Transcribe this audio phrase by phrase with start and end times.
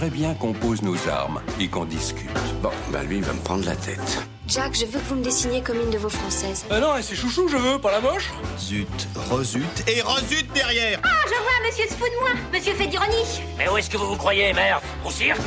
[0.00, 2.30] J'aimerais bien qu'on pose nos armes et qu'on discute.
[2.62, 4.26] Bon, bah lui, il va me prendre la tête.
[4.46, 6.64] Jack, je veux que vous me dessiniez comme une de vos françaises.
[6.70, 8.30] Euh non, c'est chouchou, je veux, pas la moche.
[8.58, 8.88] Zut,
[9.30, 12.30] rezut et rezut derrière Ah, je vois, monsieur se fout de moi.
[12.50, 13.42] Monsieur fait d'ironie.
[13.58, 15.38] Mais où est-ce que vous vous croyez, merde Au cirque?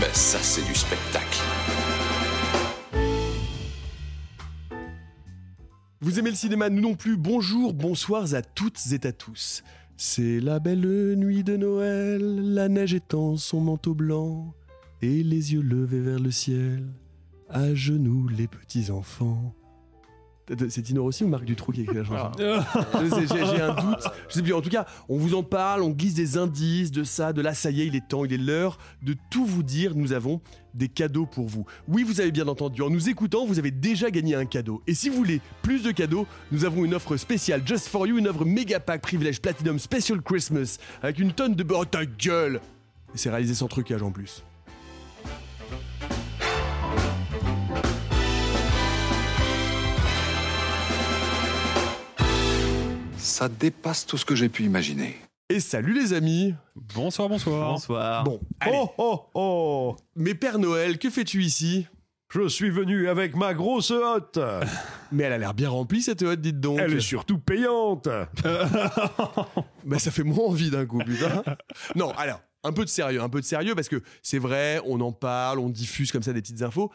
[0.00, 1.38] Ben ça, c'est du spectacle.
[6.00, 7.16] Vous aimez le cinéma, nous non plus.
[7.16, 9.62] Bonjour, bonsoirs à toutes et à tous.
[9.96, 14.52] C'est la belle nuit de Noël, la neige étend son manteau blanc,
[15.02, 16.84] et les yeux levés vers le ciel,
[17.48, 19.54] à genoux les petits enfants.
[20.68, 24.04] C'est Tino Rossi ou Marc Dutroux qui a écrit la chanson sais, J'ai un doute.
[24.28, 24.52] Je sais plus.
[24.52, 27.54] En tout cas, on vous en parle, on glisse des indices de ça, de là.
[27.54, 29.94] Ça y est, il est temps, il est l'heure de tout vous dire.
[29.94, 30.40] Nous avons
[30.74, 31.64] des cadeaux pour vous.
[31.88, 32.82] Oui, vous avez bien entendu.
[32.82, 34.82] En nous écoutant, vous avez déjà gagné un cadeau.
[34.86, 38.18] Et si vous voulez plus de cadeaux, nous avons une offre spéciale Just for You,
[38.18, 41.64] une offre méga pack privilège Platinum Special Christmas avec une tonne de.
[41.74, 42.60] Oh, ta gueule
[43.14, 44.44] Et c'est réalisé sans trucage en plus.
[53.24, 55.16] Ça dépasse tout ce que j'ai pu imaginer.
[55.48, 57.72] Et salut les amis Bonsoir, bonsoir.
[57.72, 58.22] Bonsoir.
[58.22, 58.76] Bon, allez.
[58.78, 61.86] Oh, oh, oh Mais Père Noël, que fais-tu ici?
[62.28, 64.38] Je suis venu avec ma grosse hotte.
[65.12, 66.78] Mais elle a l'air bien remplie cette hotte, dites donc.
[66.78, 68.08] Elle est surtout payante.
[69.86, 71.42] Bah ça fait moins envie d'un coup, putain.
[71.96, 75.00] non, alors, un peu de sérieux, un peu de sérieux, parce que c'est vrai, on
[75.00, 76.90] en parle, on diffuse comme ça des petites infos.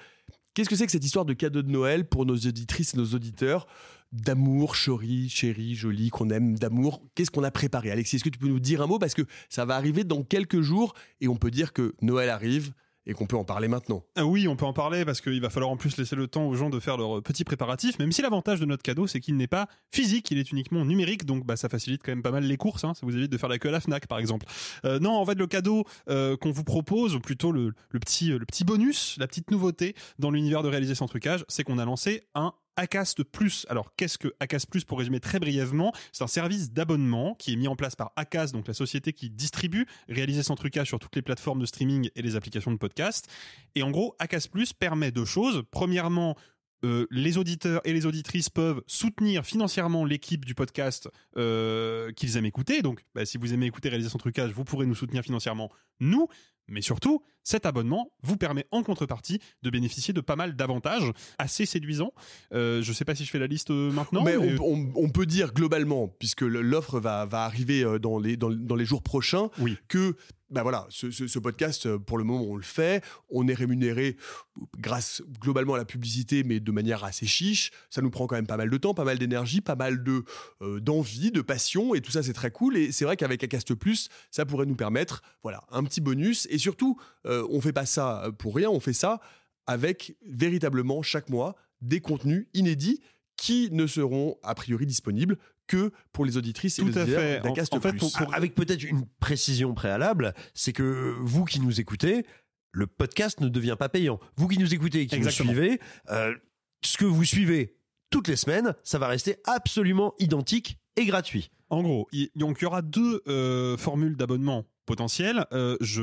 [0.53, 3.15] Qu'est-ce que c'est que cette histoire de cadeau de Noël pour nos auditrices et nos
[3.15, 3.67] auditeurs?
[4.11, 7.03] D'amour, chérie, chérie, jolie, qu'on aime, d'amour.
[7.13, 7.91] Qu'est-ce qu'on a préparé?
[7.91, 8.97] Alexis, est-ce que tu peux nous dire un mot?
[8.97, 12.73] Parce que ça va arriver dans quelques jours et on peut dire que Noël arrive
[13.05, 14.03] et qu'on peut en parler maintenant.
[14.15, 16.47] Ah oui, on peut en parler parce qu'il va falloir en plus laisser le temps
[16.47, 19.35] aux gens de faire leurs petits préparatifs, même si l'avantage de notre cadeau, c'est qu'il
[19.35, 22.43] n'est pas physique, il est uniquement numérique, donc bah, ça facilite quand même pas mal
[22.43, 24.45] les courses, hein, ça vous évite de faire la queue à la FNAC par exemple.
[24.85, 28.45] Euh, non, en fait, le cadeau euh, qu'on vous propose, ou plutôt le, petit, le
[28.45, 32.23] petit bonus, la petite nouveauté dans l'univers de réaliser sans trucage, c'est qu'on a lancé
[32.35, 33.21] un Acast.
[33.67, 37.67] Alors, qu'est-ce que Acast pour résumer très brièvement C'est un service d'abonnement qui est mis
[37.67, 41.21] en place par Acast, donc la société qui distribue réaliser sans trucage sur toutes les
[41.21, 43.29] plateformes de streaming et les applications de podcast.
[43.75, 45.63] Et en gros, Acast permet deux choses.
[45.71, 46.37] Premièrement,
[46.85, 52.45] euh, les auditeurs et les auditrices peuvent soutenir financièrement l'équipe du podcast euh, qu'ils aiment
[52.45, 52.81] écouter.
[52.81, 55.69] Donc, bah, si vous aimez écouter Réaliser son trucage, vous pourrez nous soutenir financièrement,
[55.99, 56.27] nous.
[56.71, 61.65] Mais surtout, cet abonnement vous permet en contrepartie de bénéficier de pas mal d'avantages assez
[61.65, 62.11] séduisants.
[62.53, 64.23] Euh, je sais pas si je fais la liste euh, maintenant.
[64.23, 68.19] mais mais- on, on- on peut dire globalement, puisque l'offre va, va arriver euh, dans
[68.19, 69.77] les, dans, dans les jours prochains, Oui.
[69.87, 70.15] que
[70.49, 73.03] bah voilà, ce podcast, euh, pour le moment, on le fait.
[73.29, 74.17] On est rémunéré
[74.77, 77.71] grâce globalement à la publicité, mais de manière assez chiche.
[77.89, 80.23] Ça nous prend quand même pas mal de temps, pas mal d'énergie, pas mal de
[80.61, 82.77] euh, d'envie, de passion, et tout ça, c'est très cool.
[82.77, 86.47] Et c'est vrai qu'avec Acast Plus, ça pourrait nous permettre, voilà, un petit bonus.
[86.49, 89.19] Et surtout, euh, on fait pas ça pour rien, on fait ça
[89.67, 93.01] avec véritablement chaque mois des contenus inédits
[93.37, 95.37] qui ne seront a priori disponibles
[95.69, 97.39] que pour les auditrices et Tout les à auditeurs fait.
[97.39, 97.99] En- d'Acast en fait, Plus.
[97.99, 102.25] pour- pour- Avec peut-être une précision préalable, c'est que vous qui nous écoutez,
[102.71, 104.19] le podcast ne devient pas payant.
[104.35, 105.51] Vous qui nous écoutez et qui Exactement.
[105.51, 105.79] nous suivez,
[106.09, 106.35] euh,
[106.83, 107.75] ce que vous suivez
[108.09, 111.51] toutes les semaines, ça va rester absolument identique et gratuit.
[111.69, 115.45] En gros, donc il y aura deux euh, formules d'abonnement potentielles.
[115.53, 116.01] Euh, je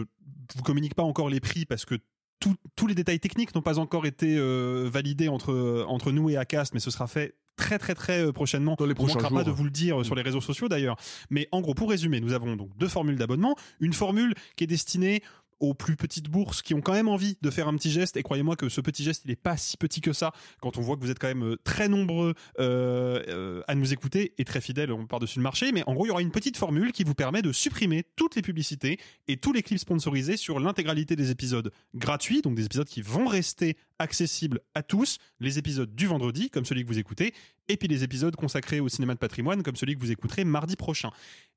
[0.55, 1.97] vous communique pas encore les prix parce que
[2.41, 6.37] tout- tous les détails techniques n'ont pas encore été euh, validés entre, entre nous et
[6.37, 8.77] Acast, mais ce sera fait très très très euh, prochainement.
[8.79, 10.97] Dans les On prochains manquera pas de vous le dire sur les réseaux sociaux d'ailleurs.
[11.31, 13.57] Mais en gros, pour résumer, nous avons donc deux formules d'abonnement.
[13.81, 15.23] Une formule qui est destinée
[15.61, 18.17] aux plus petites bourses qui ont quand même envie de faire un petit geste.
[18.17, 20.81] Et croyez-moi que ce petit geste, il n'est pas si petit que ça quand on
[20.81, 24.45] voit que vous êtes quand même euh, très nombreux euh, euh, à nous écouter et
[24.45, 25.73] très fidèles par-dessus le marché.
[25.73, 28.37] Mais en gros, il y aura une petite formule qui vous permet de supprimer toutes
[28.37, 28.99] les publicités
[29.29, 33.27] et tous les clips sponsorisés sur l'intégralité des épisodes gratuits, donc des épisodes qui vont
[33.27, 37.33] rester accessibles à tous, les épisodes du vendredi, comme celui que vous écoutez,
[37.69, 40.77] et puis les épisodes consacrés au cinéma de patrimoine, comme celui que vous écouterez mardi
[40.77, 41.11] prochain.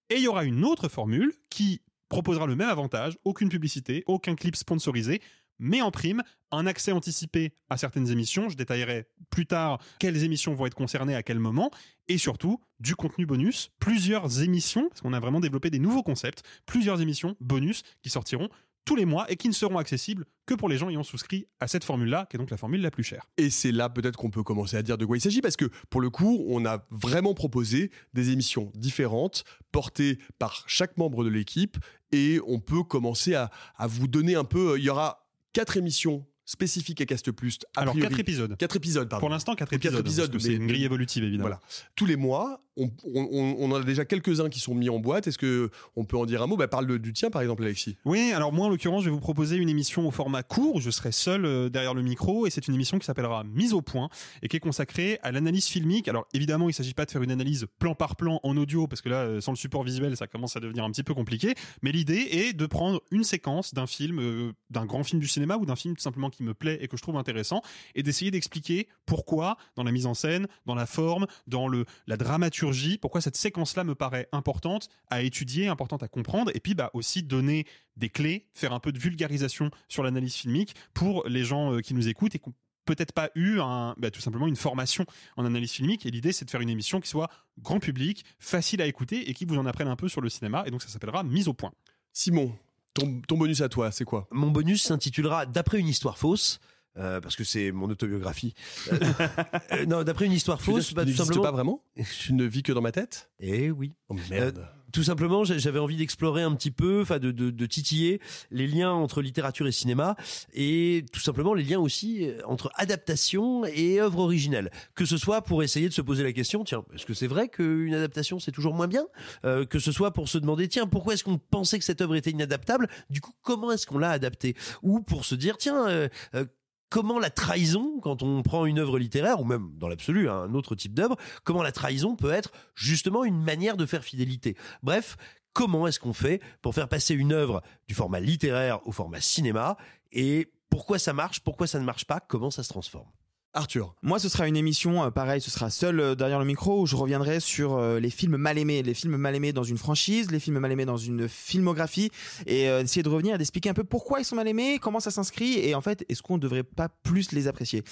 [0.10, 4.36] Et il y aura une autre formule qui proposera le même avantage, aucune publicité, aucun
[4.36, 5.22] clip sponsorisé,
[5.60, 8.50] mais en prime, un accès anticipé à certaines émissions.
[8.50, 11.70] Je détaillerai plus tard quelles émissions vont être concernées à quel moment.
[12.08, 16.44] Et surtout, du contenu bonus, plusieurs émissions, parce qu'on a vraiment développé des nouveaux concepts,
[16.66, 18.50] plusieurs émissions bonus qui sortiront
[18.86, 21.68] tous les mois et qui ne seront accessibles que pour les gens ayant souscrit à
[21.68, 23.30] cette formule-là, qui est donc la formule la plus chère.
[23.38, 25.70] Et c'est là peut-être qu'on peut commencer à dire de quoi il s'agit, parce que
[25.90, 31.30] pour le coup, on a vraiment proposé des émissions différentes, portées par chaque membre de
[31.30, 31.78] l'équipe,
[32.12, 34.80] et on peut commencer à, à vous donner un peu...
[34.80, 37.60] Il y aura quatre émissions spécifiques à Cast Plus.
[37.76, 38.10] Alors, priori.
[38.10, 38.56] quatre épisodes.
[38.58, 39.22] Quatre épisodes, pardon.
[39.22, 40.00] Pour l'instant, quatre Quatre épisodes.
[40.34, 41.44] épisodes, c'est une grille évolutive, évidemment.
[41.44, 41.60] Voilà.
[41.96, 45.28] Tous les mois, on, on- on en a déjà quelques-uns qui sont mis en boîte.
[45.28, 46.58] Est-ce que on peut en dire un mot?
[46.58, 47.98] Bah, Parle du tien, par exemple, Alexis.
[48.06, 50.82] Oui, alors moi en l'occurrence, je vais vous proposer une émission au format court où
[50.82, 53.82] je serai seul euh, derrière le micro et c'est une émission qui s'appellera Mise au
[53.82, 54.10] point
[54.42, 56.08] et qui est consacrée à l'analyse filmique.
[56.08, 58.88] Alors évidemment, il ne s'agit pas de faire une analyse plan par plan en audio
[58.88, 61.14] parce que là, euh, sans le support visuel, ça commence à devenir un petit peu
[61.14, 61.54] compliqué.
[61.82, 65.58] Mais l'idée est de prendre une séquence d'un film, euh, d'un grand film du cinéma
[65.58, 67.62] ou d'un film tout simplement qui me plaît et que je trouve intéressant
[67.96, 72.18] et d'essayer d'expliquer pourquoi dans la mise en scène, dans la forme, dans le la
[72.18, 76.90] dramaturgie, pourquoi cette séquence-là me paraît importante à étudier, importante à comprendre, et puis bah
[76.94, 77.66] aussi donner
[77.98, 81.94] des clés, faire un peu de vulgarisation sur l'analyse filmique pour les gens euh, qui
[81.94, 82.52] nous écoutent et qui
[82.86, 85.06] peut-être pas eu un, bah, tout simplement une formation
[85.38, 86.08] en analyse filmique.
[86.08, 89.34] Et l'idée, c'est de faire une émission qui soit grand public, facile à écouter et
[89.34, 90.64] qui vous en apprenne un peu sur le cinéma.
[90.66, 91.72] Et donc, ça s'appellera Mise au point.
[92.14, 92.52] Simon,
[92.94, 94.28] ton, ton bonus à toi, c'est quoi?
[94.32, 96.60] Mon bonus s'intitulera D'après une histoire fausse.
[96.98, 98.54] euh, parce que c'est mon autobiographie.
[98.92, 98.98] Euh,
[99.74, 101.44] euh, non, d'après une histoire fausse, bah, tu tout simplement.
[101.44, 101.84] pas vraiment?
[102.20, 103.30] Tu ne vis que dans ma tête?
[103.40, 103.94] Eh oui.
[104.10, 104.68] Oh merde.
[104.92, 108.20] Tout simplement, j'avais envie d'explorer un petit peu, enfin de, de, de titiller
[108.52, 110.16] les liens entre littérature et cinéma,
[110.54, 114.72] et tout simplement les liens aussi euh, entre adaptation et œuvre originelle.
[114.96, 117.50] Que ce soit pour essayer de se poser la question, tiens, est-ce que c'est vrai
[117.50, 119.06] qu'une adaptation c'est toujours moins bien?
[119.46, 122.16] Euh, Que ce soit pour se demander, tiens, pourquoi est-ce qu'on pensait que cette œuvre
[122.16, 122.88] était inadaptable?
[123.10, 124.56] Du coup, comment est-ce qu'on l'a adaptée?
[124.82, 125.88] Ou pour se dire, tiens.
[125.88, 126.46] euh, euh,
[126.90, 130.54] Comment la trahison, quand on prend une œuvre littéraire, ou même dans l'absolu hein, un
[130.56, 134.58] autre type d'œuvre, comment la trahison peut être justement une manière de faire fidélité?
[134.82, 135.16] Bref,
[135.54, 139.78] comment est-ce qu'on fait pour faire passer une œuvre du format littéraire au format cinéma?
[140.12, 143.10] Et pourquoi ça marche, pourquoi ça ne marche pas, comment ça se transforme?
[143.54, 143.96] Arthur.
[144.04, 146.86] Moi, ce sera une émission, euh, pareil, ce sera seul euh, derrière le micro, où
[146.86, 150.30] je reviendrai sur euh, les films mal aimés, les films mal aimés dans une franchise,
[150.32, 152.12] les films mal aimés dans une filmographie,
[152.46, 155.00] et euh, essayer de revenir et d'expliquer un peu pourquoi ils sont mal aimés, comment
[155.00, 157.84] ça s'inscrit, et en fait, est-ce qu'on ne devrait pas plus les apprécier?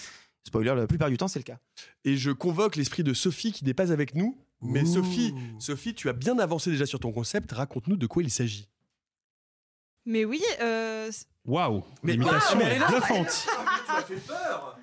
[0.45, 1.57] Spoiler, la plupart du temps, c'est le cas.
[2.06, 4.38] Et je convoque l'esprit de Sophie qui n'est pas avec nous.
[4.62, 4.86] Mais Ouh.
[4.94, 7.51] Sophie, Sophie, tu as bien avancé déjà sur ton concept.
[7.51, 8.69] Raconte-nous de quoi il s'agit.
[10.06, 11.12] Mais oui, euh,
[11.45, 12.81] Waouh Mais- L'imitation Ah, mais elle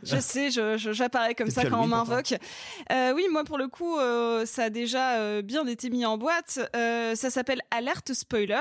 [0.03, 2.35] je sais, je- je- j'apparais comme ça quand on Halloween, m'invoque.
[2.93, 6.19] Euh, oui, moi pour le coup, euh, ça a déjà euh, bien été mis en
[6.19, 6.59] boîte.
[6.76, 8.61] Euh, ça s'appelle Alerte Spoiler.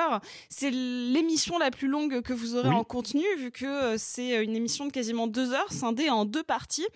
[0.50, 2.75] C'est l'émission la plus longue que vous aurez Oui.
[2.75, 6.44] en contenu, vu que euh, c'est une émission de quasiment deux heures, scindée en deux
[6.44, 6.88] parties.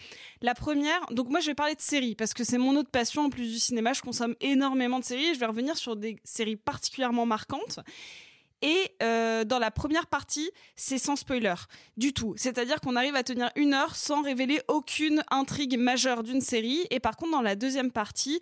[0.42, 3.26] La première, donc moi je vais parler de séries, parce que c'est mon autre passion
[3.26, 3.94] en plus du cinéma.
[3.94, 5.34] Je consomme énormément de séries.
[5.34, 7.80] Je vais revenir sur des séries particulièrement marquantes.
[8.62, 11.54] Et euh, dans la première partie, c'est sans spoiler
[11.96, 12.34] du tout.
[12.38, 16.88] C'est-à-dire qu'on arrive à tenir une heure sans révéler aucune intrigue majeure d'une série.
[16.90, 18.42] Et par contre, dans la deuxième partie,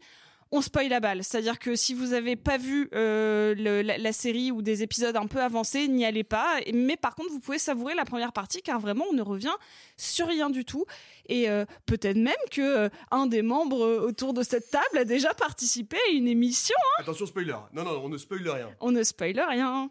[0.52, 1.22] on spoil la balle.
[1.24, 5.18] C'est-à-dire que si vous avez pas vu euh, le- la, la série ou des épisodes
[5.18, 6.60] un peu avancés, n'y allez pas.
[6.74, 9.56] Mais par contre, vous pouvez savourer la première partie car vraiment, on ne revient
[9.98, 10.86] sur rien du tout.
[11.28, 15.34] Et euh, peut-être même que euh, un des membres autour de cette table a déjà
[15.34, 16.76] participé à une émission.
[17.00, 17.56] Attention, spoiler.
[17.74, 18.70] Non, non, on ne spoile rien.
[18.80, 19.90] On ne spoil rien.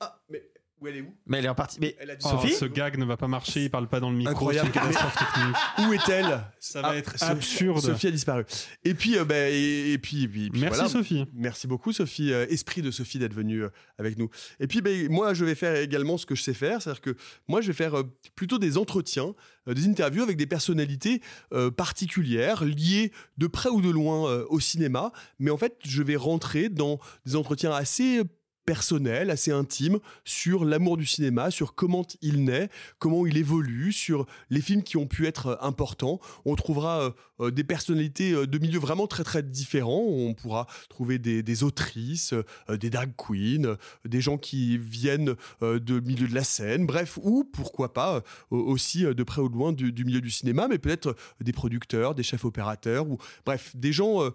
[0.00, 0.42] Ah, mais
[0.80, 1.12] où elle est où?
[1.26, 1.78] Mais elle est repartie.
[1.80, 3.98] Mais Elle a dit Oh, Sophie ce gag ne va pas marcher, il parle pas
[3.98, 4.68] dans le micro, c'est Incroyable.
[4.68, 5.56] une catastrophe technique.
[5.88, 6.40] Où est-elle?
[6.60, 7.80] Ça va Ah, être Sophie- absurde.
[7.80, 8.44] Sophie a disparu.
[8.84, 10.88] Et puis, euh, bah, et, et puis, et puis- puis Merci voilà.
[10.88, 11.26] Sophie.
[11.34, 14.30] Merci beaucoup Sophie, Euh, esprit de Sophie d'être venue euh, avec nous.
[14.60, 17.16] Et puis ben, moi je vais faire également ce que je sais faire, c'est-à-dire que
[17.48, 18.04] moi je vais faire euh,
[18.36, 19.34] plutôt des entretiens,
[19.66, 21.20] euh, des interviews avec des personnalités
[21.52, 26.04] euh, particulières liées de près ou de loin euh, au cinéma, mais en fait je
[26.04, 28.22] vais rentrer dans des entretiens assez
[28.68, 34.26] personnel, assez intime sur l'amour du cinéma, sur comment il naît, comment il évolue, sur
[34.50, 36.20] les films qui ont pu être euh, importants.
[36.44, 37.10] On trouvera euh,
[37.40, 40.04] euh, des personnalités de milieux vraiment très très différents.
[40.06, 42.34] On pourra trouver des, autrices,
[42.68, 47.94] des drag queens, des gens qui viennent de milieu de la scène, bref, ou pourquoi
[47.94, 51.52] pas aussi de près ou de loin du, du milieu du cinéma, mais peut-être des
[51.52, 54.30] producteurs, des chefs opérateurs, ou bref, des gens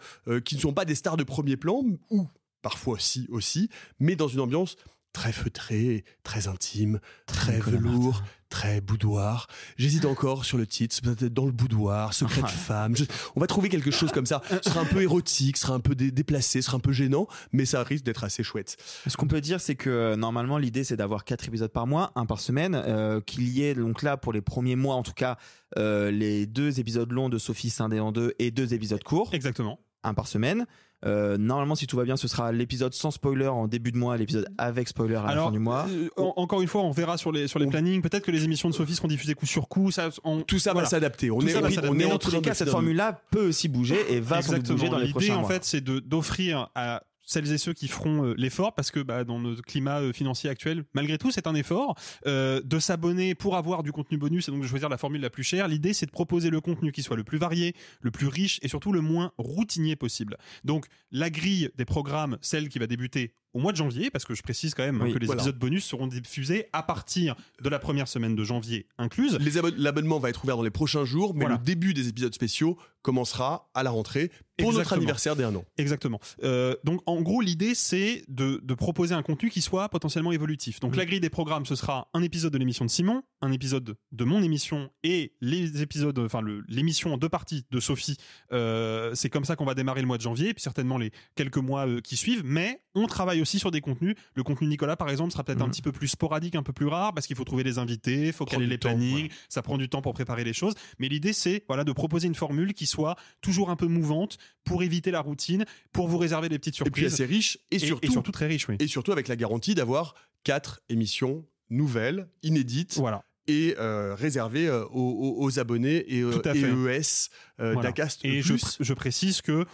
[0.45, 2.27] qui ne sont pas des stars de premier plan, ou
[2.63, 4.75] parfois si aussi, mais dans une ambiance
[5.13, 9.46] très feutrée, très intime, très, velours, très boudoir.
[9.77, 12.96] J'hésite encore sur le titre, peut-être dans le boudoir, secret de femme.
[12.96, 13.03] Je-
[13.36, 14.41] on va trouver quelque chose comme ça.
[14.63, 16.93] Ce sera un peu érotique, ce sera un peu dé- déplacé, ce sera un peu
[16.93, 18.75] gênant, mais ça risque d'être assez chouette.
[19.05, 22.12] Ce qu'on peut dire, c'est que euh, normalement, l'idée, c'est d'avoir quatre épisodes par mois,
[22.15, 25.13] un par semaine, euh, qu'il y ait donc là pour les premiers mois, en tout
[25.13, 25.38] cas,
[25.77, 29.29] euh, les deux épisodes longs de Sophie Sindé en deux et deux épisodes courts.
[29.34, 29.79] Exactement.
[30.01, 30.65] Un par semaine.
[31.05, 34.15] Euh, normalement, si tout va bien, ce sera l'épisode sans spoiler en début de mois,
[34.15, 35.86] l'épisode avec spoiler à la fin du mois.
[35.89, 38.01] euh, en- encore une fois, on verra sur les sur les plannings.
[38.01, 39.91] Peut-être que les émissions de Sophie seront diffusées coup sur coup.
[39.91, 40.86] Ça, on- Tout ça voilà.
[40.86, 41.29] va s'adapter.
[41.31, 43.67] On Tout est, on est Mais en en tous les cas, cette formule-là peut aussi
[43.67, 44.77] bouger et va sans doute Exactement.
[44.77, 45.50] bouger dans les L'idée, prochains en mois.
[45.50, 49.39] fait, c'est d'offrir à celles et ceux qui feront euh, l'effort, parce que bah, dans
[49.39, 51.95] notre climat euh, financier actuel, malgré tout, c'est un effort,
[52.27, 55.31] euh, de s'abonner pour avoir du contenu bonus et donc de choisir la formule la
[55.31, 55.67] plus chère.
[55.67, 58.67] L'idée, c'est de proposer le contenu qui soit le plus varié, le plus riche et
[58.67, 60.37] surtout le moins routinier possible.
[60.63, 64.33] Donc, la grille des programmes, celle qui va débuter au mois de janvier, parce que
[64.36, 65.41] je précise quand même hein, que les voilà.
[65.41, 69.38] épisodes bonus seront diffusés à partir de la première semaine de janvier incluse.
[69.77, 71.57] L'abonnement va être ouvert dans les prochains jours, mais Voilà.
[71.57, 75.65] le début des épisodes spéciaux commencera à la rentrée pour notre anniversaire d'un an.
[75.77, 76.19] Exactement.
[76.43, 80.79] Euh, donc en gros l'idée c'est de, de proposer un contenu qui soit potentiellement évolutif.
[80.79, 83.95] Donc la grille des programmes ce sera un épisode de l'émission de Simon, un épisode
[84.12, 88.17] de mon émission et les épisodes, enfin l'émission en deux parties de Sophie.
[88.51, 91.57] Euh, c'est comme ça qu'on va démarrer le mois de janvier, puis certainement les quelques
[91.57, 92.43] mois euh, qui suivent.
[92.45, 94.15] Mais on travaille aussi sur des contenus.
[94.35, 95.71] Le contenu de Nicolas par exemple sera peut-être un Mhm.
[95.71, 98.45] petit peu plus sporadique, un peu plus rare parce qu'il faut trouver les invités, faut
[98.45, 100.73] caler les temps, plannings, ça prend du temps pour préparer les choses.
[101.00, 104.83] Mais l'idée c'est voilà de proposer une formule qui soit toujours un peu mouvante pour
[104.83, 107.13] éviter la routine, pour vous réserver des petites Et puis surprises.
[107.13, 108.75] assez riche et, surtout, très riche, oui.
[108.79, 112.95] et surtout avec la garantie d'avoir quatre émissions nouvelles, inédites.
[112.97, 113.23] Voilà.
[113.47, 116.59] Et euh, réservées euh, aux, aux- aux abonnés et, euh, et.
[116.59, 117.81] ES euh, Voilà.
[117.89, 118.23] d'Acast.
[118.23, 119.65] Et je, pr- je précise que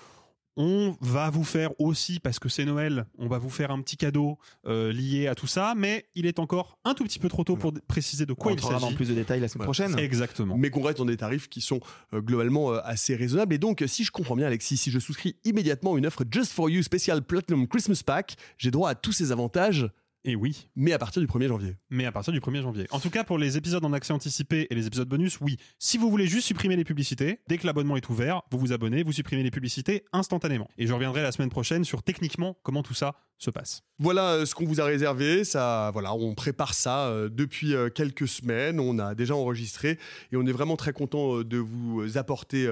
[0.61, 3.95] on va vous faire aussi, parce que c'est Noël, on va vous faire un petit
[3.95, 7.45] cadeau euh, lié à tout ça, mais il est encore un tout petit peu trop
[7.45, 8.95] tôt pour préciser de quoi On il entrera dans s'agit.
[8.95, 9.97] plus de détails la semaine prochaine.
[9.97, 10.57] Exactement.
[10.57, 11.79] mais qu'on reste dans des tarifs qui sont
[12.13, 13.53] euh, globalement euh, assez raisonnables.
[13.53, 16.69] Et donc, si je comprends bien, Alexis, si je souscris immédiatement une offre Just for
[16.69, 19.87] You spécial Platinum Christmas Pack, j'ai droit à tous ces avantages,
[20.25, 21.77] Et oui, mais à partir du 1er janvier.
[21.89, 22.87] mais à partir du 1er janvier.
[22.91, 25.57] En tout cas, pour les épisodes en accès anticipé et les épisodes bonus, oui.
[25.79, 29.03] Si vous voulez juste supprimer les publicités, dès que l'abonnement est ouvert, vous vous abonnez,
[29.03, 30.69] vous supprimez les publicités instantanément.
[30.77, 33.83] Et je reviendrai la semaine prochaine sur techniquement comment tout ça se passe.
[33.97, 35.43] Voilà euh, ce qu'on vous a réservé.
[35.43, 38.79] Ça, voilà, on prépare ça euh, depuis euh, quelques semaines.
[38.79, 39.97] On a déjà enregistré
[40.31, 42.71] et on est vraiment très content de vous apporter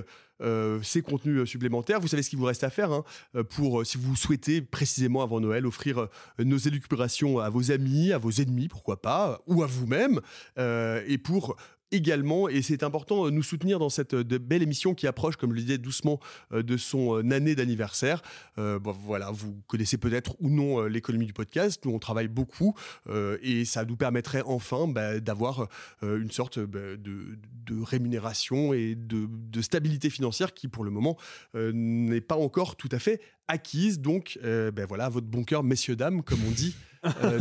[0.84, 2.00] ces contenus supplémentaires.
[2.00, 3.04] Vous savez ce qu'il vous reste à faire hein,
[3.50, 8.30] pour, si vous souhaitez précisément avant Noël, offrir nos élucubrations à vos amis, à vos
[8.30, 10.22] ennemis, pourquoi pas, ou à vous-même,
[10.58, 11.56] et pour
[11.92, 15.36] également, et c'est important, euh, nous soutenir dans cette euh, de belle émission qui approche,
[15.38, 16.20] comme je le disais doucement,
[16.52, 18.22] euh, de son année d'anniversaire.
[18.58, 21.84] Euh, bon, voilà, vous connaissez peut-être ou non l'économie du podcast.
[21.86, 22.76] Nous, on travaille beaucoup
[23.10, 25.68] euh, et ça nous permettrait enfin bah, d'avoir
[26.04, 30.92] euh, une sorte bah, de, de rémunération et de, de stabilité financière qui, pour le
[30.92, 31.18] moment,
[31.54, 34.00] n'est pas encore tout à fait acquise.
[34.00, 34.40] Donc,
[34.88, 36.76] voilà, votre bon cœur, messieurs, dames, comme on dit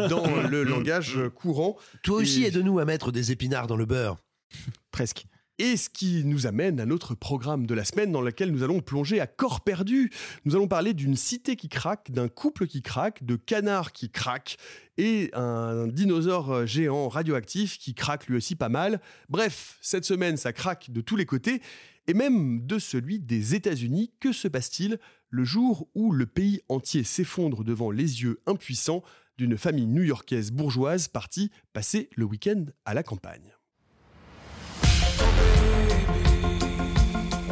[0.08, 1.76] dans le langage courant.
[2.02, 4.18] Toi aussi, Et- aide-nous à mettre des épinards dans le beurre.
[4.90, 5.26] Presque.
[5.58, 8.80] Et ce qui nous amène à notre programme de la semaine dans lequel nous allons
[8.80, 10.12] plonger à corps perdu.
[10.44, 14.58] Nous allons parler d'une cité qui craque, d'un couple qui craque, de canards qui craquent
[14.98, 19.00] et un dinosaure géant radioactif qui craque lui aussi pas mal.
[19.30, 21.62] Bref, cette semaine, ça craque de tous les côtés
[22.06, 24.12] et même de celui des États-Unis.
[24.20, 24.98] Que se passe-t-il
[25.30, 29.02] le jour où le pays entier s'effondre devant les yeux impuissants
[29.38, 33.55] d'une famille new-yorkaise bourgeoise partie passer le week-end à la campagne?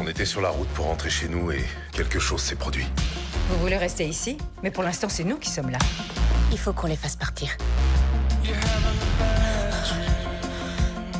[0.05, 2.85] On était sur la route pour rentrer chez nous et quelque chose s'est produit.
[3.49, 5.79] Vous voulez rester ici Mais pour l'instant, c'est nous qui sommes là.
[6.51, 7.57] Il faut qu'on les fasse partir.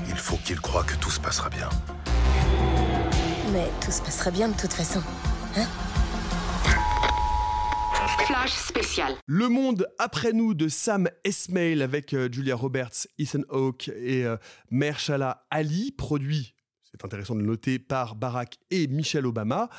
[0.08, 1.68] Il faut qu'il croie que tout se passera bien.
[3.52, 5.02] Mais tout se passera bien de toute façon.
[5.58, 5.66] Hein?
[8.28, 9.16] Flash spécial.
[9.26, 14.38] Le monde après nous de Sam Esmail avec euh, Julia Roberts, Ethan Hawke et euh,
[14.70, 16.55] Mahershala Ali, produit,
[16.96, 19.70] c'est intéressant de le noter, par Barack et Michelle Obama.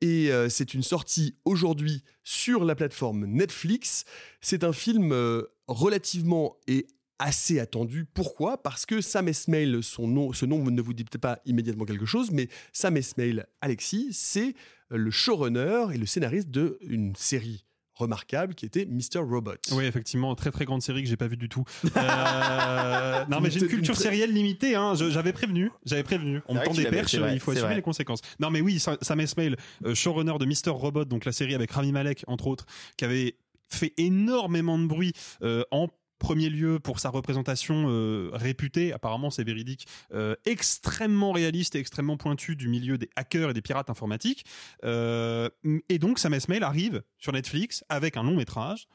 [0.00, 4.04] Et euh, c'est une sortie aujourd'hui sur la plateforme Netflix.
[4.40, 6.86] C'est un film euh, relativement et
[7.18, 8.04] assez attendu.
[8.04, 8.62] Pourquoi?
[8.62, 12.06] Parce que Sam Esmail, son nom, ce nom ne vous dit peut-être pas immédiatement quelque
[12.06, 14.54] chose, mais Sam Esmail, Alexis, c'est
[14.92, 19.20] euh, le showrunner et le scénariste d'une série remarquable qui était Mr.
[19.20, 19.52] Robot.
[19.72, 21.64] Oui, effectivement, très très grande série que j'ai pas vue du tout.
[21.96, 24.74] Euh, non, mais j'ai une culture sérielle limitée.
[24.74, 24.94] Hein.
[24.94, 26.40] J'avais prévenu, j'avais prévenu.
[26.48, 27.76] On me tend des perches, vrai, il faut assumer vrai.
[27.76, 28.20] les conséquences.
[28.40, 30.70] Non, mais oui, Sa- Sam Esmail, euh, showrunner de Mr.
[30.70, 33.36] Robot, donc la série avec Rami Malek entre autres, qui avait
[33.68, 35.88] fait énormément de bruit euh, en
[36.22, 42.16] premier lieu pour sa représentation euh, réputée, apparemment c'est véridique, euh, extrêmement réaliste et extrêmement
[42.16, 44.44] pointue du milieu des hackers et des pirates informatiques.
[44.84, 45.50] Euh,
[45.88, 48.86] et donc Sam Esmail arrive sur Netflix avec un long métrage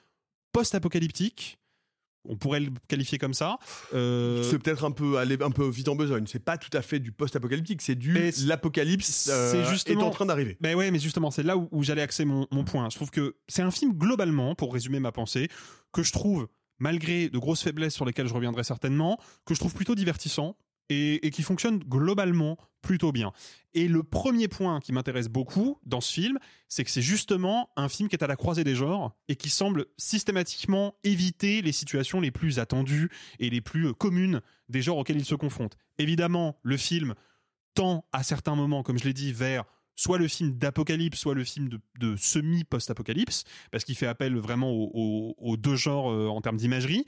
[0.53, 1.59] post-apocalyptique.
[2.29, 3.57] On pourrait le qualifier comme ça.
[3.93, 6.25] Euh, C'est peut-être un peu aller un peu vite en besogne.
[6.27, 10.07] C'est pas tout à fait du post-apocalyptique, c'est du Mais l'apocalypse euh, c'est est justement
[10.07, 10.57] en train d'arriver.
[10.59, 12.89] Ben ouais, mais justement, c'est là où, où j'allais axer mon, mon point.
[12.89, 15.47] Je trouve que c'est un film globalement, pour résumer ma pensée,
[15.93, 16.47] que je trouve,
[16.79, 20.55] malgré de grosses faiblesses sur lesquelles je reviendrai certainement, que je trouve plutôt divertissant
[20.89, 23.33] et, qui fonctionne globalement plutôt bien.
[23.73, 26.37] Et le premier point qui m'intéresse beaucoup dans ce film,
[26.69, 29.49] c'est que c'est justement un film qui est à la croisée des genres et qui
[29.49, 34.97] semble systématiquement éviter les situations les plus attendues et les plus euh, communes des genres
[34.97, 35.77] auxquels il se confronte.
[35.97, 37.13] Évidemment, le film
[37.73, 39.65] tend à certains moments, comme je l'ai dit, vers
[39.97, 44.71] soit le film d'apocalypse, soit le film de, de semi-post-apocalypse, parce qu'il fait appel vraiment
[44.71, 47.05] aux, aux- aux deux genres euh, en termes d'imagerie.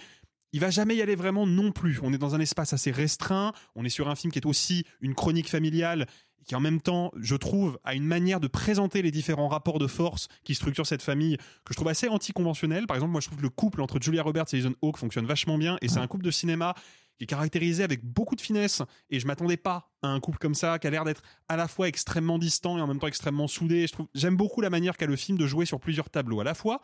[0.51, 1.99] Il va jamais y aller vraiment non plus.
[2.01, 3.53] On est dans un espace assez restreint.
[3.75, 6.07] On est sur un film qui est aussi une chronique familiale
[6.45, 9.85] qui en même temps, je trouve, a une manière de présenter les différents rapports de
[9.85, 12.87] force qui structurent cette famille que je trouve assez anticonventionnelle.
[12.87, 15.27] Par exemple, moi, je trouve que le couple entre Julia Roberts et Ethan Hawke fonctionne
[15.27, 16.73] vachement bien, et c'est un couple de cinéma
[17.19, 18.81] qui est caractérisé avec beaucoup de finesse.
[19.11, 21.67] Et je m'attendais pas à un couple comme ça, qui a l'air d'être à la
[21.67, 23.85] fois extrêmement distant et en même temps extrêmement soudé.
[23.85, 26.43] Je trouve, j'aime beaucoup la manière qu'a le film de jouer sur plusieurs tableaux à
[26.45, 26.81] la fois.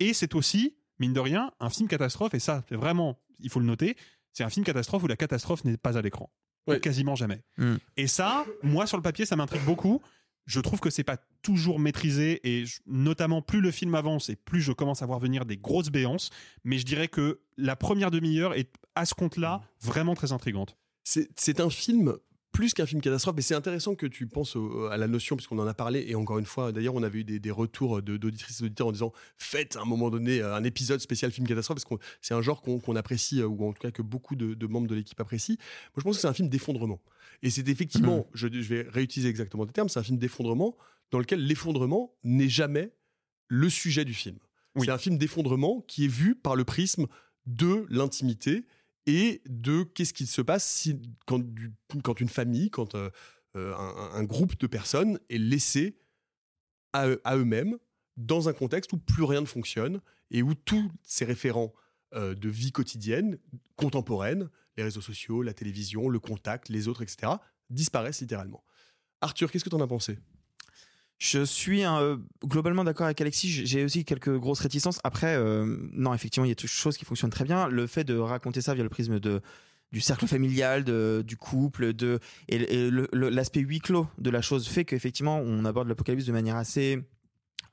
[0.00, 2.34] Et c'est aussi, mine de rien, un film catastrophe.
[2.34, 3.96] Et ça, c'est vraiment, il faut le noter,
[4.32, 6.30] c'est un film catastrophe où la catastrophe n'est pas à l'écran.
[6.80, 7.44] Quasiment jamais.
[7.58, 7.76] Mm.
[7.96, 10.02] Et ça, moi, sur le papier, ça m'intrigue beaucoup.
[10.46, 14.36] Je trouve que c'est pas toujours maîtrisé et je- notamment plus le film avance et
[14.36, 16.30] plus je commence à voir venir des grosses béances.
[16.64, 20.76] Mais je dirais que la première demi-heure est à ce compte-là vraiment très intrigante.
[21.04, 22.16] C'est un film
[22.52, 25.58] plus qu'un film catastrophe, mais c'est intéressant que tu penses au- à la notion, puisqu'on
[25.58, 28.16] en a parlé, et encore une fois, d'ailleurs, on avait eu des, des retours de-
[28.16, 31.76] d'auditrices et d'auditeurs en disant faites à un moment donné un épisode spécial film catastrophe,
[31.76, 34.36] parce que c'est un genre qu'on qu'on apprécie, euh, ou en tout cas que beaucoup
[34.36, 35.56] de, de membres de l'équipe apprécient.
[35.58, 37.00] Moi, je pense que c'est un film d'effondrement.
[37.42, 40.76] Et c'est effectivement, je, je vais réutiliser exactement tes termes, c'est un film d'effondrement
[41.10, 42.90] dans lequel l'effondrement n'est jamais
[43.48, 44.38] le sujet du film.
[44.80, 47.06] C'est un film d'effondrement qui est vu par le prisme
[47.46, 48.64] de l'intimité
[49.06, 50.88] et de qu'est-ce qui se passe
[51.26, 53.10] quand, une famille, quand euh,
[53.56, 55.98] euh, un, groupe de personnes est laissé
[56.92, 57.78] à eux-mêmes
[58.16, 61.72] dans un contexte où plus rien ne fonctionne et où tous ces référents
[62.14, 63.38] euh, de vie quotidienne,
[63.76, 67.32] contemporaine, les réseaux sociaux, la télévision, le contact, les autres, etc.,
[67.70, 68.64] disparaissent littéralement.
[69.20, 70.18] Arthur, qu'est-ce que tu en as pensé?
[71.18, 73.48] Je suis euh, globalement d'accord avec Alexis.
[73.66, 75.00] J'ai- aussi quelques grosses réticences.
[75.02, 77.68] Après, euh, non, effectivement, il y a des choses qui fonctionnent très bien.
[77.68, 79.40] Le fait de raconter ça via le prisme de
[79.92, 84.84] du cercle familial, de, du couple, de et, l'aspect huis clos de la chose fait
[84.84, 86.98] qu'effectivement, on aborde l'apocalypse de manière assez,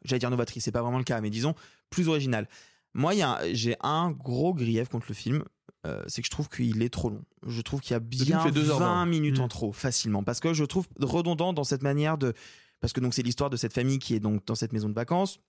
[0.06, 0.63] j'allais dire novatrice.
[0.63, 1.56] C'est pas vraiment le cas, mais disons
[1.89, 2.47] plus originale.
[2.93, 3.13] Moi,
[3.51, 5.43] j'ai un gros grief contre le film.
[5.86, 7.25] euh, c'est que je trouve qu'il est trop long.
[7.45, 8.77] Je trouve qu'il y a bien fait 2h20.
[8.79, 9.41] 20 minutes Mm.
[9.41, 10.23] en trop, facilement.
[10.23, 12.34] Parce que je trouve redondant dans cette manière de,
[12.84, 14.93] parce que donc c'est l'histoire de cette famille qui est donc dans cette maison de
[14.93, 15.39] vacances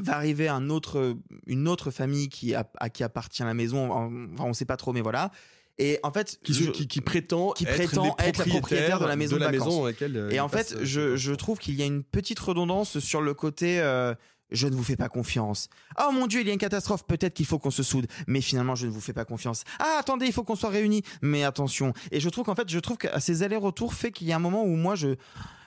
[0.00, 4.44] va arriver un autre une autre famille qui a, à qui appartient la maison enfin
[4.44, 5.30] on sait pas trop mais voilà
[5.78, 8.44] et en fait qui, se- je- qui, qui prétend, qui être, prétend les être la
[8.44, 9.64] propriétaire de la maison de, vacances.
[9.66, 12.02] maison dans laquelle euh, et en fait euh, je, je trouve qu'il y a une
[12.04, 14.14] petite redondance sur le côté euh,
[14.50, 15.68] je ne vous fais pas confiance.
[16.00, 18.40] Oh mon dieu, il y a une catastrophe, peut-être qu'il faut qu'on se soude, mais
[18.40, 19.64] finalement je ne vous fais pas confiance.
[19.78, 21.92] Ah attendez, il faut qu'on soit réunis, mais attention.
[22.12, 24.38] Et je trouve qu'en fait, je trouve que ces allers-retours fait qu'il y a un
[24.38, 25.16] moment où moi je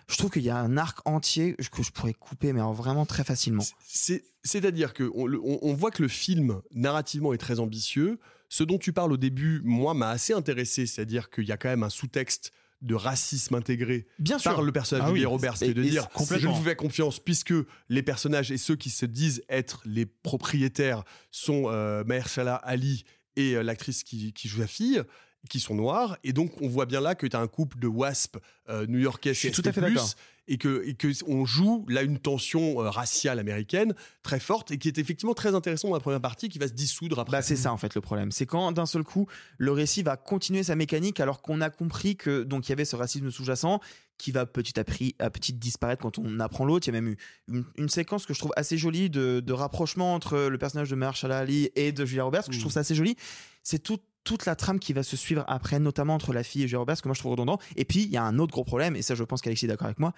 [0.08, 3.24] je trouve qu'il y a un arc entier que je pourrais couper, mais vraiment très
[3.24, 3.64] facilement.
[3.88, 8.20] C'est- C'est-à-dire que on, le- on- on voit que le film narrativement est très ambitieux.
[8.50, 11.70] Ce dont tu parles au début, moi, m'a assez intéressé, c'est-à-dire qu'il y a quand
[11.70, 14.52] même un sous-texte de racisme intégré Bien sûr.
[14.52, 15.20] par le personnage Ah de oui.
[15.20, 17.54] Julia Roberts, qui est de dire c'est- je vous fais confiance puisque
[17.90, 23.04] les personnages et ceux qui se disent être les propriétaires sont euh, Mahershala Ali
[23.36, 25.04] et euh, l'actrice qui, qui joue la fille.
[25.49, 26.17] Qui sont noirs.
[26.23, 28.38] Et donc, on voit bien là que tu as un couple de wasp
[28.69, 30.10] euh, new-yorkais et tout à fait d'accord.
[30.47, 34.77] Et que, et que on joue là une tension euh, raciale américaine très forte et
[34.77, 37.38] qui est effectivement très intéressant dans la première partie qui va se dissoudre après.
[37.38, 38.32] Bah, c'est ça en fait le problème.
[38.32, 39.27] C'est quand d'un seul coup
[39.58, 42.86] le récit va continuer sa mécanique alors qu'on a compris que donc il y avait
[42.86, 43.80] ce racisme sous-jacent
[44.17, 46.88] qui va petit à petit, à petit disparaître quand on apprend l'autre.
[46.88, 49.54] Il y a même eu une, une séquence que je trouve assez jolie de, de
[49.54, 52.82] rapprochement entre le personnage de Mahershala Ali et de Julia Roberts que je trouve ça
[52.82, 53.15] assez joli.
[53.63, 56.67] C'est tout toute la trame qui va se suivre après, notamment entre la fille et
[56.67, 57.57] Julia Roberts, que moi je trouve redondant.
[57.75, 59.67] Et puis, il y a un autre gros problème, et ça, je pense qu'Alexis est
[59.69, 60.13] d'accord avec moi.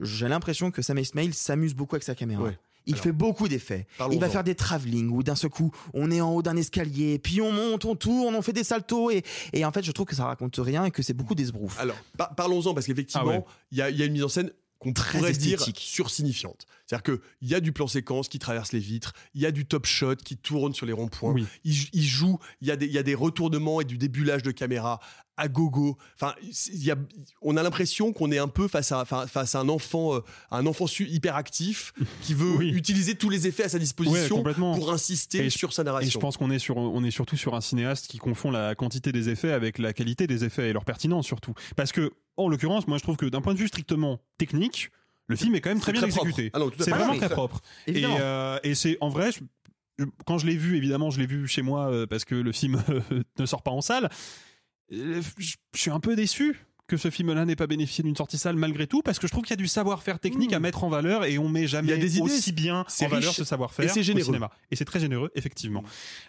[0.00, 2.42] J'ai l'impression que Sam Ismail s'amuse beaucoup avec sa caméra.
[2.42, 2.58] Ouais.
[2.86, 3.86] Il Alors, fait beaucoup d'effets.
[4.10, 7.18] Il va faire des travelling où d'un seul coup, on est en haut d'un escalier,
[7.18, 9.10] puis on monte, on tourne, on fait des saltos.
[9.10, 11.78] Et, et en fait, je trouve que ça raconte rien et que c'est beaucoup d'esbrouf.
[11.78, 13.44] Alors, par- parlons-en parce qu'effectivement, Ah ouais.
[13.70, 14.50] il y, a, il y a une mise en scène
[14.80, 16.66] qu'on pourrait dire sursignifiante.
[16.86, 19.66] C'est-à-dire qu'il y a du plan séquence qui traverse les vitres, il y a du
[19.66, 22.98] top shot qui tourne sur les ronds-points, il, joue, il y, a des, il y
[22.98, 24.98] a des retournements et du débulage de caméra
[25.40, 25.98] à gogo.
[26.14, 26.34] Enfin,
[26.72, 26.96] y a,
[27.42, 30.66] on a l'impression qu'on est un peu face à, face à un enfant, euh, un
[30.66, 32.70] enfant hyperactif qui veut Oui.
[32.70, 36.20] utiliser tous les effets à sa disposition pour insister Et sur sa Et je narration.
[36.20, 39.28] pense qu'on est sur, on est surtout sur un cinéaste qui confond la quantité des
[39.28, 41.54] effets avec la qualité des effets et leur pertinence surtout.
[41.76, 44.90] Parce que, en l'occurrence, moi je trouve que d'un point de vue strictement technique,
[45.26, 46.50] le film est quand même très bien très exécuté.
[46.54, 47.60] Ah c'est vraiment Ah très propre.
[47.86, 51.46] Et, euh, et c'est en vrai, je- quand je l'ai vu, évidemment, je l'ai vu
[51.46, 52.82] chez moi euh, parce que le film
[53.38, 54.08] ne sort pas en salle.
[54.92, 56.56] Euh, Je suis un peu déçu
[56.90, 59.44] que ce film-là n'ait pas bénéficié d'une sortie salle malgré tout, parce que je trouve
[59.44, 61.88] qu'il y a du savoir-faire technique à mettre en valeur et on met jamais.
[61.88, 64.50] Il y a des idées, aussi bien en valeur ce savoir-faire au cinéma.
[64.70, 65.84] Et c'est très généreux, effectivement.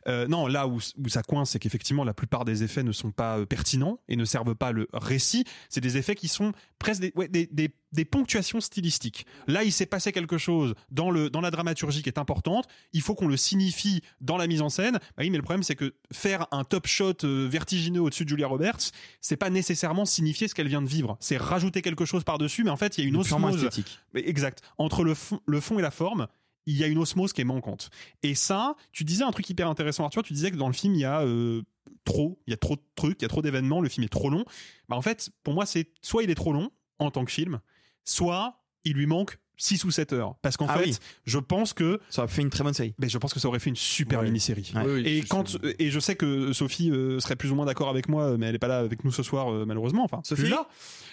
[0.07, 3.11] Euh, non, là où, où ça coince, c'est qu'effectivement, la plupart des effets ne sont
[3.11, 5.45] pas euh, pertinents et ne servent pas le récit.
[5.69, 9.25] C'est des effets qui sont presque des, ouais, des, des, des ponctuations stylistiques.
[9.47, 12.67] Là, il s'est passé quelque chose dans, le, dans la dramaturgie qui est importante.
[12.93, 14.93] Il faut qu'on le signifie dans la mise en scène.
[14.93, 18.29] Bah oui, mais le problème, c'est que faire un top shot euh, vertigineux au-dessus de
[18.29, 21.17] Julia Roberts, c'est pas nécessairement signifier ce qu'elle vient de vivre.
[21.19, 23.55] C'est rajouter quelque chose par-dessus, mais en fait, il y a une osmose.
[23.55, 23.99] esthétique.
[24.13, 24.61] Mais exact.
[24.77, 26.27] Entre le fond, le fond et la forme,
[26.65, 27.89] il y a une osmose qui est manquante.
[28.23, 30.23] Et ça, tu disais un truc hyper intéressant, Arthur.
[30.23, 31.63] Tu disais que dans le film, il y a euh,
[32.05, 34.09] trop, il y a trop de trucs, il y a trop d'événements, le film est
[34.09, 34.45] trop long.
[34.89, 37.59] Bah, en fait, pour moi, c'est soit il est trop long en tant que film,
[38.05, 40.35] soit il lui manque 6 ou 7 heures.
[40.41, 40.97] Parce qu'en Ah fait, oui.
[41.25, 41.99] je pense que.
[42.09, 42.95] Ça aurait fait une très bonne série.
[42.97, 44.25] Mais je pense que ça aurait fait une super Ouais.
[44.25, 44.71] mini-série.
[44.75, 44.81] Ouais.
[44.83, 47.67] Oui, oui, Et je- quand et je sais que Sophie euh, serait plus ou moins
[47.67, 50.03] d'accord avec moi, mais elle est pas là avec nous ce soir euh, malheureusement.
[50.03, 50.67] Enfin, Sophie là.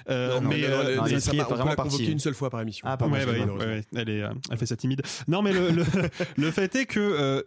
[0.09, 2.11] Euh, Non, mais non, ça- est on vraiment parti.
[2.11, 2.87] une seule fois par émission.
[2.89, 3.33] Ah, pardon, Ouais, bah
[3.97, 5.03] elle, est, euh, elle fait ça timide.
[5.27, 5.85] Non, mais le, le,
[6.39, 7.43] le fait est que euh,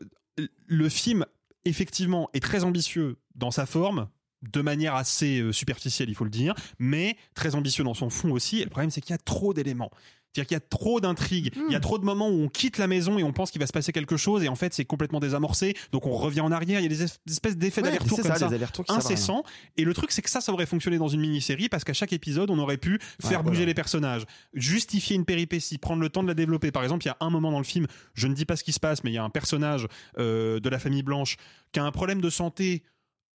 [0.68, 1.26] le film,
[1.66, 4.08] effectivement, est très ambitieux dans sa forme,
[4.42, 8.32] de manière assez euh, superficielle, il faut le dire, mais très ambitieux dans son fond
[8.32, 8.60] aussi.
[8.60, 9.92] Et le problème, c'est qu'il y a trop d'éléments.
[10.34, 12.78] C'est-à-dire qu'il y a trop d'intrigues, il y a trop de moments où on quitte
[12.78, 14.86] la maison et on pense qu'il va se passer quelque chose et en fait c'est
[14.86, 17.90] complètement désamorcé, donc on revient en arrière, il y a des es- espèces d'effets Ouais,
[17.90, 19.44] d'aller-retour comme ça, ça, incessants.
[19.76, 22.14] Et le truc c'est que ça, ça aurait fonctionné dans une mini-série parce qu'à chaque
[22.14, 24.24] épisode on aurait pu faire Ouais, bouger les personnages,
[24.54, 26.72] justifier une péripétie, prendre le temps de la développer.
[26.72, 28.64] Par exemple, il y a un moment dans le film, je ne dis pas ce
[28.64, 29.86] qui se passe, mais il y a un personnage
[30.18, 31.36] euh, de la famille Blanche
[31.74, 32.84] qui a un problème de santé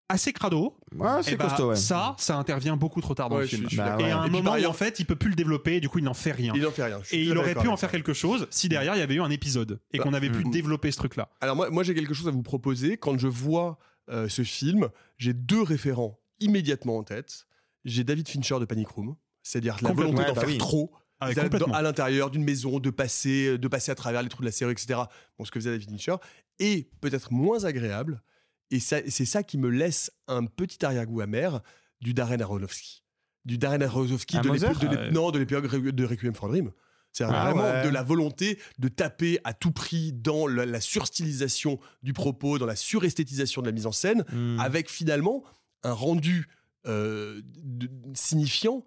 [0.08, 0.76] assez crado.
[0.94, 1.76] Ouais, c'est Eh ben, costaud, ouais.
[1.76, 3.68] Ça, ça intervient beaucoup trop tard dans Ouais, le je film.
[3.68, 5.30] suis- je suis Bah et à un Et moment où en fait, il peut plus
[5.30, 6.52] le développer et du coup, il n'en fait rien.
[6.56, 7.00] Il en fait rien.
[7.12, 9.30] Et il aurait pu en faire quelque chose si derrière il y avait eu un
[9.30, 10.50] épisode et qu'on avait pu Mm.
[10.50, 11.28] développer ce truc-là.
[11.40, 12.96] Alors moi, moi j'ai quelque chose à vous proposer.
[12.96, 14.88] Quand je vois euh, ce film,
[15.18, 17.46] j'ai deux référents immédiatement en tête.
[17.84, 20.58] J'ai David Fincher de Panic Room, c'est-à-dire la volonté d'en bah faire oui.
[20.58, 20.92] trop.
[21.18, 24.46] Ah, dans- à l'intérieur d'une maison, de passer, de passer à travers les trous de
[24.46, 25.00] la série, etc.
[25.38, 26.16] Bon, ce que faisait David Fincher.
[26.58, 28.22] Et peut-être moins agréable,
[28.70, 31.60] et c'est ça qui me laisse un petit arrière-goût amer,
[32.00, 33.02] du Darren Aronofsky.
[33.44, 36.70] Du Darren Aronofsky de l'époque de Ah non, de de Requiem for a Dream.
[37.12, 37.84] C'est Ah vraiment ouais.
[37.84, 42.66] de la volonté de taper à tout prix dans la, la surstylisation du propos, dans
[42.66, 44.58] la suresthétisation de la mise en scène, Hmm.
[44.60, 45.42] avec finalement
[45.82, 46.48] un rendu
[46.86, 48.84] euh, de- signifiant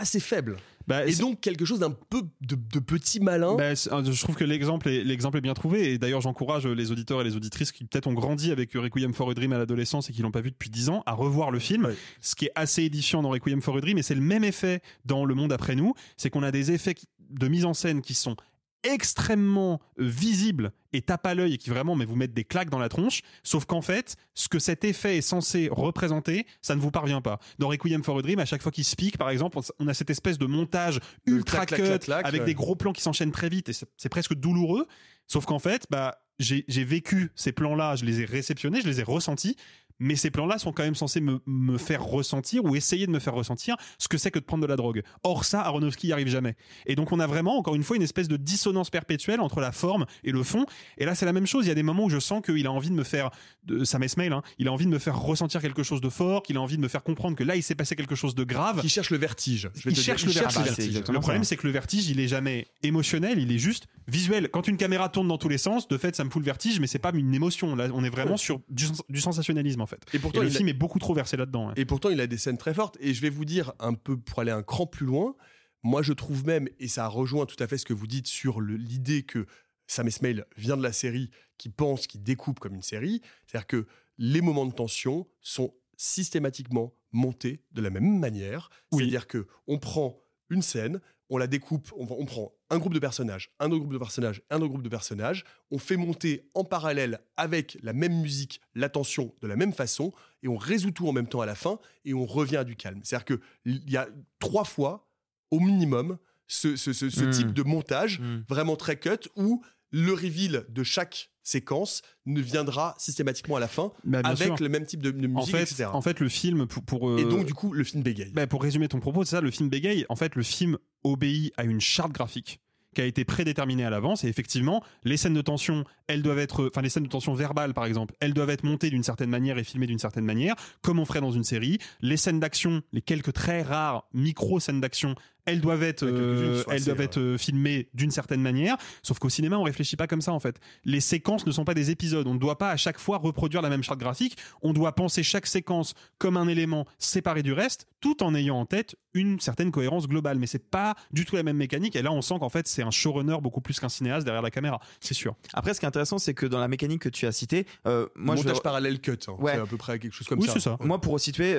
[0.00, 0.56] assez faible.
[0.86, 3.54] Bah, Et donc quelque chose d'un peu de, de petit malin.
[3.54, 6.90] bah, euh, je trouve que l'exemple est, l'exemple est bien trouvé et d'ailleurs j'encourage les
[6.90, 10.10] auditeurs et les auditrices qui peut-être ont grandi avec Requiem for a Dream à l'adolescence
[10.10, 12.52] et qui l'ont pas vu depuis 10 ans à revoir le film ce qui est
[12.56, 15.52] assez édifiant dans Requiem for a Dream et c'est le même effet dans Le Monde
[15.52, 16.94] après nous c'est qu'on a des effets
[17.30, 18.34] de mise en scène qui sont
[18.82, 22.78] extrêmement visibles et tape à l'œil et qui vraiment mais vous mettent des claques dans
[22.78, 23.22] la tronche.
[23.42, 27.38] Sauf qu'en fait ce que cet effet est censé représenter ça ne vous parvient pas.
[27.58, 29.94] Dans Requiem for a Dream à chaque fois qu'il se pique par exemple on a
[29.94, 32.46] cette espèce de montage ultra clac, cut clac, clac, avec ouais.
[32.46, 34.86] des gros plans qui s'enchaînent très vite et c'est presque douloureux.
[35.26, 38.88] Sauf qu'en fait bah j'ai j'ai vécu ces plans là je les ai réceptionnés je
[38.88, 39.56] les ai ressentis
[40.00, 43.18] mais ces plans-là sont quand même censés me, me faire ressentir ou essayer de me
[43.20, 45.02] faire ressentir ce que c'est que de prendre de la drogue.
[45.22, 46.56] Or ça, Aronofsky n'y arrive jamais.
[46.86, 49.72] Et donc on a vraiment, encore une fois, une espèce de dissonance perpétuelle entre la
[49.72, 50.66] forme et le fond.
[50.98, 51.66] Et là, c'est la même chose.
[51.66, 53.30] Il y a des moments où je sens qu'il a envie de me faire,
[53.64, 56.42] de, Sam Esmail, hein, il a envie de me faire ressentir quelque chose de fort,
[56.42, 58.44] qu'il a envie de me faire comprendre que là, il s'est passé quelque chose de
[58.44, 58.80] grave.
[58.80, 59.70] Qui cherche le vertige.
[59.74, 60.94] Je vais Il te cherche, dire, le, vertige.
[60.94, 61.50] Le problème, ça.
[61.50, 64.48] c'est que le vertige, il est jamais émotionnel, il est juste visuel.
[64.50, 66.80] Quand une caméra tourne dans tous les sens, de fait, ça me fout le vertige,
[66.80, 67.76] mais c'est pas une émotion.
[67.76, 69.89] Là, on est vraiment sur du, sens- du sensationnalisme, en fait.
[70.12, 71.68] Et pourtant, le il a- film est beaucoup trop versé là-dedans.
[71.68, 71.74] ouais.
[71.76, 72.96] Et pourtant, il a des scènes très fortes.
[73.00, 75.34] Et je vais vous dire un peu pour aller un cran plus loin.
[75.82, 78.60] Moi, je trouve même, et ça rejoint tout à fait ce que vous dites sur
[78.60, 79.46] l'idée que
[79.86, 83.22] Sam Esmail vient de la série, qui pense, qui découpe comme une série.
[83.46, 83.86] C'est-à-dire que
[84.18, 88.70] les moments de tension sont systématiquement montés de la même manière.
[88.92, 91.00] C'est-à-dire que on prend une scène,
[91.30, 94.56] on la découpe, on, prend un groupe de personnages, un autre groupe de personnages, un
[94.56, 99.32] autre groupe de personnages, on fait monter en parallèle avec la même musique la tension
[99.40, 100.12] de la même façon,
[100.42, 102.76] et on résout tout en même temps à la fin, et on revient à du
[102.76, 103.00] calme.
[103.04, 104.08] C'est-à-dire que il y a
[104.40, 105.08] trois fois,
[105.50, 107.30] au minimum, ce, ce- ce- ce Mm.
[107.30, 108.44] type de montage Mm.
[108.48, 113.92] vraiment très cut, où le reveal de chaque séquence ne viendra systématiquement à la fin,
[114.04, 114.56] Bah, avec sûr.
[114.60, 115.86] le même type de, de musique, en fait, etc.
[115.92, 118.30] en fait, le film pour, pour, et euh, donc, du coup, le film bégaye.
[118.32, 120.06] bah, pour résumer ton propos, c'est ça, le film bégaye.
[120.08, 122.60] En fait, le film obéit à une charte graphique
[122.94, 124.24] qui a été prédéterminée à l'avance.
[124.24, 127.72] Et effectivement, les scènes de tension, elles doivent être, enfin, les scènes de tension verbales,
[127.72, 130.98] par exemple, elles doivent être montées d'une certaine manière et filmées d'une certaine manière, comme
[130.98, 131.78] on ferait dans une série.
[132.00, 135.14] Les scènes d'action, les quelques très rares micro scènes d'action,
[135.46, 138.76] elles doivent être, euh, elles doivent être euh, filmées d'une certaine manière.
[139.02, 140.60] Sauf qu'au cinéma, on réfléchit pas comme ça, en fait.
[140.84, 142.26] Les séquences ne sont pas des épisodes.
[142.26, 144.36] On ne doit pas à chaque fois reproduire la même charte graphique.
[144.62, 148.66] On doit penser chaque séquence comme un élément séparé du reste, tout en ayant en
[148.66, 150.38] tête une certaine cohérence globale.
[150.38, 151.96] Mais c'est pas du tout la même mécanique.
[151.96, 154.50] Et là, on sent qu'en fait, c'est un showrunner beaucoup plus qu'un cinéaste derrière la
[154.50, 154.80] caméra.
[155.00, 155.34] C'est sûr.
[155.54, 158.06] Après, ce qui est intéressant, c'est que dans la mécanique que tu as citée, euh,
[158.14, 159.32] moi, je Montage vais- parallèle cut, hein.
[159.38, 159.52] Ouais.
[159.54, 160.52] c'est à peu près quelque chose comme Oui, ça.
[160.54, 160.76] c'est ça.
[160.80, 161.54] Moi, pour resituer,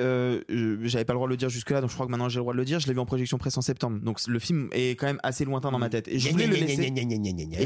[0.82, 2.42] j'avais pas le droit de le dire jusque-là, donc je crois que maintenant j'ai le
[2.42, 2.80] droit de le dire.
[2.80, 5.70] Je l'ai vu en projection presse en donc le film est quand même assez lointain
[5.70, 6.08] dans ma tête.
[6.08, 6.92] Et je voulais le laisser.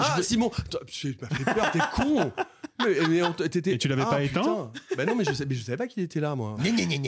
[0.01, 0.51] Ah, Simon,
[0.87, 2.33] tu m'as fait peur, t'es con
[2.87, 4.43] Et tu l'avais Ah, pas putain.
[4.43, 6.57] éteint Bah non, mais je, sais- savais pas qu'il était là, moi.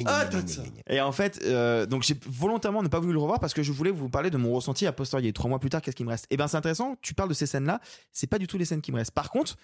[0.06, 0.28] Ah.
[0.88, 3.72] Et en fait, euh, donc j'ai volontairement ne pas voulu le revoir parce que je
[3.72, 5.32] voulais vous parler de mon ressenti a posteriori.
[5.32, 6.96] Trois mois plus tard, qu'est-ce qui me reste Et ben c'est intéressant.
[7.02, 7.80] Tu parles de ces scènes-là,
[8.12, 9.12] c'est pas du tout les scènes qui me restent.
[9.12, 9.56] Par contre,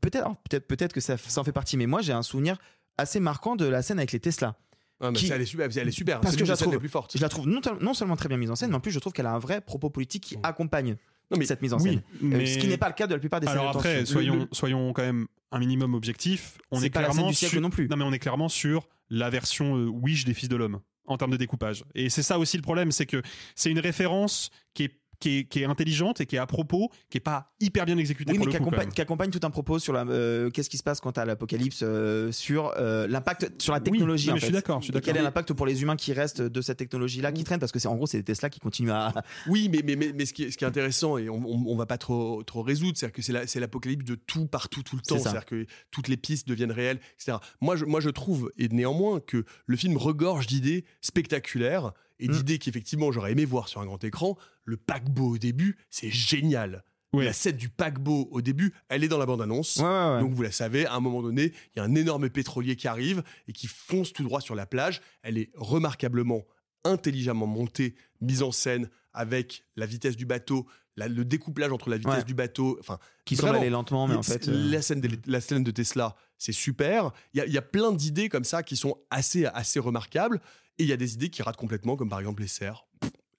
[0.00, 1.76] peut-être, peut-être, peut-être que ça, ça en fait partie.
[1.76, 2.56] Mais moi, j'ai un souvenir
[2.96, 4.56] assez marquant de la scène avec les Tesla.
[5.00, 6.20] Ah, mais Qui- elle est super, elle est super.
[6.20, 6.90] Parce que je la trouve- plus.
[7.14, 8.98] Je la trouve non, non seulement très bien mise en scène, mais en plus je
[8.98, 10.96] trouve qu'elle a un vrai propos politique qui accompagne
[11.30, 11.98] Non, mais cette mise en oui, scène.
[11.98, 14.34] Euh, mais- Ce qui n'est pas le cas de la plupart des Alors après, soyons,
[14.36, 16.58] le- soyons quand même un minimum objectif.
[16.70, 17.86] On est pas la scène clairement du siècle sur- non plus.
[17.88, 21.16] Non, mais on est clairement sur la version euh, Wish des Fils de l'homme en
[21.16, 21.84] termes de découpage.
[21.94, 23.22] Et c'est ça aussi le problème, c'est que
[23.54, 26.90] c'est une référence qui est qui est, qui est intelligente et qui est à propos,
[27.10, 28.52] qui est pas hyper bien exécutée Oui, pour mais
[28.88, 31.80] qui accompagne, tout un propos sur la, euh, qu'est-ce qui se passe quand à l'apocalypse,
[31.82, 34.30] euh, sur euh, l'impact sur la technologie.
[34.30, 34.46] en mais je fait.
[34.46, 35.24] suis d'accord, je suis Et Quel est d'accord.
[35.24, 37.96] l'impact pour les humains qui restent de cette technologie-là qui traîne Parce que c'est en
[37.96, 39.12] gros, c'est des Tesla qui continuent à.
[39.48, 41.64] Oui, mais, mais, mais, mais ce, qui est, ce qui est intéressant, et on, on,
[41.72, 44.82] on va pas trop, trop résoudre, c'est que c'est la- c'est l'apocalypse de tout, partout,
[44.82, 45.18] tout le temps.
[45.18, 47.38] C'est-à-dire que toutes les pistes deviennent réelles, etc.
[47.60, 52.32] Moi je, moi, je trouve, et néanmoins, que le film regorge d'idées spectaculaires et Mm.
[52.32, 54.36] d'idées qu'effectivement j'aurais aimé voir sur un grand écran.
[54.64, 56.84] Le paquebot au début, c'est génial.
[57.14, 59.76] La scène du paquebot au début, elle est dans la bande-annonce.
[59.76, 60.20] Ouais, ouais, ouais.
[60.20, 62.86] Donc vous la savez, à un moment donné, il y a un énorme pétrolier qui
[62.86, 65.00] arrive et qui fonce tout droit sur la plage.
[65.22, 66.44] Elle est remarquablement,
[66.84, 71.96] intelligemment montée, mise en scène avec la vitesse du bateau, la- le découplage entre la
[71.96, 75.08] vitesse du bateau, enfin Qui semble aller lentement, mais en fait, euh, la scène de,
[75.26, 77.12] la scène de Tesla, c'est super.
[77.32, 80.40] Il y y a plein d'idées comme ça qui sont assez assez remarquables
[80.78, 82.86] et il y a des idées qui ratent complètement, comme par exemple les serres.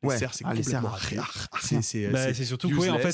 [0.01, 0.17] Les Ouais.
[0.17, 1.81] serres, c'est Ah, les complètement serres, raté.
[1.81, 3.11] C'est Bah, surtout que, oui, en fait,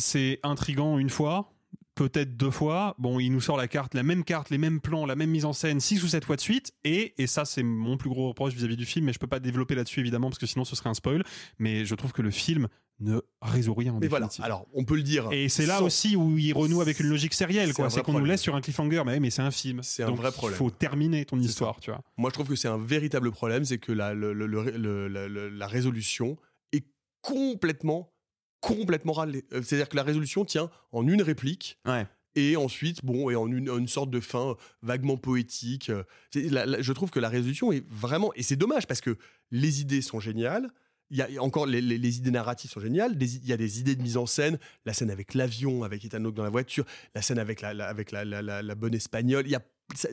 [0.00, 1.52] c'est intrigant une fois,
[1.98, 2.94] peut-être deux fois.
[2.98, 5.44] Bon, il nous sort la carte, la même carte, les mêmes plans, la même mise
[5.44, 6.72] en scène, six ou sept fois de suite.
[6.84, 9.40] Et, et ça, c'est mon plus gros reproche vis-à-vis du film, mais je peux pas
[9.40, 11.24] développer là-dessus évidemment parce que sinon ce serait un spoil.
[11.58, 12.68] Mais je trouve que le film
[13.00, 13.94] ne résout rien.
[13.94, 15.28] En Mais voilà, alors on peut le dire.
[15.32, 17.90] Et c'est là sans- aussi où il renoue avec une logique sérielle, quoi.
[17.90, 19.80] C'est qu'on nous laisse sur un cliffhanger, mais, mais c'est un film.
[19.82, 20.56] C'est un vrai problème.
[20.56, 22.00] Il faut terminer ton histoire, tu vois.
[22.16, 26.36] Moi, je trouve que c'est un véritable problème, c'est que la, le- le- la résolution
[26.72, 26.84] est
[27.22, 28.10] complètement,
[28.60, 29.44] complètement râlée.
[29.52, 31.78] Euh, C'est-à-dire que la résolution tient en une réplique.
[31.86, 32.06] Ouais.
[32.34, 35.90] Et ensuite, bon, et en une, sorte de fin vaguement poétique.
[35.90, 39.00] Euh, c'est- la- la- je trouve que la résolution est vraiment, et c'est dommage parce
[39.00, 39.16] que
[39.50, 40.68] les idées sont géniales.
[41.10, 43.16] Il y a encore les, les- les idées narratives sont géniales.
[43.16, 44.58] Des- il y a des idées de mise en scène.
[44.84, 46.84] La scène avec l'avion, avec Ethan Hawke dans la voiture.
[47.14, 49.46] La scène avec la, la- avec la, bonne espagnole.
[49.46, 49.62] Il y a,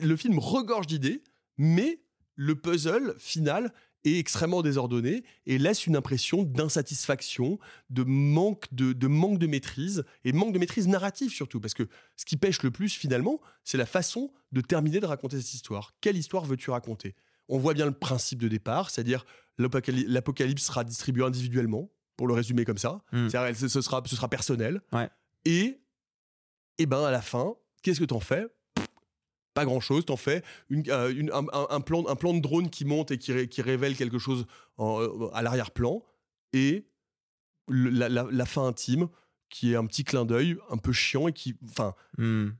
[0.02, 1.22] le film regorge d'idées,
[1.58, 2.00] mais
[2.34, 3.72] le puzzle final
[4.14, 7.58] est extrêmement désordonné et laisse une impression d'insatisfaction,
[7.90, 11.88] de manque de, de manque de maîtrise et manque de maîtrise narrative surtout parce que
[12.16, 15.94] ce qui pêche le plus finalement, c'est la façon de terminer de raconter cette histoire.
[16.00, 17.14] Quelle histoire veux-tu raconter?
[17.48, 19.24] On voit bien le principe de départ, c'est-à-dire
[19.58, 23.02] l'apocalypse sera distribué individuellement, pour le résumer comme ça.
[23.12, 23.28] Mm.
[23.28, 24.80] C'est-à-dire, ce, ce sera, ce sera personnel.
[24.92, 25.08] Ouais.
[25.44, 25.80] Et,
[26.78, 28.46] et ben à la fin, qu'est-ce que t'en fais?
[29.56, 30.04] Pas grand-chose.
[30.04, 31.12] T'en fais euh,
[31.70, 34.46] un, plan, de drone qui monte et qui, ré- qui révèle quelque chose
[34.78, 36.02] euh, à l'arrière-plan.
[36.52, 36.84] Et
[37.68, 39.08] la fin intime,
[39.48, 41.56] qui est un petit clin d'œil un peu chiant et qui...
[41.68, 42.50] Enfin, Hmm.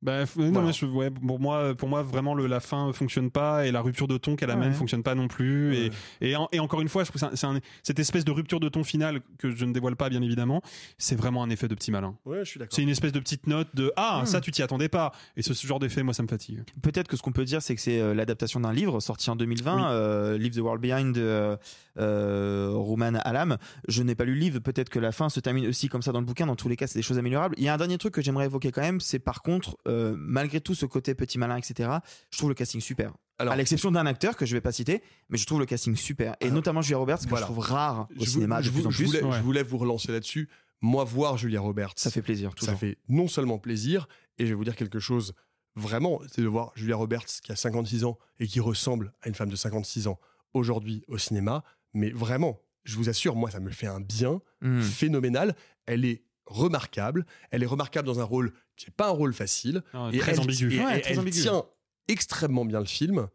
[0.00, 0.68] Bah, f- non, Voilà.
[0.68, 3.80] mais je- ouais, pour moi, pour moi, vraiment, le, la fin fonctionne pas et la
[3.80, 4.74] rupture de ton qu'elle amène Ouais.
[4.74, 5.70] fonctionne pas non plus.
[5.70, 5.90] Ouais.
[6.20, 7.98] Et, et, en- et encore une fois, je trouve que c'est un- c'est un- cette
[7.98, 10.62] espèce de rupture de ton final que je ne dévoile pas, bien évidemment,
[10.98, 12.14] c'est vraiment un effet de petit malin.
[12.26, 12.74] ouais, je suis d'accord.
[12.76, 14.26] C'est une espèce de petite note de ah Hmm.
[14.26, 16.62] ça tu t'y attendais pas et ce, ce genre d'effet moi ça me fatigue.
[16.82, 19.36] Peut-être que ce qu'on peut dire, c'est que c'est euh, l'adaptation d'un livre sorti en
[19.36, 19.82] 2020, Oui.
[19.90, 21.56] euh, Leave the World Behind de euh,
[21.98, 23.56] euh, Rouman Alam.
[23.88, 26.12] Je n'ai pas lu le livre, peut-être que la fin se termine aussi comme ça
[26.12, 26.46] dans le bouquin.
[26.46, 27.54] Dans tous les cas, c'est des choses améliorables.
[27.58, 30.14] Il y a un dernier truc que j'aimerais évoquer quand même, c'est par contre, euh,
[30.18, 31.90] malgré tout ce côté petit malin, etc.,
[32.30, 33.12] je trouve le casting super.
[33.40, 35.94] Alors- à l'exception d'un acteur que je vais pas citer, mais je trouve le casting
[35.96, 36.34] super.
[36.40, 37.46] Et Alors, notamment Julia Roberts, que voilà.
[37.46, 39.36] je trouve rare au Je, cinéma je de plus vou- en je voulais, Ouais.
[39.36, 40.48] je voulais vous relancer là-dessus.
[40.80, 44.54] Moi, voir Julia Roberts, Ça fait plaisir, ça fait non seulement plaisir, et je vais
[44.54, 45.34] vous dire quelque chose
[45.76, 49.34] vraiment, c'est de voir Julia Roberts qui a 56 ans et qui ressemble à une
[49.34, 50.18] femme de 56 ans
[50.54, 51.62] aujourd'hui au cinéma.
[51.94, 54.80] Mais vraiment, je vous assure, moi, ça me fait un bien Hmm.
[54.82, 55.54] phénoménal.
[55.86, 57.24] Elle est remarquable.
[57.50, 59.82] Elle est remarquable dans un rôle qui n'est pas un rôle facile.
[60.12, 60.72] Et très elle, ambigu.
[60.74, 61.42] et Ouais, elle- très elle ambigu.
[61.42, 61.64] tient
[62.08, 63.28] extrêmement bien le film.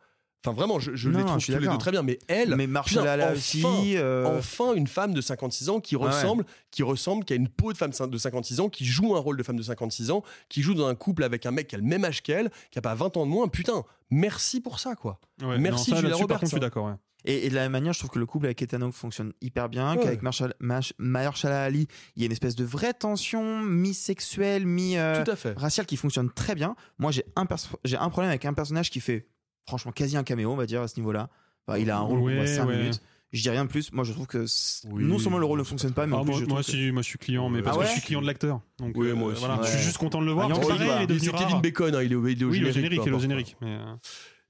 [0.45, 1.77] Enfin, vraiment, je, je Non, les trouve je suis tous les deux d'accord.
[1.79, 2.01] très bien.
[2.03, 3.95] Mais elle, Mais putain, Alla enfin, aussi.
[3.95, 6.05] euh, enfin une femme de 56 ans qui ouais.
[6.07, 9.19] ressemble, qui ressemble, qui a une peau de femme de 56 ans, qui joue un
[9.19, 11.75] rôle de femme de 56 ans, qui joue dans un couple avec un mec qui
[11.75, 13.47] a le même âge qu'elle, qui a pas 20 ans de moins.
[13.47, 15.19] Putain, merci pour ça, quoi.
[15.41, 16.59] Ouais, Merci, non, ça, Julia là-dessus, Roberts, Par contre, je suis hein.
[16.59, 16.85] d'accord.
[16.87, 16.93] ouais.
[17.25, 19.33] Et, et de la même manière, je trouve que le couple avec Ethan Hawke fonctionne
[19.41, 20.03] hyper bien, Ouais.
[20.03, 25.37] qu'avec Marshall, Mash- Mahershala Ali, il y a une espèce de vraie tension mi-sexuelle, mi-raciale
[25.37, 25.85] fait.
[25.85, 26.75] qui fonctionne très bien.
[26.99, 29.27] Moi, j'ai un, perso- j'ai un problème avec un personnage qui fait,
[29.67, 31.29] franchement, quasi un caméo, on va dire, à ce niveau-là.
[31.67, 32.77] Enfin, il a un rôle Ouais, de 5 ouais.
[32.77, 33.01] minutes.
[33.31, 33.91] Je dis rien de plus.
[33.93, 34.45] Moi, je trouve que
[34.91, 36.59] Oui, non seulement le rôle ne fonctionne pas mais en Ah, plus, moi, je moi,
[36.59, 38.27] que- si, moi je suis client, mais parce Ah que ouais je suis client de
[38.27, 38.61] l'acteur.
[38.77, 39.39] Donc, Oui, euh, moi aussi.
[39.39, 39.65] voilà, Ouais.
[39.65, 40.49] Je suis juste content de le voir.
[40.51, 41.61] Ah, Tu Yankee, pareil, il est Et devenu c'est Kevin rare.
[41.61, 43.01] Bacon, hein, il est au, il est au Oui, le générique.
[43.03, 43.55] il est au générique.
[43.61, 43.95] mais, euh,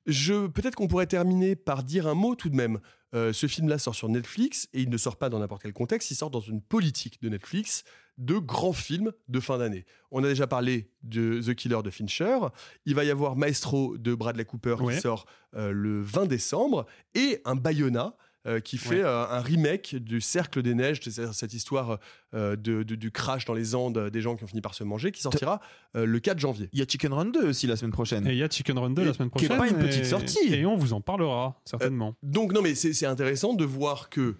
[0.05, 2.79] Je peut-être qu'on pourrait terminer par dire un mot tout de même.
[3.15, 6.09] Euh, ce film-là sort sur Netflix et il ne sort pas dans n'importe quel contexte.
[6.11, 7.83] Il sort dans une politique de Netflix
[8.17, 9.85] de grands films de fin d'année.
[10.11, 12.37] On a déjà parlé de The Killer de Fincher.
[12.85, 14.95] Il va y avoir Maestro de Bradley Cooper Ouais.
[14.95, 16.85] qui sort euh, le 20 décembre
[17.15, 18.15] et un Bayona.
[18.45, 19.03] Euh, qui fait Ouais.
[19.03, 21.99] euh, un remake du Cercle des Neiges, cette histoire
[22.33, 24.83] euh, de, de- du crash dans les Andes des gens qui ont fini par se
[24.83, 25.61] manger, qui sortira
[25.95, 26.69] euh, le 4 janvier.
[26.73, 28.27] Il y a Chicken Run 2 aussi la semaine prochaine.
[28.27, 29.57] Et il y a Chicken Run 2 Et- la semaine qui est prochaine.
[29.57, 30.53] pas une petite et- sortie.
[30.53, 32.15] Et on vous en parlera, certainement.
[32.23, 34.35] Donc non, mais c'est c'est intéressant de voir que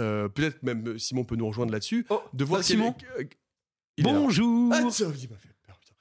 [0.00, 2.94] euh, peut-être même Simon peut nous rejoindre là-dessus, de voir quel Simon.
[3.98, 4.04] il.
[4.04, 5.92] Bonjour Ah, ça, il m'a fait peur, putain.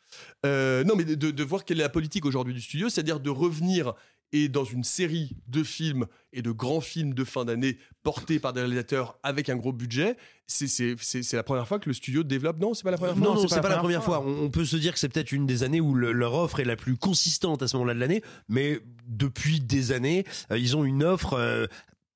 [0.46, 3.30] Euh, non, mais de, de voir quelle est la politique aujourd'hui du studio, c'est-à-dire de
[3.30, 3.94] revenir
[4.34, 8.54] et dans une série de films et de grands films de fin d'année portés par
[8.54, 10.16] des réalisateurs avec un gros budget,
[10.48, 12.60] c'est- c'est c'est- c'est la première fois que le studio développe.
[12.60, 13.26] Non, c'est pas la première fois.
[13.28, 14.22] Non, non, c'est pas, la première fois.
[14.26, 16.60] On, on peut se dire que c'est peut-être une des années où le- leur offre
[16.60, 20.76] est la plus consistante à ce moment-là de l'année, mais depuis des années, euh, ils
[20.78, 21.68] ont une offre euh,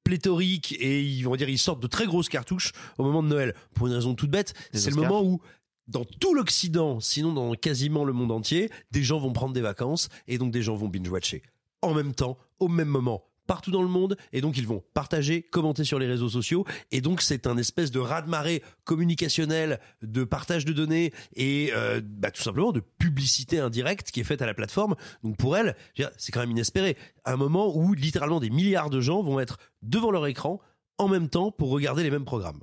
[0.04, 3.56] pléthorique et ils vont dire ils sortent de très grosses cartouches au moment de Noël
[3.74, 4.54] pour une raison toute bête.
[4.74, 5.42] C'est le moment où
[5.88, 10.10] dans tout l'Occident, sinon dans quasiment le monde entier, des gens vont prendre des vacances
[10.28, 11.44] et donc des gens vont binge-watcher
[11.82, 15.42] en même temps, au même moment partout dans le monde et donc ils vont partager,
[15.42, 20.66] commenter sur les réseaux sociaux et donc c'est un espèce de raz-de-marée communicationnel, de partage
[20.66, 24.54] de données et euh, bah, tout simplement de publicité indirecte qui est faite à la
[24.54, 24.96] plateforme.
[25.24, 25.76] Donc pour elle,
[26.18, 26.98] c'est quand même inespéré.
[27.26, 30.60] Un moment où littéralement des milliards de gens vont être devant leur écran
[30.98, 32.60] en même temps pour regarder les mêmes programmes.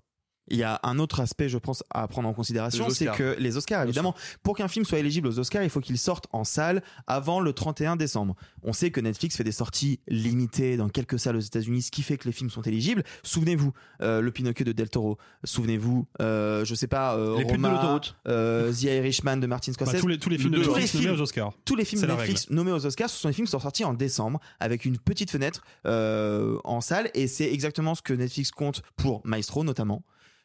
[0.49, 3.57] Il y a un autre aspect, je pense, à prendre en considération, c'est que les
[3.57, 6.83] Oscars, évidemment, pour qu'un film soit éligible aux Oscars, il faut qu'il sorte en salle
[7.07, 8.35] avant le 31 décembre.
[8.63, 12.03] On sait que Netflix fait des sorties limitées dans quelques salles aux États-Unis, ce qui
[12.03, 13.05] fait que les films sont éligibles.
[13.23, 15.17] Souvenez-vous, euh, le Pinocchio de Del Toro.
[15.45, 18.17] Souvenez-vous, euh, je sais pas, euh, Les putes de Roma, l'autoroute.
[18.29, 20.01] euh, The Irishman de Martin Bah, Scorsese.
[20.01, 21.53] tous les, tous les films de Tous les Netflix nommés aux Oscars.
[21.65, 23.85] tous les films la Netflix nommés aux Oscars, ce sont des films qui sont sortis
[23.85, 28.51] en décembre avec une petite fenêtre euh, en salle et c'est exactement ce que Netflix
[28.51, 30.03] compte pour Maestro notamment.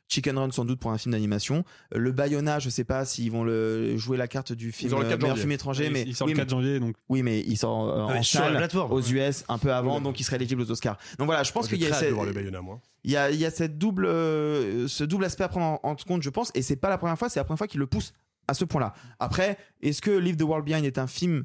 [0.09, 1.65] Chicken Run sans doute pour un film d'animation.
[1.93, 4.97] Euh, Le Bayona, je sais pas s'ils vont le jouer la carte du film le
[5.05, 5.41] euh, 4 meilleur janvier.
[5.41, 7.57] film étranger, Il- mais il sort oui, le 4 janvier, donc mais, oui, mais il
[7.57, 8.91] sort euh, Ouais, en sur la salle plateforme.
[8.93, 10.97] aux US un peu avant, donc il serait éligible aux Oscars.
[11.19, 12.79] Donc voilà, je pense qu'il y a cette- de voir le Bayona, moi.
[13.03, 15.95] il y a, il y a cette double, ce double aspect à prendre en, en
[15.95, 17.87] compte, je pense, et c'est pas la première fois, c'est la première fois qu'il le
[17.87, 18.13] pousse
[18.47, 18.93] à ce point-là.
[19.19, 21.43] Après, est-ce que Leave the World Behind est un film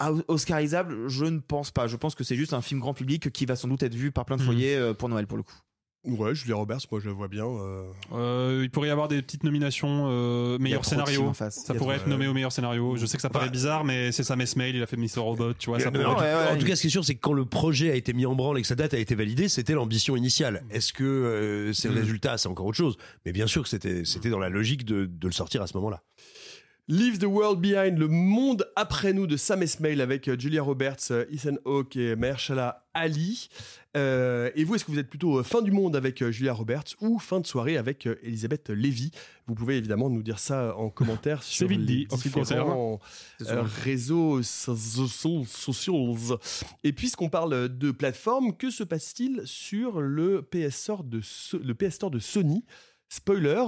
[0.00, 1.86] Ah, Oscarisable, je ne pense pas.
[1.86, 4.10] Je pense que c'est juste un film grand public qui va sans doute être vu
[4.10, 4.46] par plein de Mhm.
[4.46, 5.54] foyers pour Noël pour le coup.
[6.04, 7.46] Ouais, Julia Roberts, moi je la vois bien.
[7.46, 11.32] euh, Euh, il pourrait y avoir des petites nominations euh, meilleur scénario.
[11.32, 12.96] Ça pourrait être nommé au meilleur scénario.
[12.96, 13.52] Je sais que ça paraît Bah.
[13.52, 15.18] bizarre, mais c'est Sam Esmail, il a fait Mr.
[15.20, 15.78] Robot, tu vois.
[15.78, 17.44] Ça Non, pourrait être- en tout cas, ce qui est sûr, c'est que quand le
[17.44, 20.16] projet a été mis en branle et que sa date a été validée, c'était l'ambition
[20.16, 20.64] initiale.
[20.70, 21.98] Est-ce que euh, c'est le Mm.
[21.98, 22.96] résultat C'est encore autre chose?
[23.24, 25.76] Mais bien sûr que c'était c'était dans la logique de, de le sortir à ce
[25.76, 26.02] moment-là.
[26.94, 30.98] Leave the World Behind, le monde après nous de Sam Esmail avec euh, Julia Roberts,
[31.10, 33.48] euh, Ethan Hawke et Mahershala Ali.
[33.96, 37.18] Euh, et vous, est-ce que vous êtes plutôt fin du monde avec Julia Roberts ou
[37.18, 39.10] fin de soirée avec Elisabeth Lévy?
[39.46, 43.00] Vous pouvez évidemment nous dire ça en commentaire sur vite les dit, différents
[43.46, 46.14] euh, réseaux so- so- sociaux.
[46.84, 51.72] Et puisqu'on parle de plateforme, que se passe-t-il sur le PS Store de, So- le
[51.74, 52.66] PS Store de Sony?
[53.08, 53.64] Spoiler,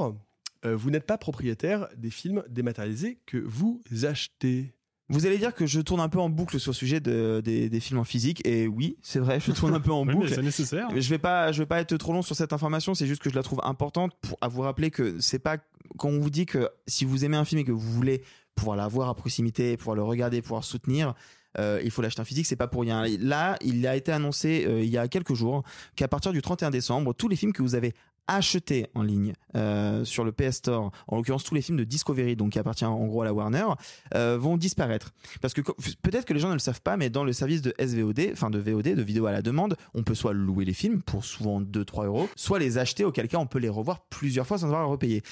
[0.65, 4.75] euh, vous n'êtes pas propriétaire des films dématérialisés que vous achetez.
[5.11, 7.69] Vous allez dire que je tourne un peu en boucle sur le sujet de- des,
[7.69, 10.31] des films en physique et oui, c'est vrai, je tourne un peu en Oui, boucle.
[10.35, 10.89] c'est nécessaire.
[10.95, 12.95] Je vais pas, je vais pas être trop long sur cette information.
[12.95, 15.59] C'est juste que je la trouve importante pour à vous rappeler que c'est pas
[15.99, 18.23] quand on vous dit que si vous aimez un film et que vous voulez
[18.55, 21.12] pouvoir l'avoir à proximité, pouvoir le regarder, pouvoir soutenir.
[21.59, 23.05] euh, il faut l'acheter en physique, c'est pas pour rien.
[23.21, 25.62] Là, il a été annoncé euh, il y a quelques jours
[25.97, 27.93] qu'à partir du 31 décembre, tous les films que vous avez
[28.27, 32.37] achetés en ligne euh, sur le PS Store, en l'occurrence tous les films de Discovery,
[32.37, 33.66] donc qui appartient en gros à la Warner,
[34.14, 35.12] euh, vont disparaître.
[35.41, 35.61] Parce que
[36.03, 38.51] peut-être que les gens ne le savent pas, mais dans le service de SVOD, enfin
[38.51, 41.61] de VOD, de vidéo à la demande, on peut soit louer les films pour souvent
[41.61, 44.85] 2-3 euros, soit les acheter, auquel cas on peut les revoir plusieurs fois sans devoir
[44.85, 45.22] les repayer.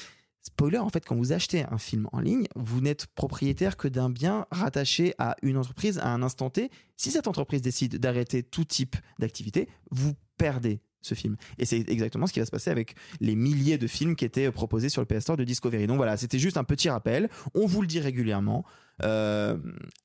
[0.42, 4.10] Spoiler, en fait, quand vous achetez un film en ligne, vous n'êtes propriétaire que d'un
[4.10, 6.68] bien rattaché à une entreprise à un instant T.
[6.96, 11.36] Si cette entreprise décide d'arrêter tout type d'activité, vous perdez ce film.
[11.58, 14.50] Et c'est exactement ce qui va se passer avec les milliers de films qui étaient
[14.50, 15.86] proposés sur le PS Store de Discovery.
[15.86, 17.28] Donc voilà, c'était juste un petit rappel.
[17.54, 18.64] On vous le dit régulièrement.
[19.02, 19.56] Euh,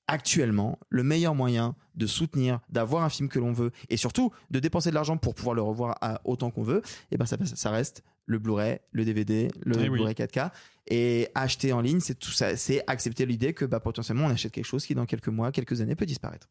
[0.08, 4.60] actuellement, le meilleur moyen de soutenir, d'avoir un film que l'on veut et surtout de
[4.60, 6.82] dépenser de l'argent pour pouvoir le revoir à autant qu'on veut,
[7.12, 9.90] et ben ça, ça reste le Blu-ray, le DVD, le Eh oui.
[9.90, 10.52] Blu-ray 4K.
[10.90, 14.54] Et acheter en ligne, c'est tout ça, c'est accepter l'idée que bah, potentiellement on achète
[14.54, 16.48] quelque chose qui dans quelques mois, quelques années peut disparaître.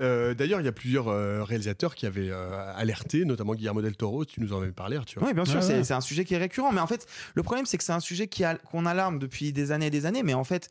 [0.00, 3.96] Euh, D'ailleurs, il y a plusieurs euh, réalisateurs qui avaient euh, alerté, notamment Guillermo del
[3.96, 5.22] Toro, tu nous en avais parlé, Arthur.
[5.22, 5.92] Oui, bien sûr, Ouais, c'est ouais.
[5.92, 6.72] un sujet qui est récurrent.
[6.72, 9.52] Mais en fait, le problème, c'est que c'est un sujet qui a- qu'on alarme depuis
[9.52, 10.22] des années et des années.
[10.22, 10.68] Mais en fait,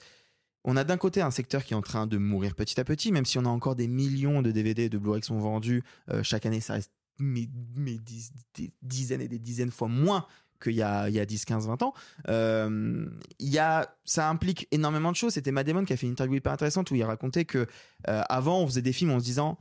[0.63, 3.11] on a d'un côté un secteur qui est en train de mourir petit à petit,
[3.11, 5.83] même si on a encore des millions de DVD et de Blu-ray qui sont vendus
[6.09, 9.87] euh, chaque année, ça reste mais, mais dix- des dizaines et des dizaines de fois
[9.87, 10.25] moins
[10.61, 11.93] qu'il y a, il y a 10, 15, 20 ans.
[12.29, 13.05] Euh,
[13.39, 15.33] il y a, ça implique énormément de choses.
[15.33, 17.67] C'était Matt Damon qui a fait une interview hyper intéressante où il racontait que
[18.07, 19.57] euh, avant, on faisait des films en se disant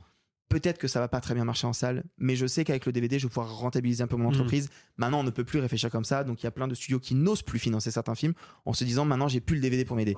[0.49, 2.93] peut-être que ça va pas très bien marcher en salle, mais je sais qu'avec le
[2.93, 4.35] DVD, je vais pouvoir rentabiliser un peu mon Mhm.
[4.35, 4.69] entreprise.
[4.95, 6.23] Maintenant, on ne peut plus réfléchir comme ça.
[6.23, 8.33] Donc, il y a plein de studios qui n'osent plus financer certains films
[8.65, 10.15] en se disant maintenant, j'ai plus le DVD pour m'aider.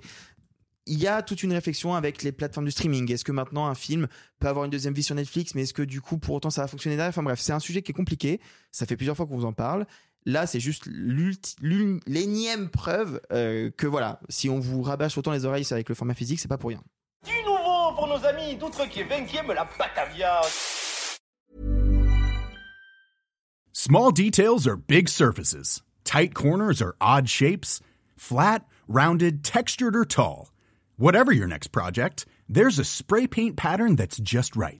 [0.86, 3.12] Il y a toute une réflexion avec les plateformes de streaming.
[3.12, 4.08] Est-ce que maintenant un film
[4.40, 6.62] peut avoir une deuxième vie sur Netflix, mais est-ce que du coup, pour autant, ça
[6.62, 7.10] va fonctionner derrière?
[7.10, 8.40] Enfin bref, c'est un sujet qui est compliqué.
[8.72, 9.86] Ça fait plusieurs fois qu'on vous en parle.
[10.26, 10.88] Là, c'est juste
[11.62, 16.14] l'énième preuve euh, que voilà, si on vous rabâche autant les oreilles avec le format
[16.14, 16.84] physique, c'est pas pour rien.
[17.26, 20.42] Du nouveau pour nos amis d'outre-Québec qui aiment la Batavia?
[23.72, 25.82] Small details are big surfaces.
[26.04, 27.80] Tight corners are odd shapes.
[28.18, 30.52] Flat, rounded, textured, or tall.
[30.98, 34.80] Whatever your next project, there's a spray paint pattern that's just right.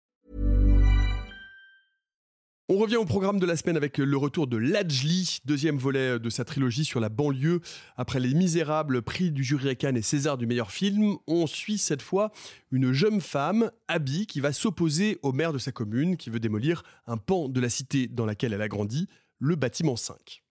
[2.73, 6.29] On revient au programme de la semaine avec le retour de Lajli, deuxième volet de
[6.29, 7.59] sa trilogie sur la banlieue.
[7.97, 12.01] Après Les Misérables, prix du jury Cannes et César du meilleur film, on suit cette
[12.01, 12.31] fois
[12.71, 16.83] une jeune femme, Abby, qui va s'opposer au maire de sa commune, qui veut démolir
[17.07, 19.09] un pan de la cité dans laquelle elle a grandi,
[19.39, 20.41] le bâtiment 5.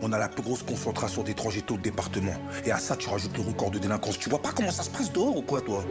[0.00, 2.32] On a la plus grosse concentration d'étrangers au département.
[2.64, 4.18] Et à ça, tu rajoutes le record de délinquance.
[4.18, 5.84] Tu vois pas comment ça se passe dehors ou quoi, toi?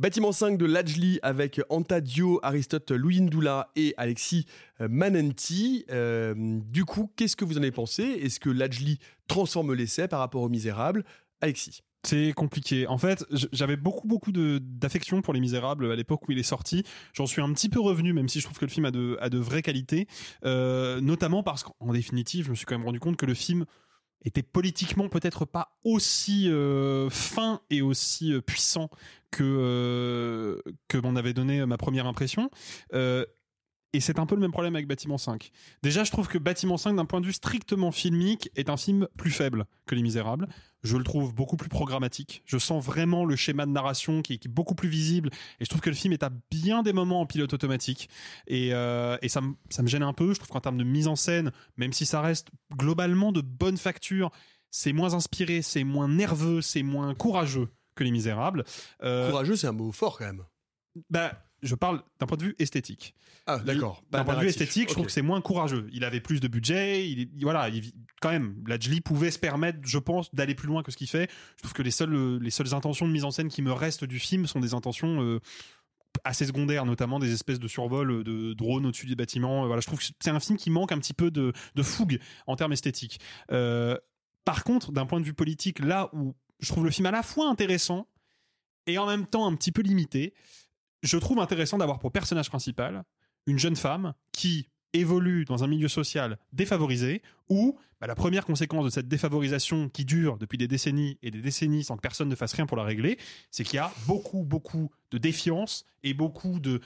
[0.00, 4.44] Bâtiment 5 de Lajli avec Anta Dio, Aristote Louindoula et Alexis
[4.80, 5.86] euh, Manenti.
[5.90, 8.02] Euh, du coup, qu'est-ce que vous en avez pensé?
[8.02, 8.98] Est-ce que Lajli
[9.28, 11.04] transforme l'essai par rapport aux Misérables
[11.40, 12.86] Alexis C'est compliqué.
[12.86, 16.84] En fait, j'avais beaucoup, beaucoup d'affection pour Les Misérables à l'époque où il est sorti.
[17.14, 19.16] J'en suis un petit peu revenu, même si je trouve que le film a de,
[19.20, 20.06] a de vraies qualités.
[20.44, 23.64] Euh, notamment parce qu'en définitive, je me suis quand même rendu compte que le film
[24.22, 28.90] était politiquement peut-être pas aussi euh, fin et aussi euh, puissant
[29.30, 32.50] que, que m'en avait donné ma première impression.
[33.94, 35.52] Et c'est un peu le même problème avec Bâtiment 5.
[35.84, 39.06] Déjà, je trouve que Bâtiment 5, d'un point de vue strictement filmique, est un film
[39.16, 40.48] plus faible que Les Misérables.
[40.84, 42.42] Je le trouve beaucoup plus programmatique.
[42.44, 45.30] Je sens vraiment le schéma de narration qui est, qui est beaucoup plus visible.
[45.58, 48.08] Et je trouve que le film est à bien des moments en pilote automatique.
[48.46, 50.32] Et, euh, et ça, me- ça me gêne un peu.
[50.34, 53.78] Je trouve qu'en termes de mise en scène, même si ça reste globalement de bonne
[53.78, 54.30] facture,
[54.70, 58.64] c'est moins inspiré, c'est moins nerveux, c'est moins courageux que Les Misérables.
[59.02, 60.44] Euh, Courageux, c'est un mot fort quand même.
[61.10, 61.32] bah,
[61.64, 63.14] je parle d'un point de vue esthétique.
[63.46, 64.02] Ah, d'accord.
[64.10, 65.88] D'un point de vue esthétique, je trouve que c'est moins courageux.
[65.92, 67.08] Il avait plus de budget.
[67.10, 70.90] Il, voilà, il- quand même, Lajli pouvait se permettre, je pense, d'aller plus loin que
[70.92, 71.30] ce qu'il fait.
[71.56, 73.72] Je trouve que les seules, euh, les seules intentions de mise en scène qui me
[73.72, 75.40] restent du film sont des intentions euh,
[76.22, 79.64] assez secondaires, notamment des espèces de survols de drones au-dessus des bâtiments.
[79.64, 81.82] Euh, Voilà, je trouve que c'est un film qui manque un petit peu de, de
[81.82, 83.18] fougue en termes esthétiques.
[83.50, 83.98] Euh,
[84.44, 87.22] par contre, d'un point de vue politique, là où je trouve le film à la
[87.22, 88.06] fois intéressant
[88.86, 90.34] et en même temps un petit peu limité,
[91.04, 93.04] je trouve intéressant d'avoir pour personnage principal
[93.46, 98.84] une jeune femme qui évolue dans un milieu social défavorisé où bah, la première conséquence
[98.84, 102.36] de cette défavorisation qui dure depuis des décennies et des décennies sans que personne ne
[102.36, 103.18] fasse rien pour la régler,
[103.50, 106.80] c'est qu'il y a beaucoup, beaucoup de défiance et beaucoup de,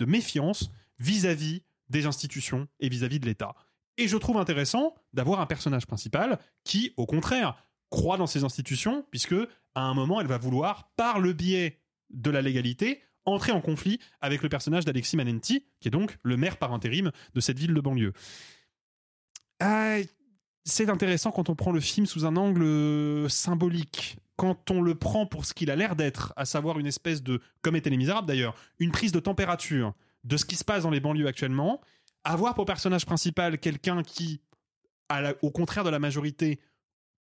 [0.00, 3.54] méfiance vis-à-vis des institutions et vis-à-vis de l'État.
[3.96, 7.54] Et je trouve intéressant d'avoir un personnage principal qui, au contraire,
[7.90, 9.36] croit dans ces institutions, puisque
[9.74, 13.98] à un moment, elle va vouloir, par le biais de la légalité, entrer en conflit
[14.20, 17.74] avec le personnage d'Alexis Manenti, qui est donc le maire par intérim de cette ville
[17.74, 18.12] de banlieue.
[19.60, 19.96] Ah,
[20.64, 24.16] c'est intéressant quand on prend le film sous un angle euh, symbolique.
[24.36, 27.40] Quand on le prend pour ce qu'il a l'air d'être, à savoir une espèce de,
[27.62, 29.94] comme étaient les Misérables d'ailleurs, une prise de température
[30.24, 31.80] de ce qui se passe dans les banlieues actuellement,
[32.24, 34.40] avoir pour personnage principal quelqu'un qui,
[35.42, 36.58] au contraire de la majorité,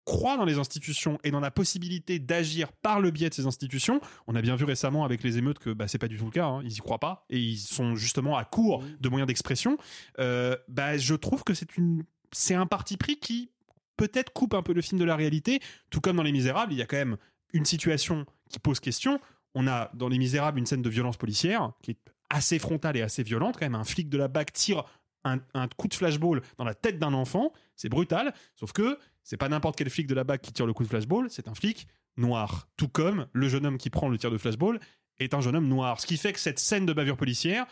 [0.05, 4.01] croit dans les institutions et dans la possibilité d'agir par le biais de ces institutions.
[4.27, 6.31] On a bien vu récemment avec les émeutes que bah, c'est pas du tout le
[6.31, 6.45] cas.
[6.45, 6.61] hein.
[6.63, 9.77] Ils y croient pas et ils sont justement à court de moyens d'expression.
[10.19, 13.49] Euh, bah, je trouve que c'est une, c'est un parti pris qui
[13.95, 15.61] peut-être coupe un peu le film de la réalité.
[15.89, 17.17] Tout comme dans Les Misérables, il y a quand même
[17.53, 19.19] une situation qui pose question.
[19.55, 21.99] On a dans Les Misérables une scène de violence policière qui est
[22.29, 23.55] assez frontale et assez violente.
[23.59, 24.83] Quand même, un flic de la BAC tire
[25.23, 27.53] un, un coup de flashball dans la tête d'un enfant.
[27.75, 28.33] C'est brutal.
[28.55, 30.89] Sauf que c'est pas n'importe quel flic de la BAC qui tire le coup de
[30.89, 32.67] flashball, c'est un flic noir.
[32.77, 34.79] Tout comme le jeune homme qui prend le tir de flashball
[35.19, 35.99] est un jeune homme noir.
[35.99, 37.65] Ce qui fait que cette scène de bavure policière,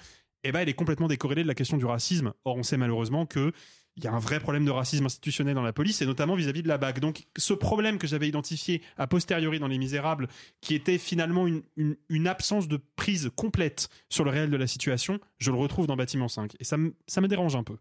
[0.43, 2.34] eh ben, elle est complètement décorrélée de la question du racisme.
[2.45, 3.52] Or, on sait malheureusement que
[3.97, 6.64] il y a un vrai problème de racisme institutionnel dans la police et notamment vis-à-vis
[6.64, 6.99] de la BAC.
[6.99, 10.28] Donc, ce problème que j'avais identifié a posteriori dans Les Misérables,
[10.62, 15.52] qui était finalement une, absence de prise complète sur le réel de la situation, je
[15.52, 16.56] le retrouve dans Bâtiment 5.
[16.60, 16.78] Et ça,
[17.08, 17.78] ça me dérange un peu.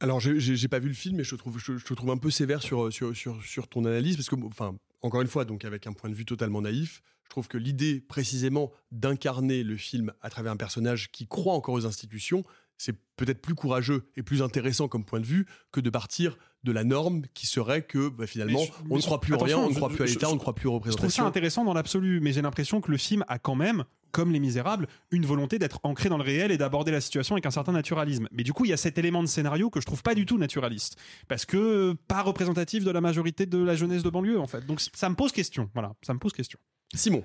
[0.00, 2.16] Alors, j'ai- pas vu le film, mais je te trouve, je, je te trouve un
[2.16, 5.64] peu sévère sur, sur, sur, sur ton analyse, parce que, enfin, encore une fois, donc
[5.64, 10.12] avec un point de vue totalement naïf, je trouve que l'idée précisément d'incarner le film
[10.20, 12.44] à travers un personnage qui croit encore aux institutions,
[12.76, 16.72] c'est peut-être plus courageux et plus intéressant comme point de vue que de partir de
[16.72, 19.58] la norme qui serait que bah, finalement Mais je- on ne croit plus en rien,
[19.58, 21.26] on ne croit plus à l'État, on ne croit plus aux Je trouve ça représentations.
[21.26, 23.84] intéressant dans l'absolu, mais j'ai l'impression que le film a quand même,
[24.14, 27.46] comme Les Misérables, une volonté d'être ancré dans le réel et d'aborder la situation avec
[27.46, 28.28] un certain naturalisme.
[28.30, 30.24] Mais du coup, il y a cet élément de scénario que je trouve pas du
[30.24, 30.96] tout naturaliste,
[31.26, 34.64] parce que pas représentatif de la majorité de la jeunesse de banlieue, en fait.
[34.64, 35.68] Donc ça me pose question.
[35.74, 36.60] Voilà, ça me pose question.
[36.94, 37.24] Simon.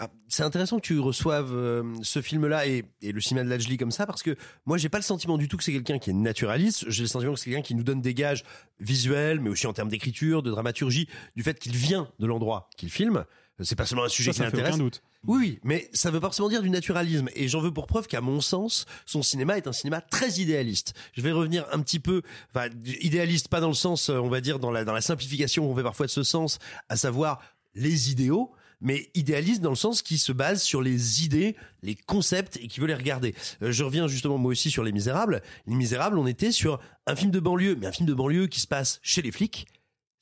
[0.00, 3.76] Ah, c'est intéressant que tu reçoives euh, ce film-là et, et le cinéma de Lajli
[3.76, 4.34] comme ça parce que
[4.66, 6.90] moi j'ai pas le sentiment du tout que c'est quelqu'un qui est naturaliste.
[6.90, 8.42] J'ai le sentiment que c'est quelqu'un qui nous donne des gages
[8.80, 12.90] visuels, mais aussi en termes d'écriture, de dramaturgie, du fait qu'il vient de l'endroit qu'il
[12.90, 13.24] filme.
[13.60, 14.80] C'est pas seulement un sujet Ça, ça qui l'intéresse.
[15.26, 17.28] Oui, oui, mais ça veut pas forcément dire du naturalisme.
[17.36, 20.94] Et j'en veux pour preuve qu'à mon sens, son cinéma est un cinéma très idéaliste.
[21.12, 22.68] Je vais revenir un petit peu, enfin,
[23.00, 25.76] idéaliste, pas dans le sens, euh, on va dire, dans la, dans la simplification qu'on
[25.76, 27.40] fait parfois de ce sens, à savoir
[27.74, 32.56] les idéaux, mais idéaliste dans le sens qui se base sur les idées, les concepts
[32.56, 33.34] et qui veut les regarder.
[33.62, 35.42] Euh, je reviens justement moi aussi sur Les Misérables.
[35.66, 38.60] Les Misérables, on était sur un film de banlieue, mais un film de banlieue qui
[38.60, 39.66] se passe chez les flics.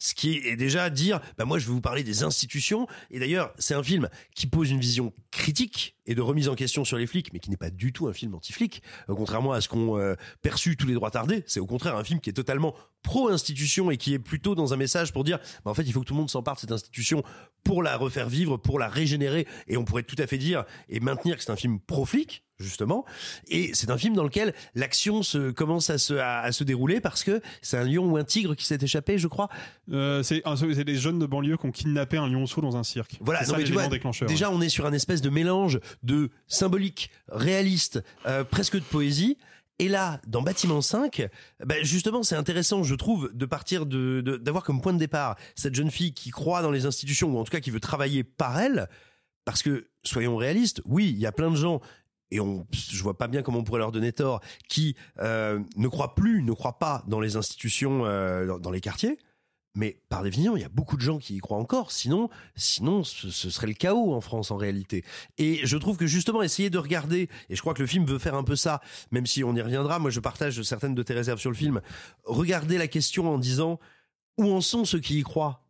[0.04, 2.88] Ce qui est déjà dire, bah moi je vais vous parler des institutions.
[3.12, 6.84] Et d'ailleurs, c'est un film qui pose une vision critique et de remise en question
[6.84, 8.82] sur les flics, mais qui n'est pas du tout un film anti-flic.
[9.08, 12.04] Euh, contrairement à ce qu'ont euh, perçu tous les droits tardés, c'est au contraire un
[12.04, 15.70] film qui est totalement pro-institution et qui est plutôt dans un message pour dire, bah,
[15.70, 17.22] en fait, il faut que tout le monde s'empare de cette institution
[17.64, 19.46] pour la refaire vivre, pour la régénérer.
[19.68, 23.04] Et on pourrait tout à fait dire et maintenir que c'est un film pro-flic, justement.
[23.48, 27.00] Et c'est un film dans lequel l'action se commence à se, à, à se dérouler
[27.00, 29.48] parce que c'est un lion ou un tigre qui s'est échappé, je crois.
[29.92, 30.42] Euh, c'est
[30.84, 33.18] des jeunes de banlieue qui ont kidnappé un lionceau dans un cirque.
[33.20, 34.28] Voilà, non, ça mais tu vois, déclencheur.
[34.28, 39.38] déjà on est sur un espèce de mélange de symbolique, réaliste, euh, presque de poésie.
[39.78, 41.28] Et là, dans Bâtiment 5,
[41.64, 45.74] ben justement, c'est intéressant, je trouve, de partir de, d'avoir comme point de départ cette
[45.74, 48.60] jeune fille qui croit dans les institutions, ou en tout cas qui veut travailler par
[48.60, 48.88] elle,
[49.44, 51.80] parce que, soyons réalistes, oui, il y a plein de gens,
[52.30, 55.88] et on, je vois pas bien comment on pourrait leur donner tort, qui euh, ne
[55.88, 59.18] croient plus, ne croient pas dans les institutions, euh, dans les quartiers,
[59.74, 61.92] mais par définition, il y a beaucoup de gens qui y croient encore.
[61.92, 65.04] Sinon, sinon, ce, ce serait le chaos en France en réalité.
[65.38, 68.18] Et je trouve que justement, essayer de regarder, et je crois que le film veut
[68.18, 69.98] faire un peu ça, même si on y reviendra.
[69.98, 71.80] Moi, je partage certaines de tes réserves sur le film.
[72.24, 73.80] Regarder la question en disant
[74.38, 75.64] où en sont ceux qui y croient?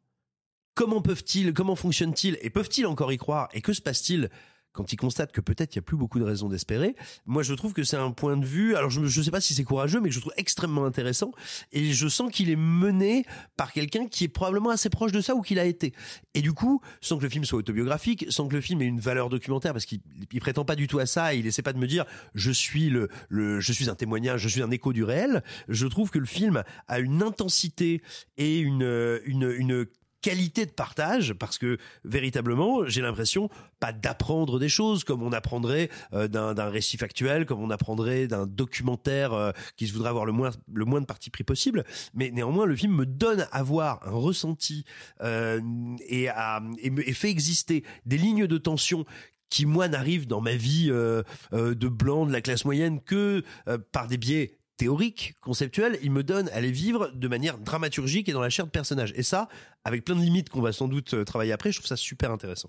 [0.75, 2.39] Comment peuvent-ils Comment fonctionnent-ils?
[2.41, 3.49] Et peuvent-ils encore y croire?
[3.53, 4.31] Et que se passe-t-il?
[4.73, 6.97] Quand ils constatent que peut-être il y a plus beaucoup de raisons d'espérer,
[7.27, 8.75] moi je trouve que c'est un point de vue.
[8.77, 11.33] Alors je ne sais pas si c'est courageux, mais je trouve extrêmement intéressant.
[11.73, 13.25] Et je sens qu'il est mené
[13.57, 15.93] par quelqu'un qui est probablement assez proche de ça ou qu'il a été.
[16.35, 19.01] Et du coup, sans que le film soit autobiographique, sans que le film ait une
[19.01, 20.01] valeur documentaire, parce qu'il
[20.33, 22.05] il prétend pas du tout à ça, et il essaie pas de me dire
[22.35, 25.43] je suis le, le je suis un témoignage, je suis un écho du réel.
[25.69, 28.03] Je trouve que le film a une intensité
[28.37, 29.87] et une une une
[30.23, 33.51] qualité de partage parce que véritablement j'ai l'impression
[33.81, 38.47] pas d'apprendre des choses comme on apprendrait euh, d'un récit factuel comme on apprendrait d'un
[38.47, 41.85] documentaire euh, qui se voudrait avoir le moins le moins de parti pris possible.
[42.15, 44.85] Mais néanmoins le film me donne à voir un ressenti
[45.23, 45.61] euh,
[46.09, 49.05] et, à, et, fait exister des lignes de tension
[49.53, 53.79] qui moi n'arrivent dans ma vie euh, de blanc de la classe moyenne que euh,
[53.93, 58.33] par des biais théoriques, conceptuels, il me donne à les vivre de manière dramaturgique et
[58.33, 59.13] dans la chair de personnage.
[59.15, 59.49] Et ça,
[59.85, 62.33] avec plein de limites qu'on va sans doute euh, travailler après, je trouve ça super
[62.33, 62.69] intéressant.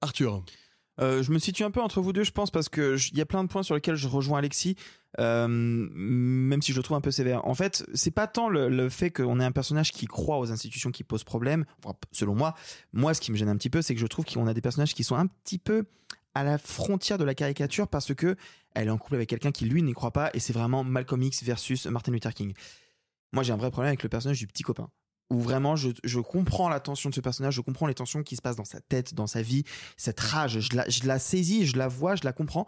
[0.00, 0.44] Arthur.
[1.00, 3.20] Euh, je me situe un peu entre vous deux, je pense, parce que il y
[3.20, 4.76] a plein de points sur lesquels je rejoins Alexis,
[5.18, 7.44] euh, même si je le trouve un peu sévère.
[7.44, 10.52] En fait, c'est pas tant le, le fait qu'on ait un personnage qui croit aux
[10.52, 11.64] institutions qui pose problème.
[11.84, 12.54] Enfin, selon moi,
[12.92, 14.60] moi, ce qui me gêne un petit peu, c'est que je trouve qu'on a des
[14.60, 15.86] personnages qui sont un petit peu
[16.34, 18.36] à la frontière de la caricature parce que
[18.80, 21.22] elle est en couple avec quelqu'un qui lui n'y croit pas et c'est vraiment Malcolm
[21.22, 22.54] X versus Martin Luther King.
[23.32, 24.88] Moi, j'ai un vrai problème avec le personnage du petit copain
[25.30, 28.36] où vraiment je, je comprends la tension de ce personnage, je comprends les tensions qui
[28.36, 29.64] se passent dans sa tête, dans sa vie,
[29.96, 32.66] cette rage, je la, je la saisis, je la vois, je la comprends.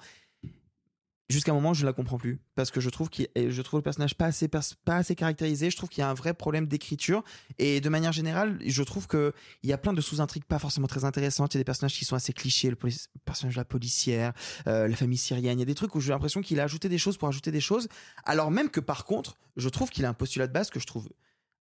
[1.31, 3.81] Jusqu'à un moment, je ne la comprends plus parce que je trouve qu'il, je le
[3.83, 5.71] personnage pas assez, caractérisé.
[5.71, 7.23] Je trouve qu'il y a un vrai problème d'écriture
[7.57, 10.89] et de manière générale, je trouve que il y a plein de sous-intrigues pas forcément
[10.89, 11.55] très intéressantes.
[11.55, 12.77] Il y a des personnages qui sont assez clichés, le
[13.25, 14.33] personnage de la policière,
[14.67, 15.57] euh, la famille syrienne.
[15.59, 17.53] Il y a des trucs où j'ai l'impression qu'il a ajouté des choses pour ajouter
[17.53, 17.87] des choses,
[18.25, 20.87] alors même que par contre, je trouve qu'il a un postulat de base que je
[20.87, 21.09] trouve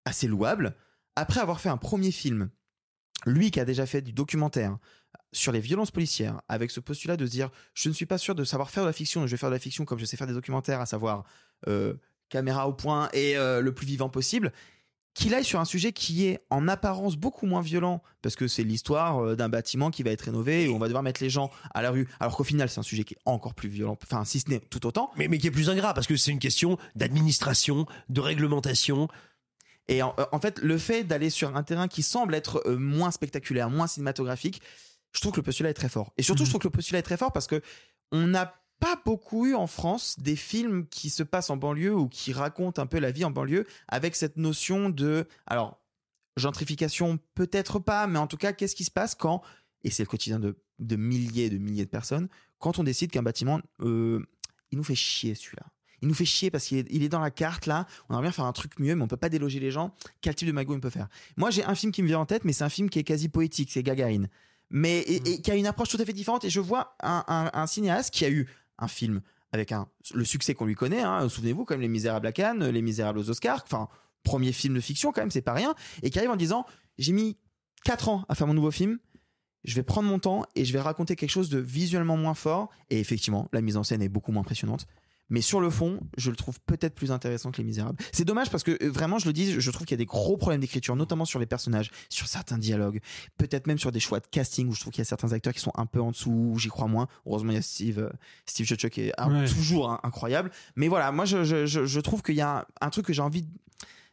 [0.04, 0.76] assez louable.
[1.16, 2.50] Après avoir fait un premier film,
[3.28, 4.80] lui qui a déjà fait du documentaire
[5.32, 8.36] sur les violences policières, avec ce postulat de se dire je ne suis pas sûr
[8.36, 10.18] de savoir faire de la fiction, je vais faire de la fiction comme je sais
[10.18, 11.24] faire des documentaires, à savoir
[11.68, 11.94] euh,
[12.30, 14.52] caméra au point et euh, le plus vivant possible,
[15.14, 18.64] qu'il aille sur un sujet qui est en apparence beaucoup moins violent, parce que c'est
[18.64, 21.30] l'histoire euh, d'un bâtiment qui va être rénové et où on va devoir mettre les
[21.30, 23.98] gens à la rue, alors qu'au final c'est un sujet qui est encore plus violent,
[24.04, 25.12] enfin si ce n'est tout autant.
[25.16, 29.08] Mais, mais qui est plus ingrat, parce que c'est une question d'administration, de réglementation.
[29.88, 33.72] Et en, en fait, le fait d'aller sur un terrain qui semble être moins spectaculaire,
[33.72, 34.62] moins cinématographique,
[35.12, 36.14] je trouve que le postulat est très fort.
[36.18, 37.62] Et surtout, je trouve que le postulat est très fort parce que
[38.12, 42.08] on n'a pas beaucoup eu en France des films qui se passent en banlieue ou
[42.08, 45.82] qui racontent un peu la vie en banlieue avec cette notion de, alors,
[46.38, 49.42] gentrification peut-être pas, mais en tout cas, qu'est-ce qui se passe quand,
[49.84, 53.12] et c'est le quotidien de, de milliers et de milliers de personnes, quand on décide
[53.12, 54.26] qu'un bâtiment, euh,
[54.72, 55.66] il nous fait chier celui-là.
[56.02, 57.86] Il nous fait chier parce qu'il est, il est dans la carte là.
[58.08, 59.94] On aimerait bien faire un truc mieux, mais on peut pas déloger les gens.
[60.22, 61.10] Quel type de magot on peut faire?
[61.36, 63.04] Moi, j'ai un film qui me vient en tête, mais c'est un film qui est
[63.04, 63.70] quasi poétique.
[63.72, 64.30] C'est Gagarine,
[64.70, 66.44] mais et, et qui a une approche tout à fait différente.
[66.46, 68.48] Et je vois un, un- un cinéaste qui a eu
[68.78, 71.02] un film avec un le succès qu'on lui connaît.
[71.02, 73.64] Hein, Souvenez-vous, comme Les Misérables à Cannes, Les Misérables aux Oscars.
[73.66, 73.88] Enfin,
[74.24, 75.74] premier film de fiction quand même, c'est pas rien.
[76.04, 76.66] Et qui arrive en disant
[76.98, 77.38] j'ai mis
[77.86, 79.00] 4 ans à faire mon nouveau film.
[79.66, 82.70] Je vais prendre mon temps et je vais raconter quelque chose de visuellement moins fort.
[82.90, 84.86] Et effectivement, la mise en scène est beaucoup moins impressionnante.
[85.30, 87.98] Mais sur le fond, je le trouve peut-être plus intéressant que Les Misérables.
[88.12, 90.06] C'est dommage parce que euh, vraiment, je le dis, je trouve qu'il y a des
[90.06, 93.00] gros problèmes d'écriture, notamment sur les personnages, sur certains dialogues,
[93.38, 95.54] peut-être même sur des choix de casting où je trouve qu'il y a certains acteurs
[95.54, 97.08] qui sont un peu en dessous, où j'y crois moins.
[97.26, 98.10] Heureusement, il y a Steve, euh,
[98.46, 99.46] Steve Churchill qui est Ouais.
[99.48, 100.52] toujours hein, incroyable.
[100.76, 103.14] Mais voilà, moi, je, je, je, je trouve qu'il y a un, un truc que
[103.14, 103.46] j'ai envie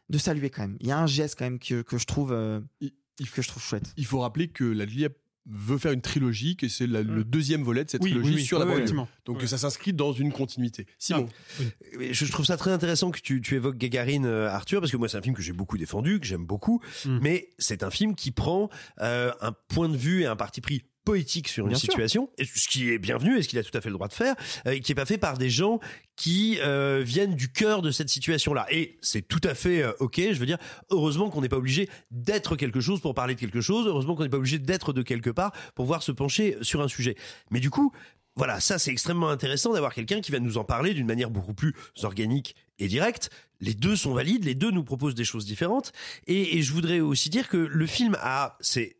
[0.09, 0.77] de, saluer quand même.
[0.81, 3.63] Il y a un geste quand même que, que je trouve, euh, que je trouve
[3.63, 3.93] chouette.
[3.97, 5.09] Il faut rappeler que la, lia-
[5.49, 8.35] veut faire une trilogie, que c'est la- le deuxième volet de cette Oui, trilogie oui,
[8.41, 8.45] oui.
[8.45, 8.85] sur la banlieue.
[9.25, 9.47] Donc Oui.
[9.47, 10.85] ça s'inscrit dans une continuité.
[10.99, 11.29] Simon.
[11.97, 14.91] Mais Je je trouve ça très intéressant que tu, tu évoques Gagarine, euh, Arthur, parce
[14.91, 17.19] que moi c'est un film que j'ai beaucoup défendu, que j'aime beaucoup, Hmm.
[17.21, 18.69] mais c'est un film qui prend
[19.01, 22.67] euh, un point de vue et un parti pris poétique sur une Bien situation, ce
[22.67, 24.35] qui est bienvenu et ce qu'il a tout à fait le droit de faire,
[24.65, 25.79] euh, et qui est pas fait par des gens
[26.17, 28.67] qui euh, viennent du cœur de cette situation-là.
[28.71, 30.19] Et c'est tout à fait euh, ok.
[30.19, 30.57] Je veux dire,
[30.89, 33.87] heureusement qu'on n'est pas obligé d'être quelque chose pour parler de quelque chose.
[33.87, 36.89] Heureusement qu'on n'est pas obligé d'être de quelque part pour pouvoir se pencher sur un
[36.89, 37.15] sujet.
[37.51, 37.93] Mais du coup,
[38.35, 41.53] voilà, ça c'est extrêmement intéressant d'avoir quelqu'un qui va nous en parler d'une manière beaucoup
[41.53, 43.29] plus organique et directe.
[43.59, 45.91] Les deux sont valides, les deux nous proposent des choses différentes.
[46.27, 48.57] Et, et je voudrais aussi dire que le film a,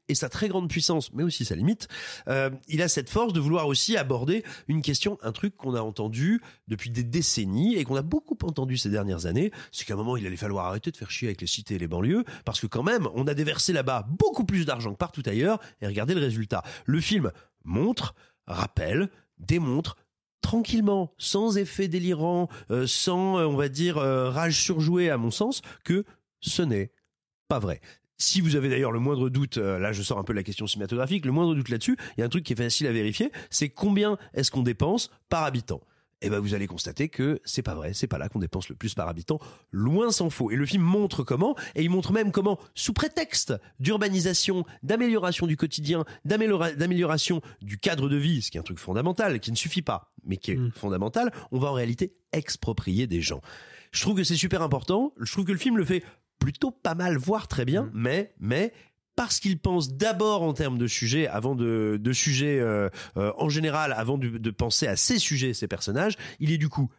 [0.09, 1.87] et sa très grande puissance, mais aussi sa limite.
[2.27, 5.81] euh, il a cette force de vouloir aussi aborder une question, un truc qu'on a
[5.81, 9.51] entendu depuis des décennies et qu'on a beaucoup entendu ces dernières années.
[9.71, 11.79] C'est qu'à un moment il allait falloir arrêter de faire chier avec les cités et
[11.79, 15.23] les banlieues parce que quand même on a déversé là-bas beaucoup plus d'argent que partout
[15.25, 15.59] ailleurs.
[15.81, 16.63] Et regardez le résultat.
[16.85, 17.31] Le film
[17.63, 18.15] montre,
[18.47, 19.97] rappelle, démontre
[20.41, 25.31] tranquillement, sans effet délirant, euh, sans, euh, on va dire, euh, rage surjouée à mon
[25.31, 26.05] sens, que
[26.39, 26.91] ce n'est
[27.47, 27.81] pas vrai.
[28.17, 31.23] Si vous avez d'ailleurs le moindre doute, là je sors un peu la question cinématographique,
[31.23, 33.69] le moindre doute là-dessus, il y a un truc qui est facile à vérifier, c'est
[33.69, 35.81] combien est-ce qu'on dépense par habitant?
[36.21, 38.75] Et ben vous allez constater que c'est pas vrai, c'est pas là qu'on dépense le
[38.75, 39.39] plus par habitant,
[39.71, 40.49] loin s'en faut.
[40.49, 45.57] Et le film montre comment, et il montre même comment, sous prétexte d'urbanisation, d'amélioration du
[45.57, 49.55] quotidien, d'améliora- d'amélioration du cadre de vie, ce qui est un truc fondamental, qui ne
[49.57, 53.41] suffit pas, mais qui est fondamental, on va en réalité exproprier des gens.
[53.91, 56.03] Je trouve que c'est super important, je trouve que le film le fait
[56.39, 58.73] plutôt pas mal, voire très bien, mais, mais,
[59.17, 62.87] parce qu'il pense d'abord en termes de sujets, avant de, de sujets euh,
[63.17, 66.69] euh, en général, avant de, de penser à ces sujets, ces personnages, il est du
[66.69, 66.89] coup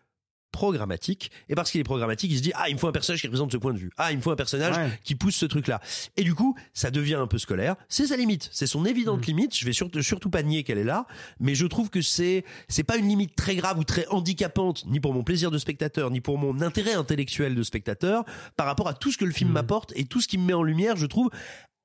[0.51, 1.31] programmatique.
[1.51, 3.27] Et parce qu'il est programmatique il se dit ah il me faut un personnage qui
[3.27, 3.91] représente ce point de vue.
[3.99, 4.89] Ah il me faut un personnage Ouais.
[5.05, 5.79] qui pousse ce truc là
[6.17, 7.77] et du coup ça devient un peu scolaire.
[7.91, 8.49] C'est sa limite.
[8.51, 9.55] C'est son évidente limite.
[9.55, 11.07] Je vais surtout surtout pas nier qu'elle est là.
[11.39, 15.01] Mais je trouve que c'est c'est pas une limite très grave ou très handicapante ni
[15.01, 18.25] pour mon plaisir de spectateur ni pour mon intérêt intellectuel de spectateur
[18.57, 20.55] par rapport à tout ce que le film m'apporte et tout ce qui me met
[20.55, 21.29] en lumière je trouve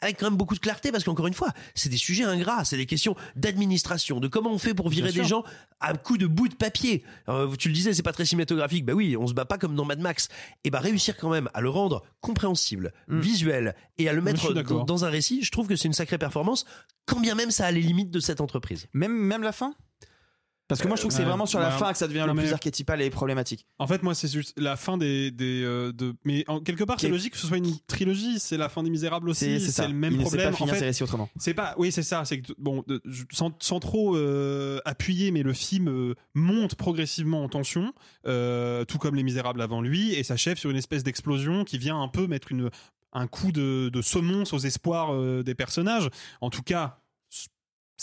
[0.03, 2.77] avec quand même beaucoup de clarté parce qu'encore une fois, c'est des sujets ingrats, c'est
[2.77, 5.43] des questions d'administration, de comment on fait pour virer des gens
[5.79, 7.03] à coup de bout de papier.
[7.29, 8.85] Euh, tu le disais, c'est pas très cinématographique.
[8.85, 10.29] Bah oui, on se bat pas comme dans Mad Max.
[10.63, 14.25] Et bah réussir quand même à le rendre compréhensible, visuel et à le Mm.
[14.25, 16.65] mettre dans un récit, je trouve que c'est une sacrée performance,
[17.05, 18.87] quand bien même ça a les limites de cette entreprise.
[18.93, 19.73] Même, même la fin?
[20.73, 22.33] Parce que moi, je trouve que c'est vraiment sur la fin que ça devient le
[22.33, 23.65] plus archétypal et problématique.
[23.79, 26.13] En fait, moi, c'est juste la fin des, des euh, de.
[26.25, 28.39] Mais en quelque part, c'est logique que ce soit une trilogie.
[28.39, 29.59] C'est la fin des Misérables aussi.
[29.59, 30.53] C'est- le même problème.
[30.59, 31.29] en fait, autrement.
[31.37, 31.75] C'est pas.
[31.77, 32.25] Oui, c'est ça.
[32.25, 32.83] C'est que bon,
[33.31, 37.93] sans, sans trop euh, appuyer, mais le film euh, monte progressivement en tension,
[38.23, 42.07] tout comme Les Misérables avant lui, et s'achève sur une espèce d'explosion qui vient un
[42.07, 42.69] peu mettre une
[43.15, 46.09] un coup de, de semonce aux espoirs des personnages.
[46.41, 46.99] En tout cas.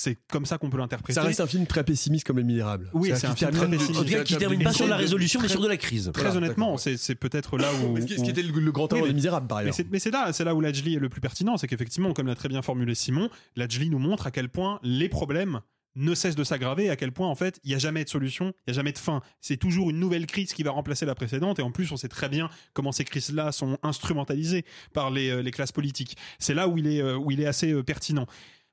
[0.03, 1.13] C'est comme ça qu'on peut l'interpréter.
[1.21, 2.89] Ça reste un film très pessimiste comme Les Misérables.
[2.95, 4.01] Oui, c'est un film très pessimiste.
[4.01, 6.11] En tout cas, qui termine pas sur la résolution, mais sur de la crise.
[6.15, 7.93] Très honnêtement, c'est peut-être là où.
[7.93, 9.75] Mais ce qui- qui était le, le grand Oui, des mais- Misérables, par Mais ailleurs.
[9.75, 12.27] c'est mais c'est là, c'est là où Lajli est le plus pertinent, c'est qu'effectivement, comme
[12.29, 15.61] l'a très bien formulé Simon, Lajli nous montre à quel point les problèmes
[15.97, 18.09] ne cessent de s'aggraver et à quel point en fait il n'y a jamais de
[18.09, 19.21] solution, il n'y a jamais de fin.
[19.41, 22.07] C'est toujours une nouvelle crise qui va remplacer la précédente et en plus on sait
[22.09, 26.17] très bien comment ces crises-là sont instrumentalisées par les, euh, les classes politiques.
[26.39, 28.27] C'est là où il est, euh, où il est assez euh, pertinent.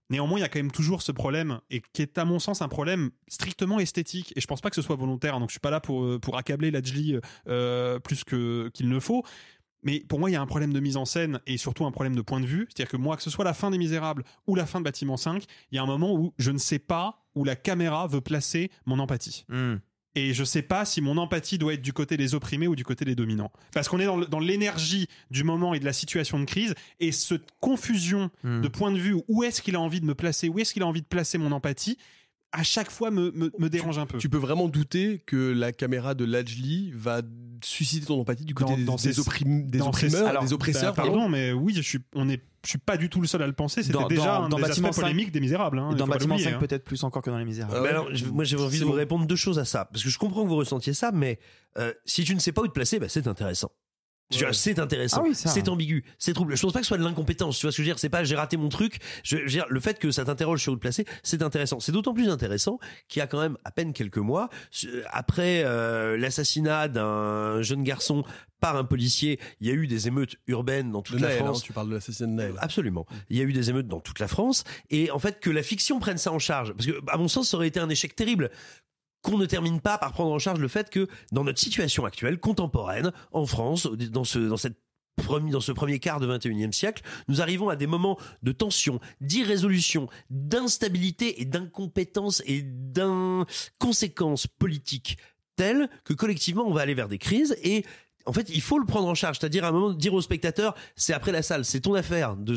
[0.10, 2.62] Néanmoins, il y a quand même toujours ce problème, et qui est à mon sens
[2.62, 4.34] un problème strictement esthétique.
[4.36, 6.04] Et je pense pas que ce soit volontaire, hein, donc je suis pas là pour,
[6.04, 9.24] euh, pour accabler Lajli euh, plus que qu'il ne faut.
[9.84, 11.92] Mais pour moi, il y a un problème de mise en scène et surtout un
[11.92, 12.68] problème de point de vue.
[12.70, 15.18] C'est-à-dire que moi, que ce soit la fin des Misérables ou la fin de Bâtiment
[15.18, 18.22] 5, il y a un moment où je ne sais pas où la caméra veut
[18.22, 19.46] placer mon empathie.
[20.18, 22.84] Et je sais pas si mon empathie doit être du côté des opprimés ou du
[22.84, 23.52] côté des dominants.
[23.72, 26.74] Parce qu'on est dans l'énergie du moment et de la situation de crise.
[27.00, 30.50] Et cette confusion de point de vue, où est-ce qu'il a envie de me placer,
[30.50, 32.00] où est-ce qu'il a envie de placer mon empathie,
[32.52, 34.18] à chaque fois me, me, me dérange un peu.
[34.18, 37.22] Tu peux vraiment douter que la caméra de Lajli va
[37.64, 40.94] susciter ton empathie du côté Dans- des, dans des opprim- opprimeurs, Alors, des oppresseurs.
[40.96, 43.42] bah, pardon, mais oui, je suis, on est, je suis pas du tout le seul
[43.42, 43.84] à le penser.
[43.84, 45.78] C'était déjà dans- un dans des Bâtiment aspects 5, polémiques des Misérables.
[45.80, 46.60] hein, dans Bâtiment l'oublier, 5, hein.
[46.60, 47.82] peut-être plus encore que dans Les Misérables.
[47.82, 49.86] Mais alors, je- moi, j'avais envie de vous répondre deux choses à ça.
[49.86, 51.40] Parce que je comprends que vous ressentiez ça, mais
[51.78, 53.72] euh, si tu ne sais pas où te placer, bah, c'est intéressant.
[54.30, 56.56] C'est intéressant, Ah oui, c'est ambigu, c'est trouble.
[56.56, 57.58] Je pense pas que ce soit de l'incompétence.
[57.58, 59.00] Tu vois ce que je veux dire C'est pas j'ai raté mon truc.
[59.24, 61.80] Je, je veux dire, le fait que ça t'interroge sur où te placer, c'est intéressant.
[61.80, 64.50] C'est d'autant plus intéressant qu'il y a quand même à peine quelques mois
[64.86, 68.24] euh, après euh, l'assassinat d'un jeune garçon
[68.60, 71.44] par un policier, il y a eu des émeutes urbaines dans toute De la Naël,
[71.44, 71.60] France.
[71.60, 72.54] hein, tu parles de l'assassinat de Naël.
[72.58, 73.06] Absolument.
[73.30, 75.62] Il y a eu des émeutes dans toute la France et en fait que la
[75.64, 78.16] fiction prenne ça en charge parce que à mon sens ça aurait été un échec
[78.16, 78.50] terrible
[79.28, 82.40] qu'on ne termine pas par prendre en charge le fait que dans notre situation actuelle
[82.40, 84.78] contemporaine en France dans ce dans cette
[85.52, 90.08] dans ce premier quart de 21e siècle, nous arrivons à des moments de tension, d'irrésolution,
[90.30, 95.18] d'instabilité et d'incompétence et d'inconséquences politiques
[95.56, 97.84] telles que collectivement on va aller vers des crises et
[98.26, 100.76] en fait, il faut le prendre en charge, c'est-à-dire à un moment dire au spectateur,
[100.98, 102.56] c'est après la salle, c'est ton affaire de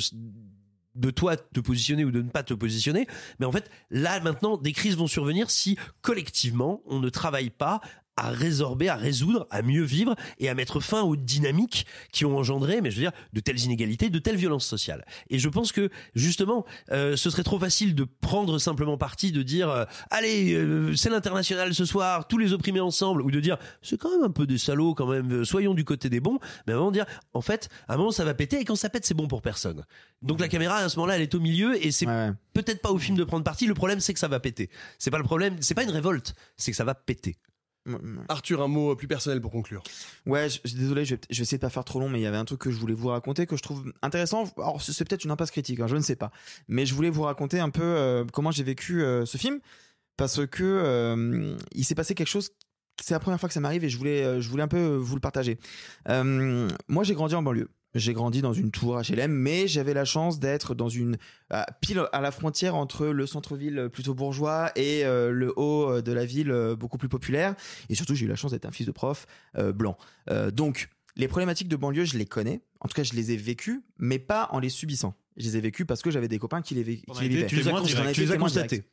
[0.94, 3.06] de toi te positionner ou de ne pas te positionner.
[3.38, 7.80] Mais en fait, là maintenant, des crises vont survenir si collectivement on ne travaille pas
[8.16, 12.36] à résorber, à résoudre, à mieux vivre et à mettre fin aux dynamiques qui ont
[12.36, 15.04] engendré, mais je veux dire, de telles inégalités, de telles violences sociales.
[15.30, 19.42] Et je pense que justement, euh, ce serait trop facile de prendre simplement parti, de
[19.42, 23.56] dire, euh, allez, euh, c'est l'international ce soir, tous les opprimés ensemble, ou de dire,
[23.82, 26.38] c'est quand même un peu des salauds quand même, euh, soyons du côté des bons.
[26.66, 28.76] Mais à un moment dire, en fait, à un moment ça va péter et quand
[28.76, 29.84] ça pète, c'est bon pour personne.
[30.22, 32.06] Donc la caméra à ce moment-là, elle est au milieu et c'est
[32.52, 33.66] peut-être pas au film de prendre parti.
[33.66, 34.68] Le problème, c'est que ça va péter.
[34.98, 37.36] C'est pas le problème, c'est pas une révolte, c'est que ça va péter.
[38.28, 39.82] Arthur, un mot plus personnel pour conclure.
[40.26, 42.20] Ouais, je, je- désolé, je vais, je vais essayer de pas faire trop long, mais
[42.20, 44.44] il y avait un truc que je voulais vous raconter que je trouve intéressant.
[44.58, 46.30] Alors, c'est peut-être une impasse critique, hein, je ne sais pas.
[46.68, 49.60] Mais je voulais vous raconter un peu euh, comment j'ai vécu euh, ce film.
[50.16, 52.50] Parce que euh, il s'est passé quelque chose.
[53.02, 54.96] C'est la première fois que ça m'arrive et je voulais, euh, je voulais un peu
[54.96, 55.58] vous le partager.
[56.10, 57.70] Euh, moi, j'ai grandi en banlieue.
[57.94, 61.16] J'ai grandi dans une tour HLM, mais j'avais la chance d'être dans une
[61.52, 66.02] euh, pile à la frontière entre le centre-ville plutôt bourgeois et euh, le haut euh,
[66.02, 67.54] de la ville euh, beaucoup plus populaire.
[67.88, 69.26] Et surtout, j'ai eu la chance d'être un fils de prof
[69.58, 69.96] euh, blanc.
[70.30, 72.60] Euh, donc, les problématiques de banlieue, je les connais.
[72.78, 75.14] En tout cas, je les ai vécues, mais pas en les subissant.
[75.36, 77.46] Je les ai vécues parce que j'avais des copains qui les, qui les vivaient.
[78.12, 78.84] Tu les as constatés.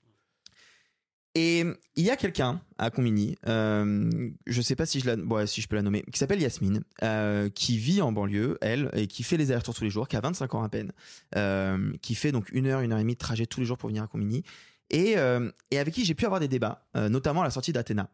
[1.39, 1.63] Et
[1.95, 4.09] il y a quelqu'un à Combini, euh,
[4.47, 6.81] je sais pas si je, la, bon, si je peux la nommer, qui s'appelle Yasmine,
[7.03, 10.15] euh, qui vit en banlieue, elle, et qui fait les allers-retours tous les jours, qui
[10.15, 10.91] a 25 ans à peine,
[11.35, 13.77] euh, qui fait donc une heure, une heure et demie de trajet tous les jours
[13.77, 14.41] pour venir à Combini,
[14.89, 17.71] et, euh, et avec qui j'ai pu avoir des débats, euh, notamment à la sortie
[17.71, 18.09] d'Athéna.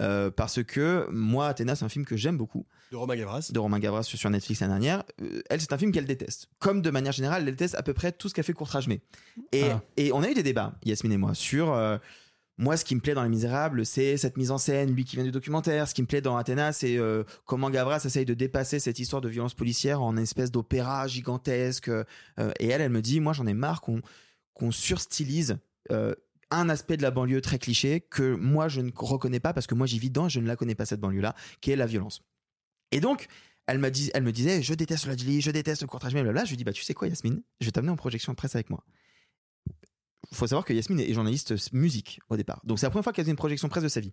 [0.00, 2.64] Euh, parce que moi, Athéna, c'est un film que j'aime beaucoup.
[2.92, 3.50] De Romain Gavras.
[3.52, 5.02] De Romain Gavras sur Netflix l'année dernière.
[5.20, 6.46] Euh, elle, c'est un film qu'elle déteste.
[6.60, 9.00] Comme de manière générale, elle déteste à peu près tout ce qu'a fait Courtrage-Mais.
[9.50, 9.82] Et, Ah.
[9.96, 11.72] et on a eu des débats, Yasmine et moi, sur.
[11.72, 11.98] euh,
[12.58, 15.14] moi, ce qui me plaît dans Les Misérables, c'est cette mise en scène, lui qui
[15.14, 15.86] vient du documentaire.
[15.86, 19.22] Ce qui me plaît dans Athéna, c'est euh, comment Gavras essaye de dépasser cette histoire
[19.22, 21.88] de violence policière en espèce d'opéra gigantesque.
[21.88, 22.04] Euh,
[22.58, 24.02] et elle, elle me dit, moi, j'en ai marre qu'on
[24.54, 25.58] qu'on surstylise
[25.92, 26.14] euh,
[26.50, 29.76] un aspect de la banlieue très cliché que moi, je ne reconnais pas parce que
[29.76, 31.86] moi, j'y vis dedans et je ne la connais pas, cette banlieue-là, qui est la
[31.86, 32.22] violence.
[32.90, 33.28] Et donc,
[33.68, 36.44] elle, dit, elle me disait, je déteste la Gilly, je déteste le courtage, blablabla.
[36.44, 38.68] Je lui dis, bah, tu sais quoi, Yasmine, je vais t'amener en projection presse avec
[38.68, 38.82] moi.
[40.30, 42.60] Il faut savoir que Yasmine est journaliste musique au départ.
[42.64, 44.12] Donc, c'est la première fois qu'elle faisait une projection presse de sa vie.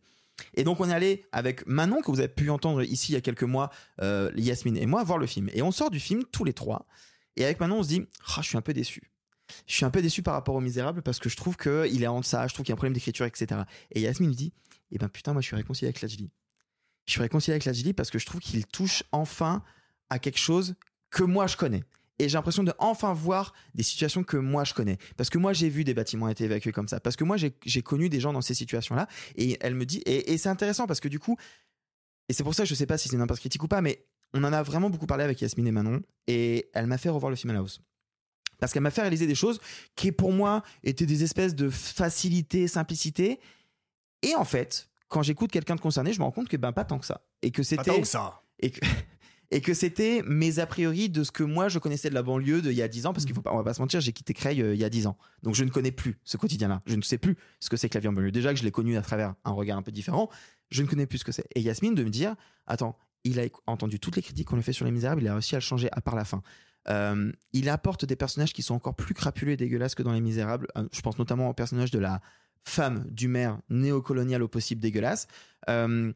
[0.53, 3.17] Et donc, on est allé avec Manon, que vous avez pu entendre ici il y
[3.17, 3.69] a quelques mois,
[4.01, 5.49] euh, Yasmine et moi, voir le film.
[5.53, 6.85] Et on sort du film tous les trois.
[7.35, 8.01] Et avec Manon, on se dit,
[8.35, 9.11] Ah, je suis un peu déçu.
[9.67, 12.07] Je suis un peu déçu par rapport aux Misérables parce que je trouve qu'il est
[12.07, 13.61] en deçà, je trouve qu'il y a un problème d'écriture, etc.
[13.91, 14.53] Et Yasmine me dit,
[14.91, 16.31] eh ben putain, moi je suis réconcilié avec Lajli.
[17.05, 19.63] Je suis réconcilié avec Lajli parce que je trouve qu'il touche enfin
[20.09, 20.75] à quelque chose
[21.09, 21.83] que moi je connais.
[22.19, 24.97] Et j'ai l'impression de enfin voir des situations que moi je connais.
[25.17, 26.99] Parce que moi j'ai vu des bâtiments être évacués comme ça.
[26.99, 29.07] Parce que moi j'ai connu des gens dans ces situations-là.
[29.35, 31.37] Et elle me dit, et, et c'est intéressant parce que du coup,
[32.29, 33.81] et c'est pour ça que je sais pas si c'est une impasse critique ou pas,
[33.81, 36.01] mais on en a vraiment beaucoup parlé avec Yasmine et Manon.
[36.27, 37.81] Et elle m'a fait revoir le film à la hausse
[38.59, 39.59] parce qu'elle m'a fait réaliser des choses
[39.95, 43.39] qui pour moi étaient des espèces de facilité, simplicité.
[44.21, 46.85] Et en fait, quand j'écoute quelqu'un de concerné, je me rends compte que ben pas
[46.85, 48.41] tant que ça, et que c'était tant que ça.
[48.59, 48.79] et que
[49.55, 52.61] et que c'était mes a priori de ce que moi je connaissais de la banlieue
[52.61, 54.01] de il y a 10 ans parce qu'il faut pas on va pas se mentir,
[54.01, 55.17] j'ai quitté Creil euh, il y a 10 ans.
[55.43, 56.81] Donc je ne connais plus ce quotidien-là.
[56.85, 58.33] Je ne sais plus ce que c'est que la vie en banlieue.
[58.33, 60.29] Déjà que je l'ai connu à travers un regard un peu différent,
[60.71, 61.47] je ne connais plus ce que c'est.
[61.55, 62.35] Et Yasmine de me dire
[62.67, 65.33] attends, il a entendu toutes les critiques qu'on lui fait sur les misérables, il a
[65.33, 66.43] réussi à le changer à part la fin.
[66.89, 70.21] Euh, il apporte des personnages qui sont encore plus crapuleux et dégueulasses que dans Les
[70.21, 70.67] Misérables.
[70.77, 72.21] Euh, Je pense notamment au personnage de la
[72.63, 75.27] femme du maire néocolonial au possible dégueulasse.
[75.69, 76.11] Euh,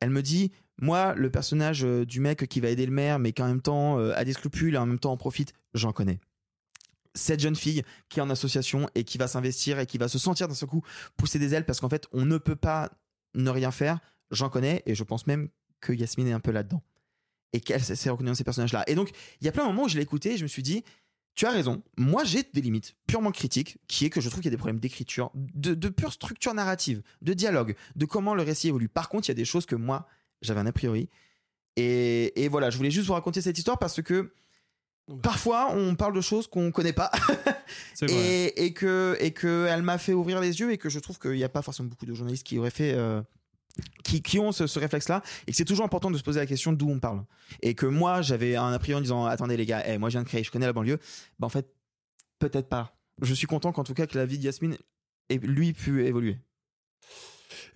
[0.00, 3.32] elle me dit, moi, le personnage euh, du mec qui va aider le maire, mais
[3.32, 5.92] qui en même temps euh, a des scrupules et en même temps en profite, j'en
[5.92, 6.18] connais.
[7.14, 10.18] Cette jeune fille qui est en association et qui va s'investir et qui va se
[10.18, 10.82] sentir d'un seul coup
[11.16, 12.90] pousser des ailes parce qu'en fait, on ne peut pas
[13.34, 14.00] ne rien faire,
[14.32, 15.48] j'en connais et je pense même
[15.80, 16.82] que Yasmine est un peu là-dedans
[17.52, 18.82] et qu'elle s'est reconnue dans ces personnages-là.
[18.88, 19.10] Et donc,
[19.40, 20.82] il y a plein de moments où je l'ai écouté et je me suis dit,
[21.36, 24.50] tu as raison, moi j'ai des limites purement critiques, qui est que je trouve qu'il
[24.50, 28.42] y a des problèmes d'écriture, de, de pure structure narrative, de dialogue, de comment le
[28.42, 28.88] récit évolue.
[28.88, 30.08] Par contre, il y a des choses que moi,
[30.46, 31.08] j'avais un a priori.
[31.76, 34.32] Et, et voilà, je voulais juste vous raconter cette histoire parce que
[35.22, 37.10] parfois on parle de choses qu'on connaît pas.
[38.00, 38.12] Vrai.
[38.12, 41.18] et, et que et que elle m'a fait ouvrir les yeux et que je trouve
[41.18, 43.22] qu'il n'y a pas forcément beaucoup de journalistes qui auraient fait euh,
[44.04, 46.46] qui, qui ont ce, ce réflexe-là et que c'est toujours important de se poser la
[46.46, 47.24] question d'où on parle.
[47.62, 50.14] Et que moi j'avais un a priori en disant attendez les gars eh, moi je
[50.14, 50.98] viens de créer je connais la banlieue.
[51.38, 51.66] Bah en fait
[52.38, 52.96] peut-être pas.
[53.22, 54.76] Je suis content qu'en tout cas que la vie de Yasmine
[55.30, 56.38] ait lui pu évoluer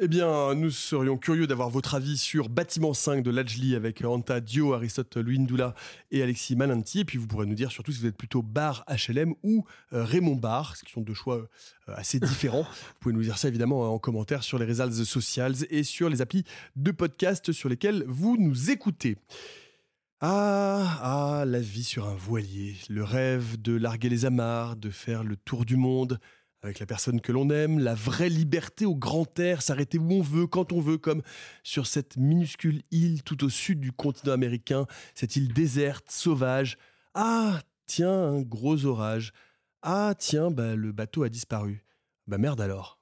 [0.00, 4.38] Eh bien, nous serions curieux d'avoir votre avis sur Bâtiment 5 de Lajli avec Anta
[4.38, 5.74] Dio, Aristote Luindula
[6.12, 7.00] et Alexis Mananti.
[7.00, 10.04] Et puis vous pourrez nous dire surtout si vous êtes plutôt Bar HLM ou euh,
[10.04, 11.34] Raymond Bar, ce qui sont deux choix
[11.88, 12.62] euh, assez différents.
[12.62, 16.22] vous pouvez nous dire ça évidemment en commentaire sur les réseaux sociaux et sur les
[16.22, 16.44] applis
[16.76, 19.16] de podcast sur lesquels vous nous écoutez.
[20.20, 25.24] Ah, ah, la vie sur un voilier, le rêve de larguer les amarres, de faire
[25.24, 26.20] le tour du monde
[26.62, 30.22] avec la personne que l'on aime, la vraie liberté au grand air, s'arrêter où on
[30.22, 31.22] veut, quand on veut, comme
[31.62, 36.76] sur cette minuscule île tout au sud du continent américain, cette île déserte, sauvage.
[37.14, 39.32] Ah, tiens, un gros orage.
[39.82, 41.84] Ah, tiens, bah, le bateau a disparu.
[42.26, 42.97] Bah merde alors.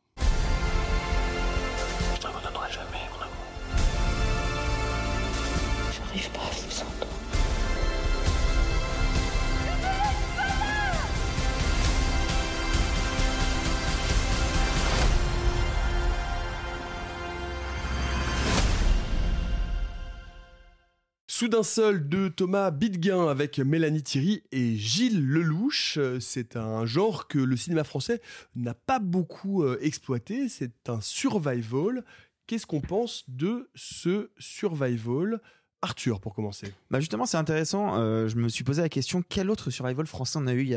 [21.38, 25.98] Soudain seul de Thomas Bidguin avec Mélanie Thierry et Gilles Lelouch.
[25.98, 28.22] Euh, C'est un genre que le cinéma français
[28.54, 30.48] n'a pas beaucoup euh, exploité.
[30.48, 32.06] C'est un survival.
[32.46, 35.42] Qu'est-ce qu'on pense de ce survival?
[35.82, 36.72] Arthur, pour commencer.
[36.90, 37.98] Bah justement, c'est intéressant.
[37.98, 40.74] euh, je me suis posé la question quel autre survival français on a eu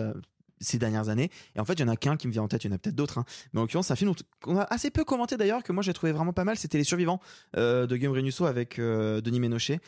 [0.59, 1.31] ces dernières années?
[1.55, 2.65] Et en fait, il y en a qu'un qui me vient en tête.
[2.65, 3.25] Il y en a peut-être d'autres, hein.
[3.53, 5.93] mais en l'occurrence, c'est un film qu'on a assez peu commenté d'ailleurs, que moi j'ai
[5.93, 6.57] trouvé vraiment pas mal.
[6.57, 7.21] C'était Les Survivants
[7.53, 9.79] de Guillaume Renusso avec Denis Ménochet.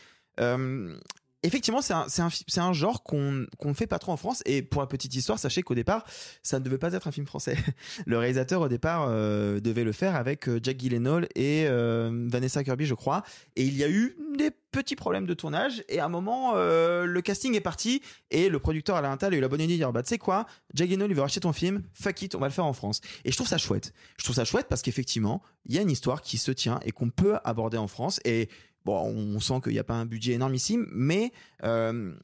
[1.44, 4.42] Effectivement, c'est un, un, un genre qu'on qu'on fait pas trop en France.
[4.46, 6.04] Et pour la petite histoire, sachez qu'au départ,
[6.42, 7.56] ça ne devait pas être un film français.
[8.06, 12.62] Le réalisateur, au départ, euh, devait le faire avec euh, Jack Gyllenhaal et euh, Vanessa
[12.62, 13.24] Kirby, je crois.
[13.56, 15.82] Et il y a eu des petits problèmes de tournage.
[15.88, 18.02] Et à un moment, le casting est parti.
[18.30, 20.18] Et le producteur Alain Attal a eu la bonne idée de dire Bah, tu sais
[20.18, 21.82] quoi, Jack Gyllenhaal, il veut racheter ton film.
[21.92, 23.00] Fuck it, on va le faire en France.
[23.24, 23.92] Et je trouve ça chouette.
[24.16, 26.92] Je trouve ça chouette parce qu'effectivement, il y a une histoire qui se tient et
[26.92, 28.20] qu'on peut aborder en France.
[28.24, 28.48] Et
[28.84, 31.32] bon, on sent qu'il n'y a pas un budget énormissime, mais
[31.64, 32.14] euh,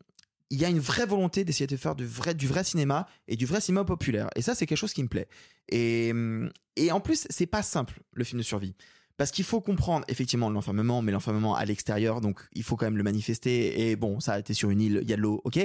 [0.51, 3.37] il y a une vraie volonté d'essayer de faire du vrai, du vrai cinéma et
[3.37, 4.29] du vrai cinéma populaire.
[4.35, 5.29] Et ça, c'est quelque chose qui me plaît.
[5.69, 8.75] Et, hum, et en plus, c'est pas simple, le film de survie.
[9.17, 12.97] Parce qu'il faut comprendre effectivement l'enfermement, mais l'enfermement à l'extérieur, donc il faut quand même
[12.97, 13.91] le manifester.
[13.91, 15.59] Et bon, ça a été sur une île, il y a de l'eau, ok.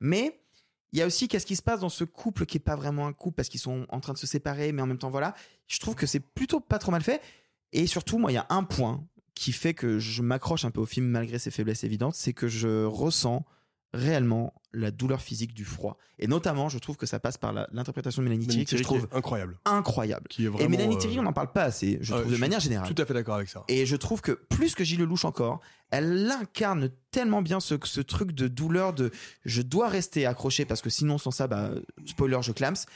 [0.00, 0.38] Mais
[0.92, 3.06] il y a aussi qu'est-ce qui se passe dans ce couple qui est pas vraiment
[3.06, 5.34] un couple parce qu'ils sont en train de se séparer, mais en même temps, voilà.
[5.66, 7.22] Je trouve que c'est plutôt pas trop mal fait.
[7.72, 10.80] Et surtout, moi, il y a un point qui fait que je m'accroche un peu
[10.80, 13.44] au film malgré ses faiblesses évidentes, c'est que je ressens
[13.92, 15.98] réellement la douleur physique du froid.
[16.20, 19.08] Et notamment, je trouve que ça passe par l'interprétation de Mélanie Thierry, que je trouve
[19.10, 19.58] est incroyable.
[19.64, 20.28] incroyable.
[20.28, 22.30] Qui est Et vraiment, Mélanie euh, Thierry, on n'en parle pas assez, je euh, trouve,
[22.30, 22.88] de je manière générale.
[22.92, 23.64] Tout à fait d'accord avec ça.
[23.66, 25.60] Et je trouve que plus que Gilles Lelouch encore,
[25.90, 29.10] elle incarne tellement bien ce, ce truc de douleur de
[29.44, 31.70] je dois rester accroché parce que sinon sans ça, bah,
[32.06, 32.86] spoiler, je clams.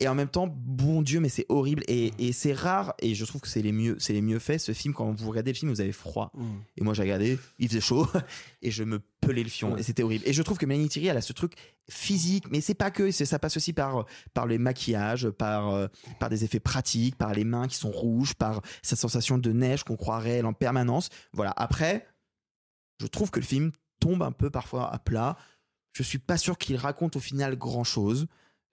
[0.00, 2.94] Et en même temps, bon Dieu, mais c'est horrible et, et c'est rare.
[3.00, 4.58] Et je trouve que c'est les mieux, c'est les mieux faits.
[4.58, 6.32] Ce film, quand vous regardez le film, vous avez froid.
[6.34, 6.44] Mm.
[6.78, 8.06] Et moi, j'ai regardé, il faisait chaud
[8.62, 10.24] et je me pelais le fion et c'était horrible.
[10.26, 11.52] Et je trouve que Mélanie Thierry, elle a ce truc
[11.90, 15.86] physique, mais c'est pas que, ça passe aussi par par les maquillages, par euh,
[16.18, 19.84] par des effets pratiques, par les mains qui sont rouges, par cette sensation de neige
[19.84, 21.10] qu'on croit réelle en permanence.
[21.34, 21.52] Voilà.
[21.56, 22.06] Après,
[23.00, 25.36] je trouve que le film tombe un peu parfois à plat.
[25.92, 28.26] Je suis pas sûr qu'il raconte au final grand chose.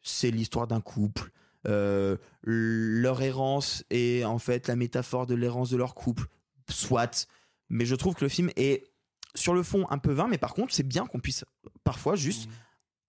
[0.08, 1.32] C'est l'histoire d'un couple.
[1.68, 6.28] Euh, leur errance est en fait la métaphore de l'errance de leur couple.
[6.70, 7.28] Soit.
[7.70, 8.86] Mais je trouve que le film est
[9.36, 11.45] sur le fond un peu vain, mais par contre, c'est bien qu'on puisse
[11.84, 12.49] parfois juste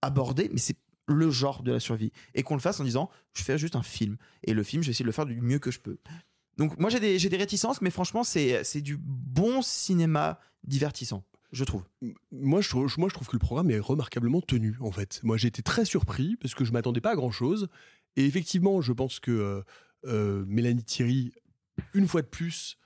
[0.03, 0.76] aborder, mais c'est
[1.07, 2.12] le genre de la survie.
[2.34, 4.16] Et qu'on le fasse en disant, je fais juste un film.
[4.44, 5.99] Et le film, je vais essayer de le faire du mieux que je peux.
[6.57, 11.82] Donc moi, j'ai des, des réticences, mais franchement, c'est du bon cinéma divertissant, je trouve.
[12.30, 15.20] Moi je, trouve, moi, je trouve que le programme est remarquablement tenu, en fait.
[15.22, 17.68] Moi, j'ai été très surpris parce que je m'attendais pas à grand-chose.
[18.16, 19.62] Et effectivement, je pense que euh,
[20.07, 21.32] euh, Mélanie Thierry,
[21.94, 22.76] une fois de plus,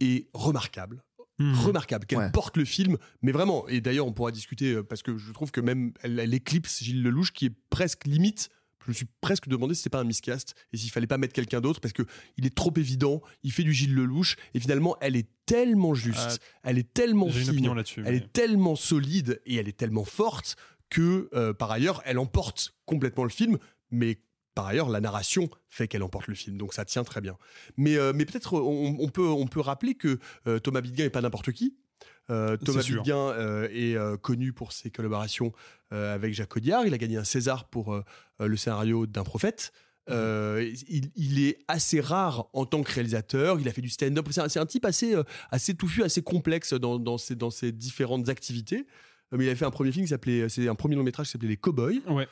[0.00, 1.04] est remarquable.
[1.40, 2.32] Remarquable, qu'elle Ouais.
[2.32, 3.68] porte le film, mais vraiment.
[3.68, 6.82] Et d'ailleurs, on pourra discuter euh, parce que je trouve que même elle, elle éclipse
[6.82, 8.48] Gilles Lelouch, qui est presque limite.
[8.88, 11.34] Je me suis presque demandé si c'est pas un miscast et s'il fallait pas mettre
[11.34, 12.04] quelqu'un d'autre parce que
[12.38, 13.20] il est trop évident.
[13.42, 17.28] Il fait du Gilles Lelouch et finalement, elle est tellement juste, Euh, elle est tellement
[17.28, 20.56] fine, elle mais- est tellement solide et elle est tellement forte
[20.88, 23.58] que euh, par ailleurs elle emporte complètement le film
[23.90, 24.22] mais
[24.54, 27.36] par ailleurs la narration fait qu'elle emporte le film donc ça tient très bien
[27.76, 31.10] mais, euh, mais peut-être on, on peut, on peut rappeler que euh, Thomas Bidguin est
[31.10, 31.76] pas n'importe qui
[32.64, 33.02] Thomas sûr.
[33.02, 35.52] Bidguin euh, est euh, connu pour ses collaborations
[35.92, 38.04] euh, avec Jacques Audiard il a gagné un César pour euh,
[38.40, 39.72] euh, le scénario d'un prophète
[40.10, 43.60] Euh, il, il est assez rare en tant que réalisateur.
[43.60, 44.26] Il a fait du stand-up.
[44.30, 47.72] C'est un, un type assez, euh, assez touffu, assez complexe dans, dans, ses, dans ses
[47.72, 48.86] différentes activités.
[49.32, 51.26] Euh, Mais il avait fait un premier film qui s'appelait, c'est un premier long métrage
[51.26, 52.00] qui s'appelait Les Cowboys.
[52.08, 52.26] Ouais.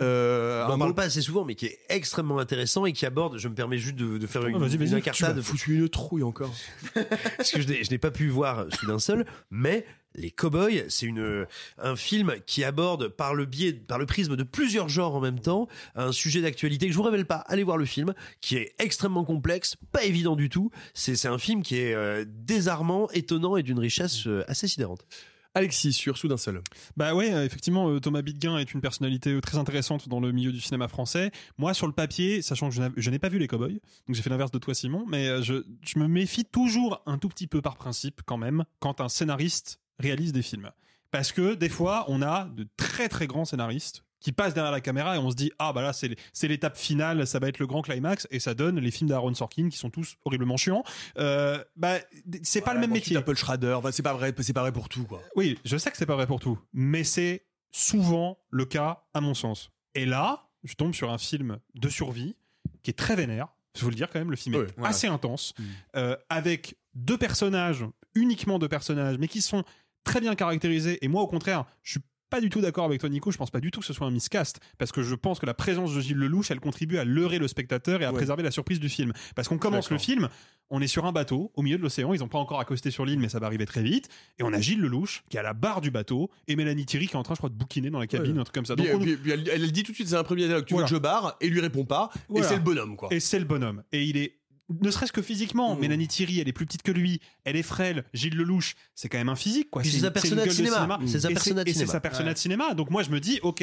[0.00, 3.06] Euh, On en un- parle pas assez souvent, mais qui est extrêmement intéressant et qui
[3.06, 3.38] aborde.
[3.38, 5.36] Je me permets juste de, de faire une, Oh, vas-y, une vas-y, tu incartade.
[5.36, 6.52] m'as foutu une trouille encore.
[7.36, 10.84] parce que je n'ai- je n'ai pas pu voir sous d'un seul, mais les Cowboys,
[10.88, 11.46] c'est une
[11.78, 15.40] un film qui aborde par le biais, par le prisme de plusieurs genres en même
[15.40, 17.36] temps, un sujet d'actualité que je vous révèle pas.
[17.46, 18.12] Allez voir le film,
[18.42, 20.70] qui est extrêmement complexe, pas évident du tout.
[20.92, 25.06] C'est c'est un film qui est euh, désarmant, étonnant et d'une richesse euh, assez sidérante.
[25.54, 26.62] Alexis sur Soudain Seul.
[26.96, 30.32] Bah ouais, euh, effectivement, euh, Thomas Bidguin est une personnalité euh, très intéressante dans le
[30.32, 31.30] milieu du cinéma français.
[31.58, 34.30] Moi, sur le papier, sachant que je n'ai pas vu les Cowboys, donc j'ai fait
[34.30, 35.62] l'inverse de toi, Simon, mais je
[35.98, 40.32] me méfie toujours un tout petit peu par principe, quand même, quand un scénariste réalise
[40.32, 40.70] des films.
[41.10, 44.80] Parce que des fois, on a de très très grands scénaristes qui passent derrière la
[44.80, 47.66] caméra et on se dit ah bah là c'est l'étape finale ça va être le
[47.66, 50.84] grand climax et ça donne les films d'Aaron Sorkin qui sont tous horriblement chiants
[51.18, 51.98] euh, bah
[52.42, 55.04] c'est pas le même métier Apple Schrader, c'est pas vrai, c'est pas vrai pour tout
[55.04, 55.20] quoi.
[55.36, 59.20] oui, je sais que c'est pas vrai pour tout, mais c'est souvent le cas à
[59.20, 59.70] mon sens.
[59.94, 62.36] Et là, je tombe sur un film de survie
[62.82, 63.48] qui est très vénère.
[63.76, 65.54] Je vous le dire quand même, le film est assez intense,
[65.96, 69.64] euh, avec deux personnages, uniquement deux personnages, mais qui sont
[70.04, 71.02] très bien caractérisés.
[71.02, 72.00] Et moi, au contraire, je suis
[72.32, 73.30] pas du tout d'accord avec toi, Nico.
[73.30, 75.44] Je pense pas du tout que ce soit un miscast, parce que je pense que
[75.46, 78.16] la présence de Gilles Lelouch, elle contribue à leurrer le spectateur et à Ouais.
[78.16, 79.12] préserver la surprise du film.
[79.36, 80.28] Parce qu'on commence le film,
[80.70, 82.14] on est sur un bateau au milieu de l'océan.
[82.14, 84.08] Ils ont pas encore accosté sur l'île, mais ça va arriver très vite.
[84.38, 87.06] Et on a Gilles Lelouch qui est à la barre du bateau et Mélanie Thierry
[87.06, 88.40] qui est en train, je crois, de bouquiner dans la cabine, Ouais.
[88.40, 88.74] un truc comme ça.
[88.74, 90.64] Donc Puis, on- puis- puis elle, elle dit tout de suite, c'est un premier dialogue,
[90.64, 90.86] tu Voilà.
[90.86, 92.46] veux que je barre, et lui répond pas, Voilà.
[92.46, 93.08] et c'est le bonhomme quoi.
[93.12, 93.82] Et c'est le bonhomme.
[93.92, 94.38] Et il est,
[94.68, 98.04] ne serait-ce que physiquement, Mélanie Thierry, elle est plus petite que lui, elle est frêle.
[98.14, 99.82] Gilles Lelouch, c'est quand même un physique, quoi.
[99.84, 100.98] C'est sa persona de cinéma.
[101.06, 101.92] C'est sa Et persona de et c'est cinéma.
[101.92, 102.34] sa persona Ouais.
[102.34, 102.74] de cinéma.
[102.74, 103.62] Donc moi, je me dis, ok.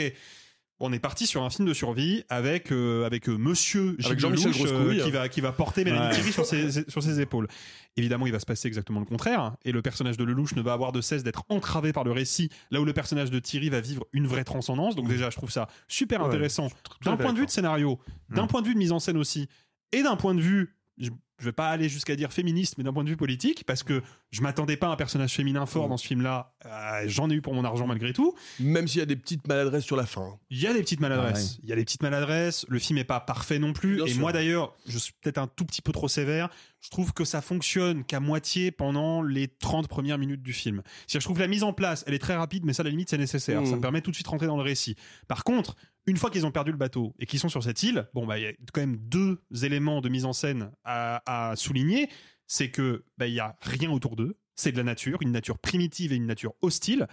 [0.81, 4.19] On est parti sur un film de survie avec euh, avec euh, Monsieur Gilles Avec
[4.19, 6.13] Jean-Michel Lelouch, euh, qui va qui va porter Mélanie Ouais.
[6.13, 7.49] Thierry sur ses sur ses épaules.
[7.97, 10.71] Évidemment, il va se passer exactement le contraire et le personnage de Lelouch ne va
[10.71, 13.81] avoir de cesse d'être entravé par le récit, là où le personnage de Thierry va
[13.81, 14.95] vivre une vraie transcendance.
[14.95, 16.69] Donc déjà, je trouve ça super Ouais, intéressant
[17.03, 19.49] d'un point de vue de scénario, d'un point de vue de mise en scène aussi,
[19.91, 22.93] et d'un point de vue, je, je vais pas aller jusqu'à dire féministe, mais d'un
[22.93, 25.97] point de vue politique, parce que je m'attendais pas à un personnage féminin fort dans
[25.97, 26.53] ce film-là.
[26.65, 28.35] Euh, J'en ai eu pour mon argent malgré tout.
[28.59, 30.37] Même s'il y a des petites maladresses sur la fin.
[30.49, 31.53] Il y a des petites maladresses.
[31.53, 31.59] Ah ouais.
[31.63, 32.65] Il y a des petites maladresses.
[32.67, 33.95] Le film est pas parfait non plus.
[33.95, 34.19] Bien et sûr.
[34.19, 36.49] moi d'ailleurs, je suis peut-être un tout petit peu trop sévère.
[36.81, 40.81] Je trouve que ça fonctionne qu'à moitié pendant les 30 premières minutes du film.
[41.07, 42.83] C'est-à-dire, je trouve que la mise en place, elle est très rapide, mais ça, à
[42.85, 43.65] la limite, c'est nécessaire.
[43.65, 44.95] Ça me permet tout de suite de rentrer dans le récit.
[45.27, 45.75] Par contre,
[46.05, 48.39] une fois qu'ils ont perdu le bateau et qu'ils sont sur cette île, bon, bah,
[48.39, 52.09] il y a quand même deux éléments de mise en scène à, souligner.
[52.47, 54.37] C'est que, bah, il y a rien autour d'eux.
[54.55, 57.07] C'est de la nature, une nature primitive et une nature hostile.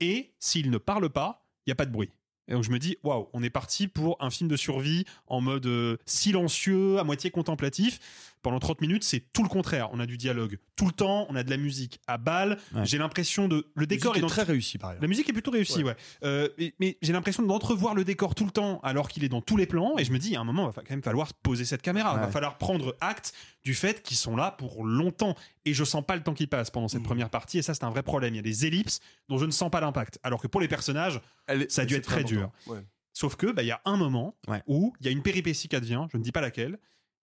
[0.00, 2.10] Et s'ils ne parlent pas, il n'y a pas de bruit.
[2.48, 5.40] Et donc je me dis, waouh, on est parti pour un film de survie en
[5.40, 8.00] mode euh, silencieux, à moitié contemplatif.
[8.42, 9.88] Pendant 30 minutes, c'est tout le contraire.
[9.92, 12.58] On a du dialogue tout le temps, on a de la musique à balle.
[12.74, 12.84] Ouais.
[12.86, 13.66] J'ai l'impression de.
[13.74, 15.02] Le décor est dans- très réussi, par ailleurs.
[15.02, 15.96] La musique est plutôt réussie, ouais.
[16.24, 19.40] Euh, mais mais j'ai l'impression d'entrevoir le décor tout le temps alors qu'il est dans
[19.42, 19.96] tous les plans.
[19.98, 22.12] Et je me dis, à un moment, il va quand même falloir poser cette caméra.
[22.16, 23.32] Il va falloir prendre acte
[23.64, 25.34] du fait qu'ils sont là pour longtemps.
[25.64, 26.90] Et je sens pas le temps qui passe pendant Mmh.
[26.90, 27.58] cette première partie.
[27.58, 28.34] Et ça, c'est un vrai problème.
[28.34, 30.18] Il y a des ellipses dont je ne sens pas l'impact.
[30.22, 31.20] Alors que pour les personnages,
[31.68, 32.50] ça a dû être très très dur.
[33.12, 34.36] Sauf que, bah, il y a un moment
[34.68, 36.78] où il y a une péripétie qui advient, je ne dis pas laquelle,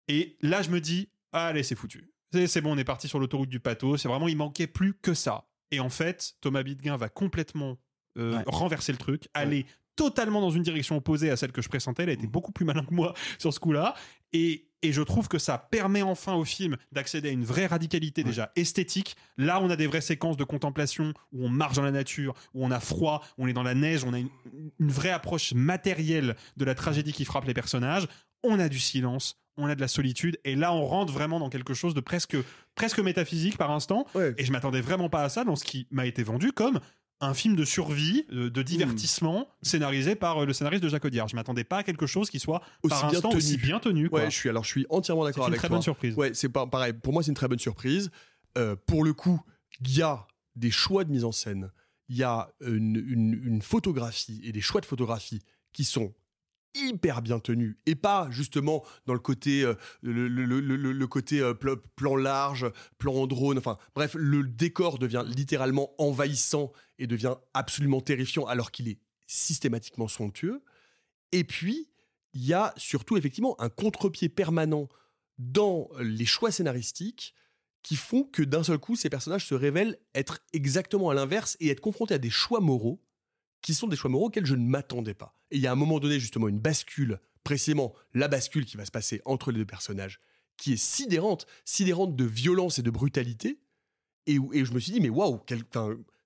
[0.08, 2.10] et là, je me dis, allez, c'est foutu.
[2.46, 5.14] C'est bon, on est parti sur l'autoroute du pathos, c'est vraiment, il manquait plus que
[5.14, 5.46] ça.
[5.70, 7.78] Et en fait, Thomas Bidguin va complètement
[8.18, 12.02] euh, renverser le truc, aller totalement dans une direction opposée à celle que je pressentais,
[12.02, 12.18] elle a Mmh.
[12.18, 13.94] été beaucoup plus malin que moi sur ce coup-là,
[14.32, 18.24] et, et je trouve que ça permet enfin au film d'accéder à une vraie radicalité
[18.24, 19.14] déjà esthétique.
[19.38, 22.66] Là, on a des vraies séquences de contemplation où on marche dans la nature, où
[22.66, 24.30] on a froid, où on est dans la neige, on a une,
[24.80, 28.08] une vraie approche matérielle de la tragédie qui frappe les personnages.
[28.42, 31.48] On a du silence, on a de la solitude, et là, on rentre vraiment dans
[31.48, 32.36] quelque chose de presque,
[32.74, 34.06] presque métaphysique par instant.
[34.36, 36.80] Et je m'attendais vraiment pas à ça dans ce qui m'a été vendu comme
[37.20, 41.28] un film de survie, de divertissement, scénarisé par euh, le scénariste de Jacques Audiard.
[41.28, 44.10] Je m'attendais pas à quelque chose qui soit par instant aussi bien tenu.
[44.10, 44.20] quoi.
[44.24, 45.76] Ouais, je suis alors je suis entièrement d'accord C'est une avec très toi.
[45.76, 46.14] bonne surprise.
[46.16, 46.92] Ouais, c'est pas pareil.
[46.92, 48.10] Pour moi, c'est une très bonne surprise.
[48.58, 49.40] Euh, pour le coup,
[49.80, 50.26] il y a
[50.56, 51.70] des choix de mise en scène,
[52.08, 55.40] il y a une, une- une photographie et des choix de photographie
[55.72, 56.12] qui sont
[56.74, 62.16] hyper bien tenus et pas justement dans le côté euh, le, côté euh, pla- plan
[62.16, 62.66] large
[62.98, 68.70] plan en drone enfin bref le décor devient littéralement envahissant et devient absolument terrifiant alors
[68.70, 70.62] qu'il est systématiquement somptueux.
[71.32, 71.88] Et puis,
[72.34, 74.88] il y a surtout effectivement un contre-pied permanent
[75.38, 77.34] dans les choix scénaristiques
[77.82, 81.68] qui font que d'un seul coup, ces personnages se révèlent être exactement à l'inverse et
[81.68, 83.03] être confrontés à des choix moraux
[83.64, 85.34] qui sont des choix moraux auxquels je ne m'attendais pas.
[85.50, 88.84] Et il y a un moment donné, justement, une bascule, précisément la bascule qui va
[88.84, 90.20] se passer entre les deux personnages,
[90.58, 93.58] qui est sidérante, sidérante de violence et de brutalité.
[94.26, 95.40] Et, et je me suis dit, mais waouh,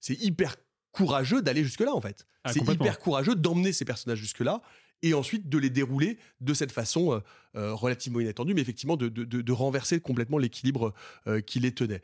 [0.00, 0.56] c'est hyper
[0.90, 2.26] courageux d'aller jusque-là, en fait.
[2.42, 4.60] Ah, c'est hyper courageux d'emmener ces personnages jusque-là
[5.02, 7.20] et ensuite de les dérouler de cette façon euh,
[7.56, 10.94] euh, relativement inattendue, mais effectivement de, de- de- renverser complètement l'équilibre
[11.26, 12.02] euh, qui les tenait.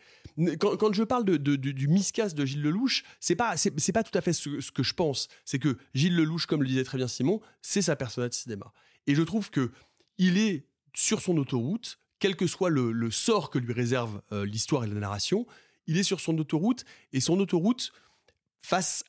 [0.59, 4.21] Quand, je parle de, du, miscast de Gilles Lelouch, c'est pas c'est pas tout à
[4.21, 5.29] fait ce, que je pense.
[5.45, 8.73] C'est que Gilles Lelouch, comme le disait très bien Simon, c'est sa persona de cinéma.
[9.07, 9.71] Et je trouve que
[10.19, 14.85] il est sur son autoroute, quel que soit le, le sort que lui réserve l'histoire
[14.85, 15.47] et la narration,
[15.87, 17.93] il est sur son autoroute et son autoroute
[18.63, 19.05] face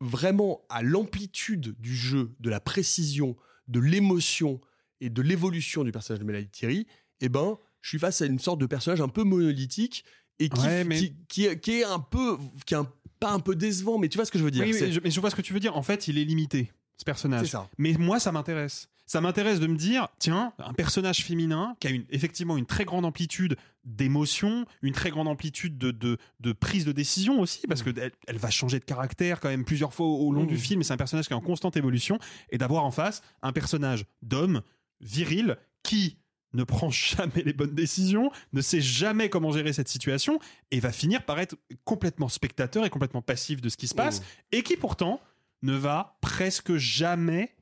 [0.00, 3.36] vraiment à l'amplitude du jeu, de la précision,
[3.68, 4.60] de l'émotion
[5.00, 6.86] et de l'évolution du personnage de Mélanie Thierry,
[7.20, 10.04] eh ben, je suis face à une sorte de personnage un peu monolithique
[10.38, 13.32] et qui, Ouais, mais- qui, qui est, qui est un peu, qui est un- pas
[13.32, 14.64] un peu décevant, mais tu vois ce que je veux dire.
[14.64, 15.76] Oui, c'est- mais je, mais je vois ce que tu veux dire.
[15.76, 17.44] En fait, il est limité, ce personnage.
[17.46, 17.68] C'est ça.
[17.78, 18.88] Mais moi, ça m'intéresse.
[19.08, 22.84] Ça m'intéresse de me dire, tiens, un personnage féminin qui a une, effectivement une très
[22.84, 27.80] grande amplitude d'émotion, une très grande amplitude de, de, de prise de décision aussi, parce
[27.80, 27.92] Mmh.
[27.94, 30.48] que elle, elle va changer de caractère quand même plusieurs fois au, au long Mmh.
[30.48, 32.18] du film, et c'est un personnage qui est en constante évolution,
[32.50, 34.60] et d'avoir en face un personnage d'homme
[35.00, 36.18] viril qui
[36.52, 40.38] ne prend jamais les bonnes décisions, ne sait jamais comment gérer cette situation,
[40.70, 44.22] et va finir par être complètement spectateur et complètement passif de ce qui se passe,
[44.52, 45.18] et qui pourtant
[45.62, 47.54] ne va presque jamais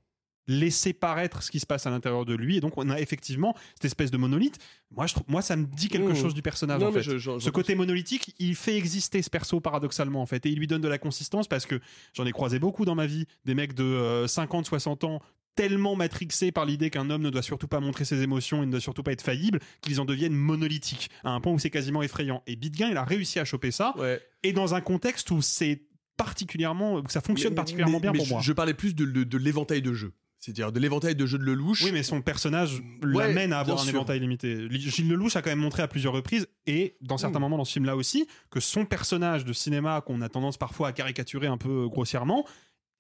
[0.49, 2.57] laisser paraître ce qui se passe à l'intérieur de lui.
[2.57, 4.59] Et donc on a effectivement cette espèce de monolithe.
[4.91, 6.17] Moi je trouve moi ça me dit quelque Mmh.
[6.17, 7.03] chose du personnage Non, en fait.
[7.03, 10.47] je- je- ce côté monolithique il fait exister ce perso paradoxalement en fait.
[10.47, 11.81] Et il lui donne de la consistance parce que
[12.15, 15.21] j'en ai croisé beaucoup dans ma vie des mecs de euh, 50 60 ans
[15.57, 18.71] tellement matrixés par l'idée qu'un homme ne doit surtout pas montrer ses émotions et ne
[18.73, 22.03] doit surtout pas être faillible qu'ils en deviennent monolithiques à un point où c'est quasiment
[22.03, 22.43] effrayant.
[22.47, 23.95] Et Bitguin il a réussi à choper ça.
[24.43, 25.83] Et dans un contexte où c'est
[26.17, 28.43] particulièrement où ça fonctionne Mais- particulièrement mais- bien mais pour je, moi.
[28.43, 30.13] je parlais plus de, de- de l'éventail de jeux.
[30.47, 31.83] C'est-à-dire de l'éventail de jeux de Lelouch.
[31.83, 33.95] Oui, mais son personnage Ouais, l'amène à avoir un sûr.
[33.97, 34.69] éventail limité.
[34.71, 37.43] Gilles Lelouch a quand même montré à plusieurs reprises, et dans certains Mm.
[37.43, 40.93] moments dans ce film-là aussi, que son personnage de cinéma, qu'on a tendance parfois à
[40.93, 42.47] caricaturer un peu grossièrement,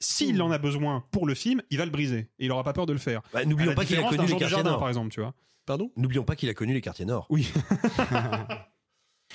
[0.01, 0.40] s'il Mm.
[0.43, 2.28] en a besoin pour le film, il va le briser.
[2.40, 3.23] Et il aura pas peur de le faire.
[3.32, 4.78] Bah, N'oublions pas qu'il a connu les quartiers nord.
[4.81, 5.32] par exemple, tu vois.
[5.66, 5.90] Pardon?
[5.97, 7.27] N'oublions pas qu'il a connu les quartiers nord.
[7.31, 7.48] Oui.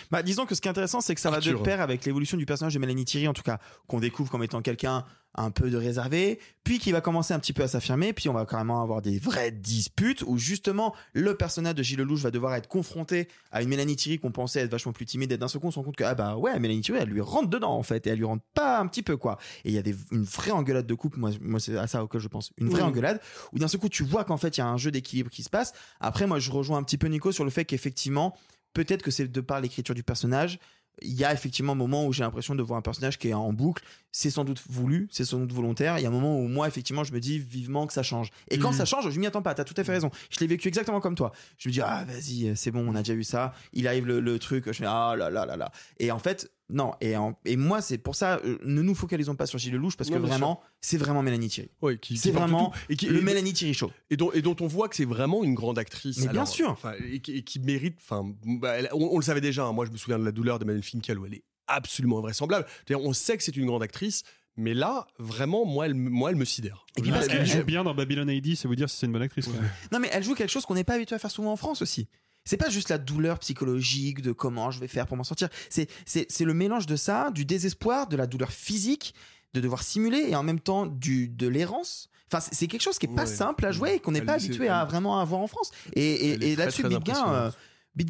[0.10, 2.38] Bah, disons que ce qui est intéressant, c'est que ça va de pair avec l'évolution
[2.38, 5.06] du personnage de Mélanie Thierry, en tout cas, qu'on découvre comme étant quelqu'un
[5.36, 8.34] un peu de réservé, puis qui va commencer un petit peu à s'affirmer, puis on
[8.34, 12.54] va carrément avoir des vraies disputes où justement le personnage de Gilles Lelouch va devoir
[12.56, 15.62] être confronté à une Mélanie Thierry qu'on pensait être vachement plus timide et d'un seul
[15.62, 17.72] coup on se rend compte que ah bah ouais Mélanie Thierry elle lui rentre dedans
[17.72, 19.38] en fait et elle lui rentre pas un petit peu quoi.
[19.64, 22.04] Et il y a des, une vraie engueulade de couple moi, moi c'est à ça
[22.04, 22.52] auquel je pense.
[22.58, 22.88] Une vraie Oui.
[22.90, 23.22] engueulade
[23.54, 25.44] où d'un seul coup tu vois qu'en fait il y a un jeu d'équilibre qui
[25.44, 25.72] se passe.
[26.02, 28.38] Après moi je rejoins un petit peu Nico sur le fait qu'effectivement
[28.73, 30.60] peut-être que c'est de par l'écriture du personnage
[31.02, 33.34] il y a effectivement un moment où j'ai l'impression de voir un personnage qui est
[33.34, 33.81] en boucle.
[34.11, 35.98] C'est sans doute voulu, c'est sans doute volontaire.
[35.98, 38.30] Il y a un moment où moi, effectivement, je me dis vivement que ça change.
[38.49, 38.77] Et quand Mhm.
[38.77, 39.53] ça change, je m'y attends pas.
[39.56, 40.11] T'as tout à fait raison.
[40.30, 41.31] Je l'ai vécu exactement comme toi.
[41.57, 43.53] Je me dis, ah, vas-y, c'est bon, on a déjà vu ça.
[43.72, 44.65] Il arrive le, le truc.
[44.68, 45.72] Je fais, ah là là là là.
[45.98, 46.93] Et en fait, non.
[47.02, 49.95] Et, en- et moi, c'est pour ça, euh, ne nous focalisons pas sur Gilles Lelouch
[49.98, 51.69] parce Non, que vraiment, c'est vraiment Mélanie Thierry.
[51.81, 52.77] Ouais, qui- C'est vraiment tout.
[52.89, 53.91] et qui, le et- Mélanie Thierry Show.
[54.10, 56.18] et dont, et dont on voit que c'est vraiment une grande actrice.
[56.26, 56.69] Mais bien sûr.
[56.72, 57.98] enfin, et, qui, et qui mérite.
[58.02, 59.65] Enfin, bah, on, on le savait déjà.
[59.65, 59.73] hein.
[59.73, 62.65] moi, je me souviens de la douleur d'Emmanuel Finkel où elle est absolument invraisemblable.
[62.88, 64.23] C'est-à-dire, on sait que c'est une grande actrice,
[64.57, 66.85] mais là, vraiment, moi, elle, me- moi, elle me sidère.
[66.98, 69.06] Et puis parce Elle que- joue bien dans Babylon AD, c'est vous dire si c'est
[69.06, 69.45] une bonne actrice.
[69.48, 69.56] quoi.
[69.91, 71.81] Non, mais elle joue quelque chose qu'on n'est pas habitué à faire souvent en France
[71.81, 72.07] aussi.
[72.46, 75.50] C'est pas juste la douleur psychologique de comment je vais faire pour m'en sortir.
[75.70, 79.14] C'est, c'est, c'est le mélange de ça, du désespoir, de la douleur physique,
[79.54, 82.10] de devoir simuler et en même temps du, de l'errance.
[82.32, 84.46] Enfin, c'est, quelque chose qui est pas simple à jouer et qu'on n'est pas c'est-
[84.46, 85.72] habitué à vraiment avoir en France.
[85.94, 87.52] Et, et, là-dessus, très Bitguin,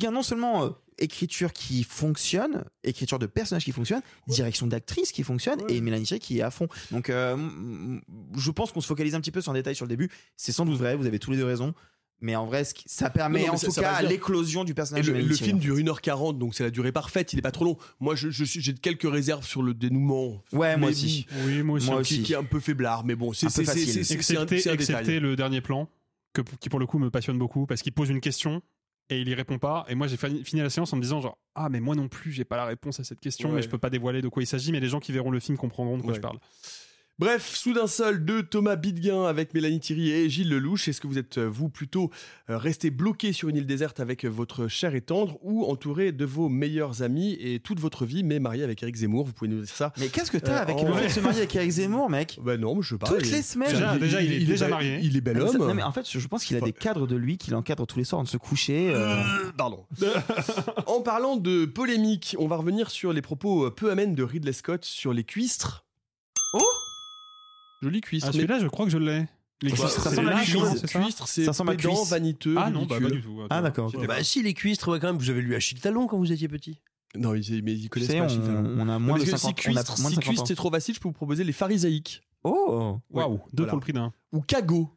[0.07, 5.23] euh, non seulement euh, écriture qui fonctionne, écriture de personnage qui fonctionne, direction d'actrice qui
[5.23, 6.67] fonctionne et Mélanie Thierry qui est à fond.
[6.91, 7.35] Donc, euh,
[8.37, 10.11] je pense qu'on se focalise un petit peu sur un détail sur le début.
[10.37, 11.73] C'est sans doute vrai, vous avez tous les deux raison.
[12.21, 14.01] Mais en vrai, ce qui- ça permet Non, non, mais en ça- tout ça cas
[14.03, 17.33] l'éclosion du Et personnage le, de le film dure 1h40, donc c'est la durée parfaite.
[17.33, 17.77] Il est pas trop long.
[17.99, 20.43] Moi, je- je suis- j'ai quelques réserves sur le dénouement.
[20.53, 21.25] Ouais, moi aussi.
[21.45, 21.87] Oui, moi aussi.
[21.87, 22.23] Moi qui, aussi.
[22.23, 25.35] qui est un peu faiblard, mais bon, c'est Un un, excepté, c'est un excepté le
[25.35, 25.89] dernier plan,
[26.33, 28.61] que, qui pour le coup me passionne beaucoup, parce qu'il pose une question
[29.09, 29.85] et il y répond pas.
[29.89, 32.07] Et moi, j'ai fini fini la séance en me disant genre ah mais moi non
[32.07, 33.55] plus, j'ai pas la réponse à cette question, Ouais.
[33.55, 34.71] mais je peux pas dévoiler de quoi il s'agit.
[34.71, 36.17] Mais les gens qui verront le film comprendront de quoi Ouais.
[36.17, 36.37] je parle.
[37.21, 40.87] Bref, soudain seul de Thomas Bidguin avec Mélanie Thierry et Gilles Lelouch.
[40.87, 42.09] Est-ce que vous êtes, euh, vous, plutôt
[42.49, 46.25] euh, resté bloqué sur une île déserte avec votre cher et tendre ou entouré de
[46.25, 49.27] vos meilleurs amis et toute votre vie, mais marié avec Eric Zemmour?
[49.27, 49.93] Vous pouvez nous dire ça.
[49.99, 52.39] Mais qu'est-ce que t'as Euh, avec le fait de se marier avec Eric Zemmour, mec?
[52.43, 53.05] Bah non, je sais pas.
[53.05, 53.69] Toutes il- les semaines.
[53.69, 54.97] Déjà, déjà, il est déjà marié.
[55.03, 55.67] Il est bel Ah, mais ça- homme.
[55.67, 57.99] non, mais en fait, je pense qu'il a des cadres de lui qu'il encadre tous
[57.99, 58.89] les soirs en de se coucher.
[58.95, 59.85] euh, Euh, Pardon.
[60.87, 64.53] en parlant de polémique, on va revenir sur les propos euh, peu amènes de Ridley
[64.53, 65.85] Scott sur les cuistres.
[66.55, 66.65] Oh
[67.81, 68.27] Joli cuistre.
[68.29, 69.27] Ah, mais- celui-là, je crois que je l'ai.
[69.63, 70.55] Les cuistres, ça les la cuisse.
[70.81, 72.09] c'est ça cuistre, c'est Ça ressemble à pédant, cuisse.
[72.09, 73.39] vaniteux, Ah non, bah, pas du tout.
[73.49, 73.91] Ah, d'accord.
[74.07, 76.47] Bah si, les cuistres, ouais, quand même, vous avez lu Achille Talon quand vous étiez
[76.47, 76.79] petit.
[77.15, 78.55] Non, ils- mais ils connaissent pas on- Chifel.
[78.79, 80.21] on a moins de que 50 si on a cuistre, si 50 ans.
[80.29, 82.21] cuistre, c'est trop facile, je peux vous proposer les pharisaïques.
[82.43, 84.13] Oh Waouh, deux pour le prix d'un.
[84.31, 84.89] Ou Cago.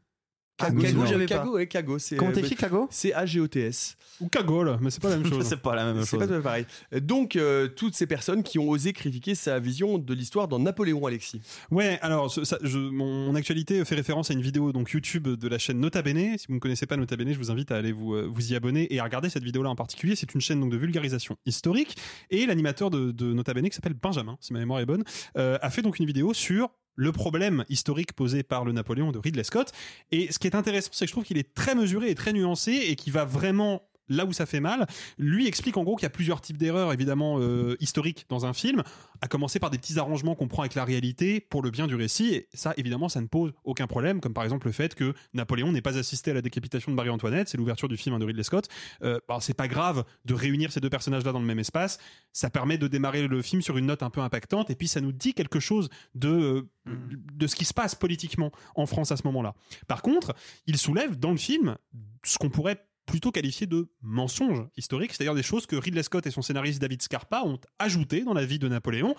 [0.61, 1.39] Ah, c'est- j'avais pas.
[1.39, 1.99] Cago, ouais, Cago.
[1.99, 3.97] c'est, Comment euh, t'écris Cago C'est A-G-O-T-S.
[4.21, 5.45] Ou cagole, mais c'est pas la même chose.
[5.45, 6.21] C'est pas la même C'est chose.
[6.21, 6.67] pas tout à fait pareil.
[7.01, 11.05] Donc, euh, toutes ces personnes qui ont osé critiquer sa vision de l'histoire dans Napoléon,
[11.07, 11.41] Alexis.
[11.73, 15.27] Ouais, alors ce- ça, je, mon, mon actualité fait référence à une vidéo donc YouTube
[15.27, 16.39] de la chaîne Nota Bene.
[16.39, 18.53] Si vous ne connaissez pas Nota Bene, je vous invite à aller vous, euh, vous
[18.53, 20.15] y abonner et à regarder cette vidéo-là en particulier.
[20.15, 21.97] C'est une chaîne donc de vulgarisation historique
[22.31, 25.03] et l'animateur de, de Nota Bene qui s'appelle Benjamin, si ma mémoire est bonne,
[25.37, 29.19] euh, a fait donc une vidéo sur le problème historique posé par le Napoléon de
[29.19, 29.73] Ridley Scott.
[30.11, 32.33] Et ce qui est intéressant, c'est que je trouve qu'il est très mesuré et très
[32.33, 34.87] nuancé et qui va vraiment là où ça fait mal.
[35.19, 38.53] Lui explique en gros qu'il y a plusieurs types d'erreurs évidemment euh, historiques dans un
[38.53, 38.83] film,
[39.21, 41.95] à commencer par des petits arrangements qu'on prend avec la réalité pour le bien du
[41.95, 42.35] récit.
[42.35, 45.73] Et ça, évidemment, ça ne pose aucun problème, comme par exemple le fait que Napoléon
[45.73, 48.69] n'ait pas assisté à la décapitation de Marie-Antoinette, c'est l'ouverture du film de Ridley Scott.
[49.03, 51.99] Euh, bah, c'est pas grave de réunir ces deux personnages-là dans le même espace.
[52.33, 55.01] Ça permet de démarrer le film sur une note un peu impactante, et puis ça
[55.01, 59.17] nous dit quelque chose de euh, de ce qui se passe politiquement en France à
[59.17, 59.55] ce moment-là.
[59.87, 60.35] Par contre,
[60.67, 61.77] il soulève dans le film
[62.23, 66.31] ce qu'on pourrait plutôt qualifier de mensonge historique, c'est-à-dire des choses que Ridley Scott et
[66.31, 69.15] son scénariste David Scarpa ont ajoutées dans la vie de Napoléon,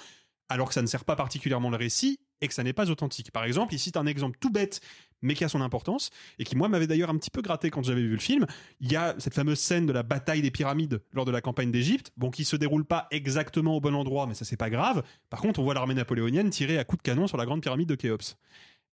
[0.49, 3.31] alors que ça ne sert pas particulièrement le récit et que ça n'est pas authentique.
[3.31, 4.81] Par exemple, il cite un exemple tout bête,
[5.21, 7.83] mais qui a son importance, et qui moi m'avait d'ailleurs un petit peu gratté quand
[7.83, 8.45] j'avais vu le film.
[8.79, 11.71] Il y a cette fameuse scène de la bataille des pyramides lors de la campagne
[11.71, 15.03] d'Égypte, bon, qui se déroule pas exactement au bon endroit, mais ça c'est pas grave.
[15.29, 17.89] Par contre, on voit l'armée napoléonienne tirer à coups de canon sur la grande pyramide
[17.89, 18.37] de Khéops.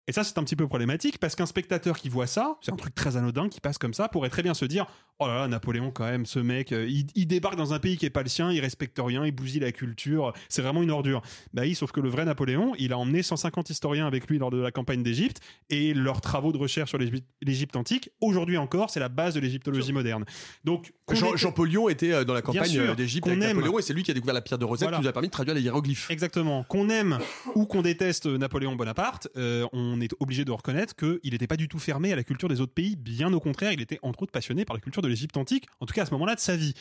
[0.08, 2.76] Et ça, c'est un petit peu problématique parce qu'un spectateur qui voit ça, c'est un
[2.76, 4.86] truc très anodin qui passe comme ça, pourrait très bien se dire
[5.20, 7.96] Oh là là, Napoléon, quand même, ce mec, euh, il, il débarque dans un pays
[7.98, 10.90] qui est pas le sien, il respecte rien, il bousille la culture, c'est vraiment une
[10.90, 11.22] ordure.
[11.54, 14.50] Bah oui, sauf que le vrai Napoléon, il a emmené 150 historiens avec lui lors
[14.50, 16.98] de la campagne d'Égypte et leurs travaux de recherche sur
[17.42, 20.26] l'Égypte antique, aujourd'hui encore, c'est la base de l'égyptologie moderne.
[20.64, 23.50] Donc, Jean, Jean Paulion était euh, dans la campagne euh, d'Égypte avec aime.
[23.58, 24.98] Napoléon et c'est lui qui a découvert la pierre de Rosette Voilà.
[24.98, 26.10] qui nous a permis de traduire les hiéroglyphes.
[26.10, 26.64] Exactement.
[26.64, 27.20] Qu'on aime
[27.54, 31.68] ou qu'on déteste Napoléon Bonaparte, euh, on est obligé de reconnaître qu'il n'était pas du
[31.68, 32.96] tout fermé à la culture des autres pays.
[32.96, 35.86] Bien au contraire, il était entre autres passionné par la culture de l'Égypte antique, en
[35.86, 36.74] tout cas à ce moment-là de sa vie.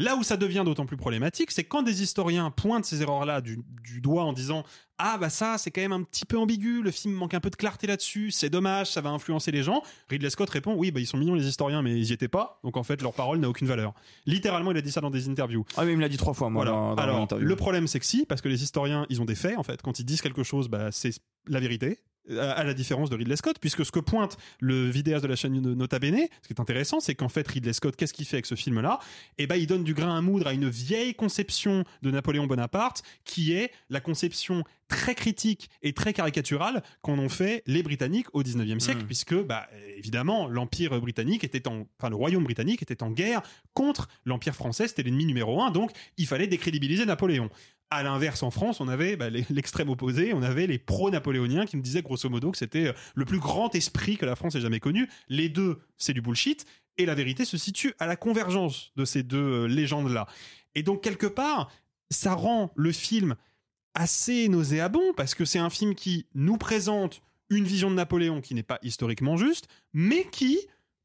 [0.00, 3.58] Là où ça devient d'autant plus problématique, c'est quand des historiens pointent ces erreurs-là du,
[3.82, 4.62] du doigt en disant
[4.98, 7.50] ah bah ça c'est quand même un petit peu ambigu, le film manque un peu
[7.50, 9.82] de clarté là-dessus, c'est dommage, ça va influencer les gens.
[10.08, 12.60] Ridley Scott répond oui bah ils sont mignons les historiens mais ils y étaient pas,
[12.62, 13.92] donc en fait leur parole n'a aucune valeur.
[14.24, 15.64] Littéralement il a dit ça dans des interviews.
[15.76, 16.78] Ah mais il me l'a dit trois fois moi Voilà.
[16.78, 19.34] dans, dans Alors, le problème, c'est que si, parce que les historiens, ils ont des
[19.34, 19.82] faits, en fait.
[19.82, 21.12] Quand ils disent quelque chose, bah, c'est
[21.48, 21.98] la vérité.
[22.30, 25.60] À la différence de Ridley Scott, puisque ce que pointe le vidéaste de la chaîne
[25.60, 28.36] de Nota Bene, ce qui est intéressant, c'est qu'en fait, Ridley Scott, qu'est-ce qu'il fait
[28.36, 28.98] avec ce film-là?
[29.38, 33.02] Eh ben, il donne du grain à moudre à une vieille conception de Napoléon Bonaparte,
[33.24, 38.42] qui est la conception très critique et très caricaturale qu'en ont fait les Britanniques au
[38.42, 43.10] 19e siècle, puisque, bah, évidemment, l'Empire britannique était en, enfin, le Royaume britannique était en
[43.10, 43.42] guerre
[43.74, 47.50] contre l'Empire français, c'était l'ennemi numéro un, donc il fallait décrédibiliser Napoléon.
[47.90, 51.82] À l'inverse, en France, on avait bah, l'extrême opposé, on avait les pro-napoléoniens qui me
[51.82, 54.80] disaient grosso modo que c'était euh, le plus grand esprit que la France ait jamais
[54.80, 55.08] connu.
[55.28, 56.66] Les deux, c'est du bullshit,
[56.98, 60.26] et la vérité se situe à la convergence de ces deux euh, légendes-là.
[60.74, 61.70] Et donc, quelque part,
[62.10, 63.36] ça rend le film
[63.94, 68.54] assez nauséabond, parce que c'est un film qui nous présente une vision de Napoléon qui
[68.54, 70.58] n'est pas historiquement juste, mais qui,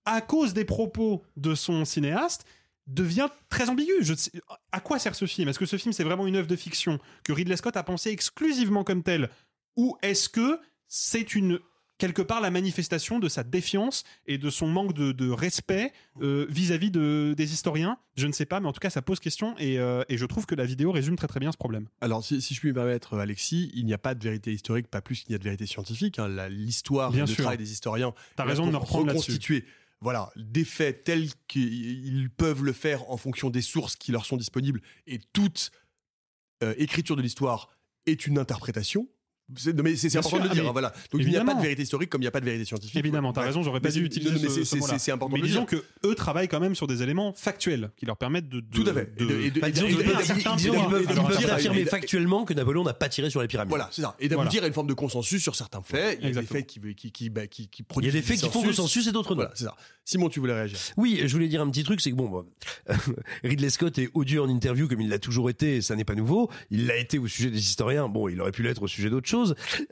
[0.06, 2.46] à cause des propos de son cinéaste,
[2.88, 3.92] devient très ambigu.
[4.02, 4.32] Je sais-
[4.72, 5.48] à quoi sert ce film?
[5.50, 8.10] Est-ce que ce film c'est vraiment une œuvre de fiction que Ridley Scott a pensé
[8.10, 9.30] exclusivement comme tel
[9.78, 11.60] ou est-ce que c'est une
[12.00, 16.46] quelque part la manifestation de sa défiance et de son manque de, de respect euh,
[16.50, 17.98] vis-à-vis de, des historiens?
[18.18, 20.26] Je ne sais pas, mais en tout cas ça pose question et, euh, et je
[20.26, 21.88] trouve que la vidéo résume très très bien ce problème.
[22.02, 24.88] Alors, si, si je puis me permettre, Alexis, il n'y a pas de vérité historique,
[24.88, 26.20] pas plus qu'il n'y a de vérité scientifique.
[26.20, 26.28] hein.
[26.50, 27.38] L'histoire, le sûr.
[27.44, 29.64] travail des historiens, là raison de me reprendre reconstituer
[30.04, 34.36] voilà, des faits tels qu'ils peuvent le faire en fonction des sources qui leur sont
[34.36, 34.82] disponibles.
[35.08, 35.72] Et toute
[36.62, 37.70] euh, écriture de l'histoire
[38.06, 39.08] est une interprétation.
[39.84, 40.64] Mais c'est- important sûr, de le ah, dire.
[40.64, 40.94] mais hein, voilà.
[41.12, 42.66] Donc il n'y a pas de vérité historique comme il n'y a pas de vérité
[42.66, 42.96] scientifique.
[42.96, 43.48] Évidemment, t'as Ouais.
[43.48, 44.98] raison, j'aurais Mais pas dû utiliser non, mais ce, c'est- ce mot-là.
[44.98, 45.80] c'est- important Mais de disons dire.
[45.82, 48.90] que eux travaillent quand même sur des éléments factuels qui leur permettent de, de- Tout
[48.90, 49.16] à fait.
[49.18, 53.48] de- de- Bah, disons ils- peuvent- affirmer factuellement que Napoléon n'a pas tiré sur les
[53.48, 53.70] pyramides.
[53.70, 54.16] Voilà, c'est ça.
[54.20, 56.20] Et d'aboutir à une forme de consensus sur certains faits.
[56.22, 56.80] Il y a des faits qui,
[57.12, 59.42] qui, bah, qui Il y produisent a des faits qui font consensus et d'autres non.
[59.44, 59.76] Voilà, c'est ça.
[60.06, 62.46] Simon, tu voulais réagir Oui, je voulais dire un petit truc, c'est que bon, bah,
[63.44, 66.16] Ridley Scott est odieux en interview comme il l'a toujours été, et ça n'est pas
[66.16, 66.50] nouveau.
[66.72, 69.30] Il l'a été au sujet des historiens, bon, il aurait pu l'être au sujet d'autres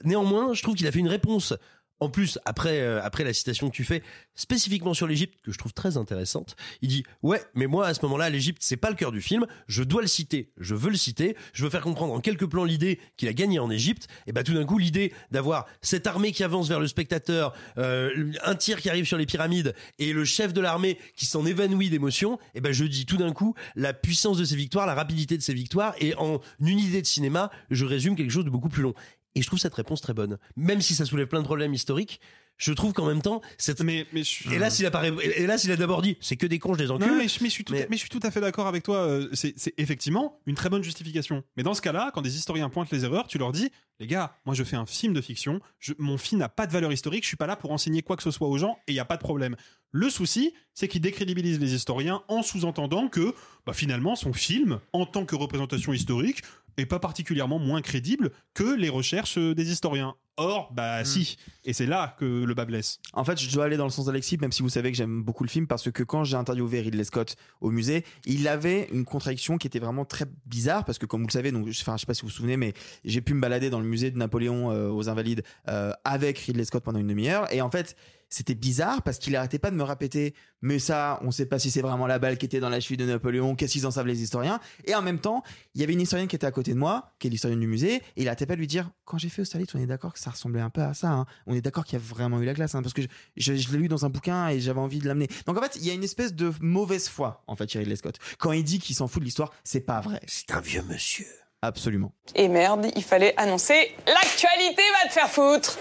[0.04, 1.54] Néanmoins, je trouve qu'il a fait une réponse.
[2.02, 4.02] En plus, après, euh, après la citation que tu fais,
[4.34, 8.02] spécifiquement sur l'Égypte, que je trouve très intéressante, il dit Ouais, mais moi, à ce
[8.02, 10.98] moment-là, l'Égypte, c'est pas le cœur du film, je dois le citer, je veux le
[10.98, 14.32] citer, je veux faire comprendre en quelques plans l'idée qu'il a gagné en Égypte, et
[14.32, 18.56] bah tout d'un coup, l'idée d'avoir cette armée qui avance vers le spectateur, euh, un
[18.56, 22.40] tir qui arrive sur les pyramides, et le chef de l'armée qui s'en évanouit d'émotion,
[22.56, 25.44] et ben je dis tout d'un coup la puissance de ses victoires, la rapidité de
[25.44, 28.82] ses victoires, et en une idée de cinéma, je résume quelque chose de beaucoup plus
[28.82, 28.96] long.
[29.36, 30.38] Et je trouve cette réponse très bonne.
[30.56, 32.20] Même si ça soulève plein de problèmes historiques,
[32.58, 33.82] je trouve qu'en même temps, cette...
[33.82, 35.08] mais, mais je- et là, s'il a, pas...
[35.08, 37.08] et là, s'il a d'abord dit, c'est que des cons, je les encule.
[37.08, 38.42] Non, mais je, mais je suis tout, Mais- à, mais je suis tout à fait
[38.42, 38.98] d'accord avec toi.
[38.98, 41.44] euh, C'est effectivement une très bonne justification.
[41.58, 44.36] Mais dans ce cas-là, quand des historiens pointent les erreurs, tu leur dis les gars,
[44.46, 47.24] moi je fais un film de fiction, je- mon film n'a pas de valeur historique,
[47.24, 49.00] je suis pas là pour enseigner quoi que ce soit aux gens et il n'y
[49.00, 49.56] a pas de problème.
[49.92, 53.34] Le souci, c'est qu'il décrédibilise les historiens en sous-entendant que
[53.66, 56.42] bah, finalement son film, en tant que représentation historique,
[56.78, 60.16] est pas particulièrement moins crédible que les recherches euh, des historiens.
[60.42, 61.38] Or, bah si.
[61.64, 63.00] Et c'est là que le bas blesse.
[63.14, 65.22] En fait, je dois aller dans le sens d'Alexis, même si vous savez que j'aime
[65.22, 69.06] beaucoup le film, parce que quand j'ai interviewé Ridley Scott au musée, il avait une
[69.06, 72.02] contradiction qui était vraiment très bizarre, parce que comme vous le savez, donc, enfin, je
[72.02, 72.74] sais pas si vous vous souvenez, mais
[73.06, 76.66] j'ai pu me balader dans le musée de Napoléon euh, aux Invalides euh, avec Ridley
[76.66, 77.96] Scott pendant une demi-heure, et en fait,
[78.34, 81.70] c'était bizarre parce qu'il arrêtait pas de me répéter, mais ça, on sait pas si
[81.70, 84.08] c'est vraiment la balle qui était dans la cheville de Napoléon, qu'est-ce qu'ils en savent
[84.08, 85.44] les historiens, et en même temps,
[85.76, 87.68] il y avait une historienne qui était à côté de moi, qui est l'historienne du
[87.68, 90.14] musée, et il arrêtait pas de lui dire, quand j'ai fait Austerlitz, on est d'accord
[90.14, 91.26] que ça ressemblait un peu à ça, hein.
[91.48, 93.56] on est d'accord qu'il y a vraiment eu la glace, hein, parce que je, je-
[93.56, 95.28] je l'ai lu dans un bouquin et j'avais envie de l'amener.
[95.46, 97.96] Donc en fait, il y a une espèce de mauvaise foi, en fait, chez Ridley
[97.96, 98.18] Scott.
[98.40, 100.20] Quand il dit qu'il s'en fout de l'histoire, c'est pas vrai.
[100.28, 101.28] C'est un vieux monsieur.
[101.62, 102.12] Absolument.
[102.34, 105.78] Et merde, il fallait annoncer l'actualité va te faire foutre.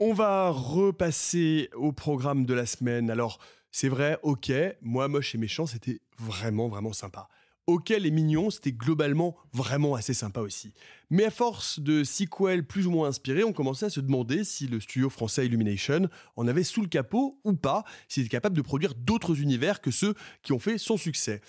[0.00, 3.10] On va repasser au programme de la semaine.
[3.10, 3.38] Alors,
[3.70, 4.50] c'est vrai, ok,
[4.80, 7.28] moi, moche et méchant, c'était vraiment, vraiment sympa.
[7.68, 10.72] Ok, les mignons, c'était globalement vraiment assez sympa aussi.
[11.10, 14.66] Mais à force de sequels plus ou moins inspirés, on commençait à se demander si
[14.66, 18.62] le studio français Illumination en avait sous le capot ou pas, s'il était capable de
[18.62, 21.40] produire d'autres univers que ceux qui ont fait son succès.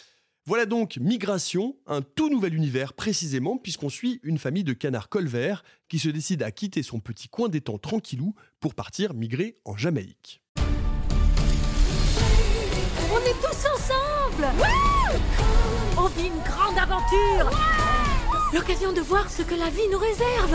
[0.46, 5.64] Voilà donc Migration, un tout nouvel univers précisément, puisqu'on suit une famille de canards colverts
[5.88, 10.44] qui se décide à quitter son petit coin d'étang tranquillou pour partir migrer en Jamaïque.
[13.12, 14.46] On est tous ensemble
[16.04, 17.50] On vit une grande aventure
[18.54, 20.54] L'occasion de voir ce que la vie nous réserve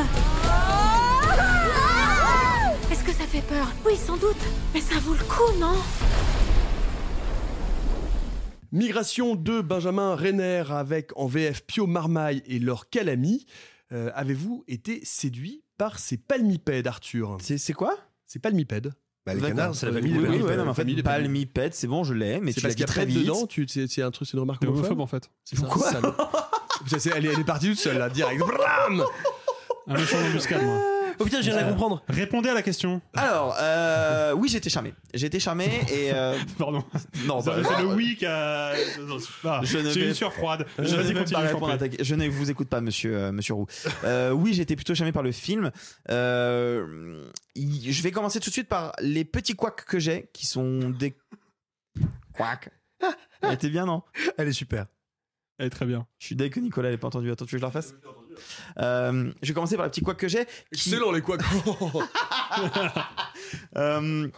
[2.92, 3.66] Est-ce que ça fait peur?
[3.86, 4.36] Oui, sans doute.
[4.74, 5.74] Mais ça vaut le coup, non?
[8.72, 13.46] Migration de Benjamin Renner avec en VF Pio Marmaille et Laure Calamy.
[13.92, 17.38] Euh, Avez-vous été séduit par ces palmipèdes, Arthur?
[17.40, 17.96] C'est quoi?
[18.26, 18.92] C'est palmipèdes.
[19.26, 20.50] Bah, les canards, c'est la Oui, famille oui, des oui, palmipèdes.
[20.50, 22.76] ouais, non, mais en fait, palmipède, c'est bon, je l'ai, mais C'est tu l'as parce
[22.76, 23.18] dit qu'il y a très vite.
[23.22, 25.30] dedans, tu- c'est un truc, c'est une remarque homophobe homophobe en fait.
[25.44, 26.02] C'est ça, Quoi sale.
[26.86, 28.40] Ça, c'est- elle, est, elle est partie toute seule là, direct.
[28.40, 29.04] Bram
[29.86, 30.80] Un méchant d'embuscade, moi.
[31.20, 32.02] Oh putain, je viens de la comprendre.
[32.08, 33.00] Répondez à la question.
[33.14, 34.94] Alors, euh, oui, été charmé.
[35.12, 36.12] Été charmé et.
[36.12, 36.84] euh, Pardon.
[37.26, 38.74] Non, C'est bah, c'est le euh, oui qui a.
[38.76, 40.66] Je ne J'ai vais- une sueur froide.
[40.78, 41.90] Je Vas-y, ne vais continue, pas je t'en répondre à prie.
[41.90, 43.66] ta- Je ne vous écoute pas, monsieur, euh, monsieur Roux.
[44.04, 45.70] Euh, oui, été plutôt charmé par le film.
[46.10, 47.24] Euh,
[47.54, 50.90] y- je vais commencer tout de suite par les petits couacs que j'ai, qui sont
[50.90, 51.16] des
[52.32, 52.70] couacs.
[53.42, 54.02] Elle était bien, non?
[54.36, 54.86] Elle est super.
[55.58, 56.06] Elle est très bien.
[56.18, 57.30] Je suis deg que Nicolas n'ait pas entendu.
[57.30, 57.94] Attends, tu veux que je la refasse?
[58.78, 60.44] Euh, Je vais commencer par les petits couacs que j'ai.
[60.73, 61.40] qui- Excellent les couacs.
[63.77, 64.28] Euh,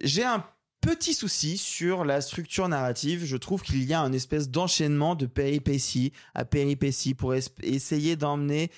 [0.00, 0.44] j'ai un
[0.80, 3.24] petit souci sur la structure narrative.
[3.24, 8.16] Je trouve qu'il y a un espèce d'enchaînement de péripéties à péripéties pour es- essayer
[8.16, 8.70] d'emmener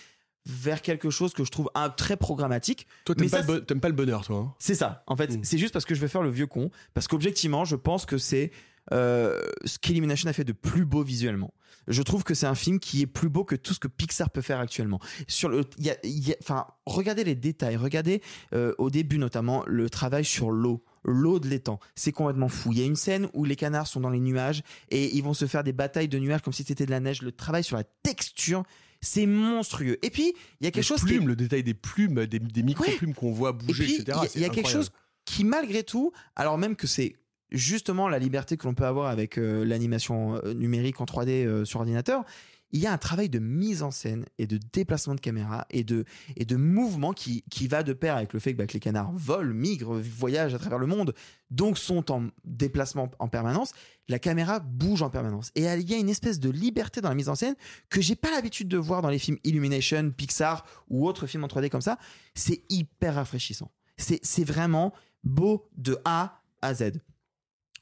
[0.46, 2.86] vers quelque chose que je trouve un, très programmatique.
[3.04, 4.36] Toi, t'aimes pas, le pas bonheur, toi.
[4.38, 5.04] hein c'est ça.
[5.06, 6.70] En fait, c'est juste parce que je vais faire le vieux con.
[6.94, 8.50] Parce qu'objectivement, je pense que c'est
[8.92, 11.52] euh, ce qu'Illumination a fait de plus beau visuellement.
[11.90, 14.30] Je trouve que c'est un film qui est plus beau que tout ce que Pixar
[14.30, 15.00] peut faire actuellement.
[15.28, 17.76] Sur le, y a- il y a- enfin, regardez les détails.
[17.76, 18.22] Regardez
[18.54, 20.82] euh, au début notamment le travail sur l'eau.
[21.04, 22.72] L'eau de l'étang, c'est complètement fou.
[22.72, 25.32] Il y a une scène où les canards sont dans les nuages et ils vont
[25.34, 27.22] se faire des batailles de nuages comme si c'était de la neige.
[27.22, 28.64] Le travail sur la texture,
[29.00, 29.98] c'est monstrueux.
[30.02, 32.26] Et puis, il y a quelque Les chose qui est- plumes, le détail des plumes,
[32.26, 34.18] des, des micro-plumes qu'on voit bouger, et puis, etc.
[34.34, 34.90] Il y a- y, quelque chose
[35.24, 37.16] qui, malgré tout, alors même que c'est
[37.52, 41.64] justement la liberté que l'on peut avoir avec euh, l'animation euh, numérique en 3D euh,
[41.64, 42.24] sur ordinateur,
[42.72, 45.82] il y a un travail de mise en scène et de déplacement de caméra et
[45.82, 46.04] de,
[46.36, 49.12] et de mouvement qui, qui va de pair avec le fait que, bah, les canards
[49.12, 51.14] volent, migrent, voyagent à travers le monde,
[51.50, 53.72] donc sont en déplacement en permanence.
[54.08, 55.50] La caméra bouge en permanence.
[55.56, 57.56] Et il y a une espèce de liberté dans la mise en scène
[57.88, 61.48] que j'ai pas l'habitude de voir dans les films Illumination, Pixar ou autres films en
[61.48, 61.98] 3D comme ça.
[62.34, 63.70] C'est hyper rafraîchissant.
[63.96, 64.94] C'est vraiment
[65.24, 66.92] beau de A à Z.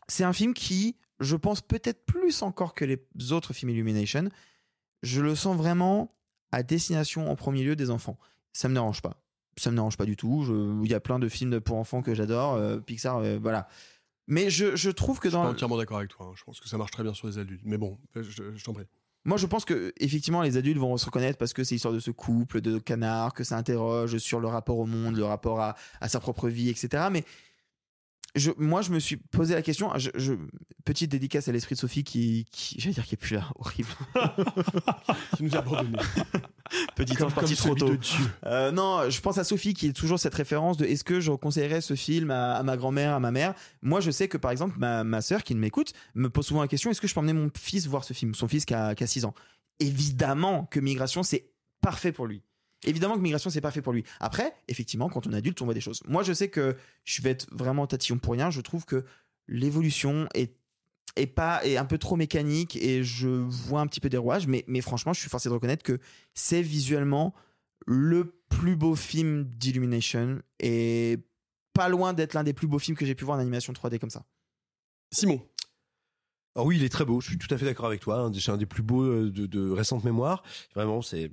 [0.09, 2.99] C'est un film qui, je pense peut-être plus encore que les
[3.33, 4.29] autres films Illumination,
[5.03, 6.15] je le sens vraiment
[6.53, 8.19] à destination en premier lieu des enfants.
[8.53, 9.23] Ça me dérange pas.
[9.59, 10.81] ça me dérange pas du tout.
[10.85, 12.55] Il y a plein de films pour enfants que j'adore.
[12.55, 13.69] euh, Pixar, euh, voilà.
[14.27, 15.49] Mais je, je trouve que Je suis dans.
[15.51, 16.27] entièrement d'accord avec toi.
[16.27, 16.33] hein.
[16.37, 17.63] Je pense que ça marche très bien sur les adultes.
[17.65, 18.23] Mais bon, je,
[18.55, 18.85] je t'en prie.
[19.25, 21.99] Moi, je pense que effectivement, les adultes vont se reconnaître parce que c'est l'histoire de
[22.01, 25.77] ce couple de canards, que ça interroge sur le rapport au monde, le rapport à,
[26.01, 27.09] à sa propre vie, etc.
[27.11, 27.25] Mais
[28.35, 29.91] je, moi, je me suis posé la question.
[29.99, 30.35] Je, je-
[30.85, 33.89] petite dédicace à l'esprit de Sophie qui, qui j'allais dire qui est plus là, horrible.
[35.37, 35.99] qui nous a abandonnés.
[36.97, 37.91] Petit Comme- ange parti trop tôt.
[38.45, 41.33] Euh, non, je pense à Sophie qui est toujours cette référence de est-ce que je
[41.33, 43.55] conseillerais ce film à, à ma grand-mère, à ma mère?
[43.83, 46.69] Moi, je sais que par exemple, ma, ma sœur qui m'écoute me pose souvent la
[46.69, 48.35] question est-ce que je peux emmener mon fils voir ce film?
[48.35, 49.35] Son fils qui a, qui a 6 ans.
[49.81, 51.51] Évidemment que Migration, c'est
[51.81, 52.43] parfait pour lui.
[52.85, 54.05] Évidemment que Migration, c'est parfait pour lui.
[54.21, 56.01] Après, effectivement, quand on est adulte, on voit des choses.
[56.07, 58.51] Moi, je sais que je vais être vraiment tatillon pour rien.
[58.51, 59.05] Je trouve que
[59.49, 60.55] l'évolution est
[61.17, 64.47] est pas est un peu trop mécanique et je vois un petit peu des rouages
[64.47, 65.99] mais mais franchement je suis forcé de reconnaître que
[66.35, 67.35] c'est visuellement
[67.87, 71.19] le plus beau film d'Illumination et
[71.73, 73.99] pas loin d'être l'un des plus beaux films que j'ai pu voir en animation 3D
[73.99, 74.25] comme ça.
[75.13, 75.41] Simon.
[76.55, 77.21] Ah oui, il est très beau.
[77.21, 78.31] Je suis tout à fait d'accord avec toi.
[78.35, 80.43] C'est un des plus beaux euh, de, de récente mémoire.
[80.75, 81.31] Vraiment, c'est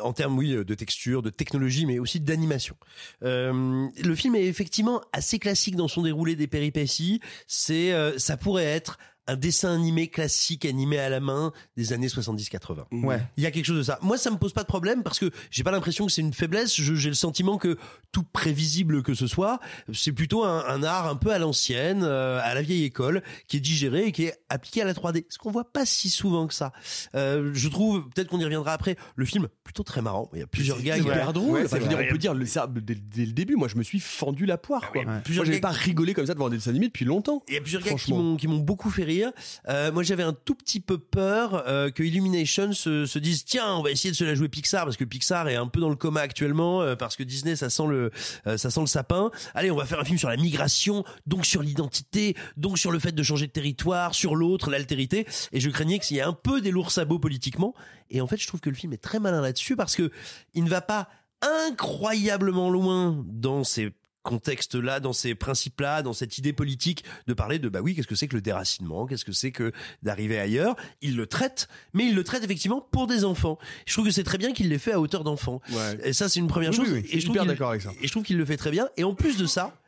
[0.00, 2.76] en termes oui de texture, de technologie, mais aussi d'animation.
[3.22, 7.20] Euh, le film est effectivement assez classique dans son déroulé des péripéties.
[7.46, 8.98] C'est, euh, ça pourrait être
[9.28, 13.04] un dessin animé classique animé à la main des années 70-80.
[13.04, 13.20] Ouais.
[13.36, 13.98] Il y a quelque chose de ça.
[14.02, 16.32] Moi, ça me pose pas de problème parce que j'ai pas l'impression que c'est une
[16.32, 16.74] faiblesse.
[16.74, 17.76] J'ai le sentiment que
[18.10, 19.60] tout prévisible que ce soit,
[19.92, 23.58] c'est plutôt un, un art un peu à l'ancienne, euh, à la vieille école, qui
[23.58, 25.26] est digéré et qui est appliqué à la 3D.
[25.28, 26.72] Ce qu'on voit pas si souvent que ça.
[27.14, 30.30] Euh, je trouve, peut-être qu'on y reviendra après, le film plutôt très marrant.
[30.32, 31.02] Il y a plusieurs gags.
[31.02, 31.50] hyper drôle.
[31.50, 32.06] Ouais, Enfin, c'est je veux dire, vrai.
[32.08, 33.56] on peut dire le, ça dès, dès le début.
[33.56, 34.90] Moi, je me suis fendu la poire.
[34.90, 35.02] Quoi.
[35.24, 37.42] plusieurs Moi, j'avais pas rigolé comme ça devant des dessins animés depuis longtemps.
[37.48, 38.12] Il y a plusieurs gars qui
[38.48, 39.17] m'ont beaucoup fait rire.
[39.68, 43.74] Euh, moi, j'avais un tout petit peu peur euh, que Illumination se, se dise tiens,
[43.74, 45.88] on va essayer de se la jouer Pixar parce que Pixar est un peu dans
[45.88, 48.10] le coma actuellement euh, parce que Disney ça sent le
[48.44, 49.30] ça sent le sapin.
[49.54, 52.98] Allez, on va faire un film sur la migration, donc sur l'identité, donc sur le
[52.98, 55.26] fait de changer de territoire, sur l'autre, l'altérité.
[55.52, 57.74] Et je craignais qu'il y ait un peu des lourds sabots politiquement.
[58.10, 60.10] Et en fait, je trouve que le film est très malin là-dessus parce que
[60.54, 61.08] il ne va pas
[61.42, 63.92] incroyablement loin dans ses
[64.28, 68.14] contexte-là, dans ces principes-là, dans cette idée politique de parler de bah oui, qu'est-ce que
[68.14, 69.72] c'est que le déracinement, qu'est-ce que c'est que
[70.02, 70.76] d'arriver ailleurs.
[71.00, 73.58] Il le traite, mais il le traite effectivement pour des enfants.
[73.86, 75.60] Je trouve que c'est très bien qu'il l'ait fait à hauteur d'enfant.
[76.04, 76.90] Et ça, c'est une première Oui, chose.
[76.92, 77.90] oui, oui, et je trouve hyper d'accord avec ça.
[78.00, 78.88] Et je trouve qu'il le fait très bien.
[78.96, 79.80] Et en plus de ça,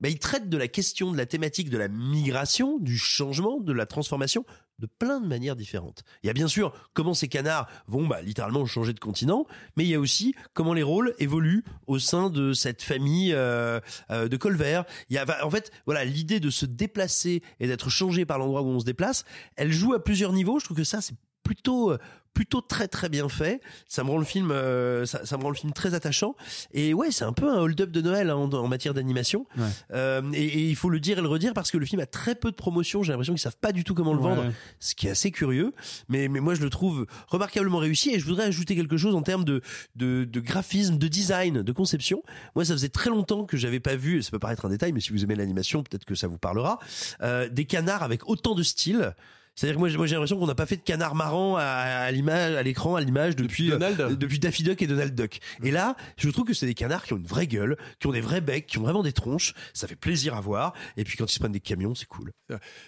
[0.00, 3.72] bah, il traite de la question, de la thématique de la migration, du changement, de
[3.72, 4.44] la transformation,
[4.78, 6.02] de plein de manières différentes.
[6.22, 9.46] Il y a bien sûr comment ces canards vont bah, littéralement changer de continent,
[9.76, 13.80] mais il y a aussi comment les rôles évoluent au sein de cette famille euh,
[14.10, 14.84] euh, de Colvert.
[15.08, 18.62] Il y a, en fait, voilà, l'idée de se déplacer et d'être changé par l'endroit
[18.62, 19.24] où on se déplace,
[19.56, 20.58] elle joue à plusieurs niveaux.
[20.58, 21.98] Je trouve que ça, c'est plutôt euh,
[22.36, 23.62] plutôt très très bien fait.
[23.88, 26.36] Ça me rend le film euh, ça, ça me rend le film très attachant.
[26.72, 29.46] Et ouais c'est un peu un hold-up de Noël hein, en, en matière d'animation.
[29.92, 32.06] Euh, et, et il faut le dire et le redire parce que le film a
[32.06, 34.34] très peu de promotion j'ai l'impression qu'ils savent pas du tout comment le Ouais.
[34.36, 35.72] vendre ce qui est assez curieux.
[36.10, 39.22] Mais mais moi je le trouve remarquablement réussi et je voudrais ajouter quelque chose en
[39.22, 39.62] termes de
[39.96, 42.22] de, de graphisme de design de conception.
[42.54, 44.92] Moi ça faisait très longtemps que j'avais pas vu et ça peut paraître un détail
[44.92, 46.78] mais si vous aimez l'animation peut-être que ça vous parlera
[47.22, 49.14] euh, des canards avec autant de style
[49.56, 52.62] c'est-à-dire que moi, j'ai- l'impression qu'on n'a pas fait de canard marrant à, l'image, à
[52.62, 55.40] l'écran, à l'image depuis euh, depuis Daffy Duck et Donald Duck.
[55.62, 58.12] Et là, je trouve que c'est des canards qui ont une vraie gueule, qui ont
[58.12, 59.54] des vrais becs, qui ont vraiment des tronches.
[59.72, 60.74] Ça fait plaisir à voir.
[60.98, 62.32] Et puis quand ils se prennent des camions, c'est cool.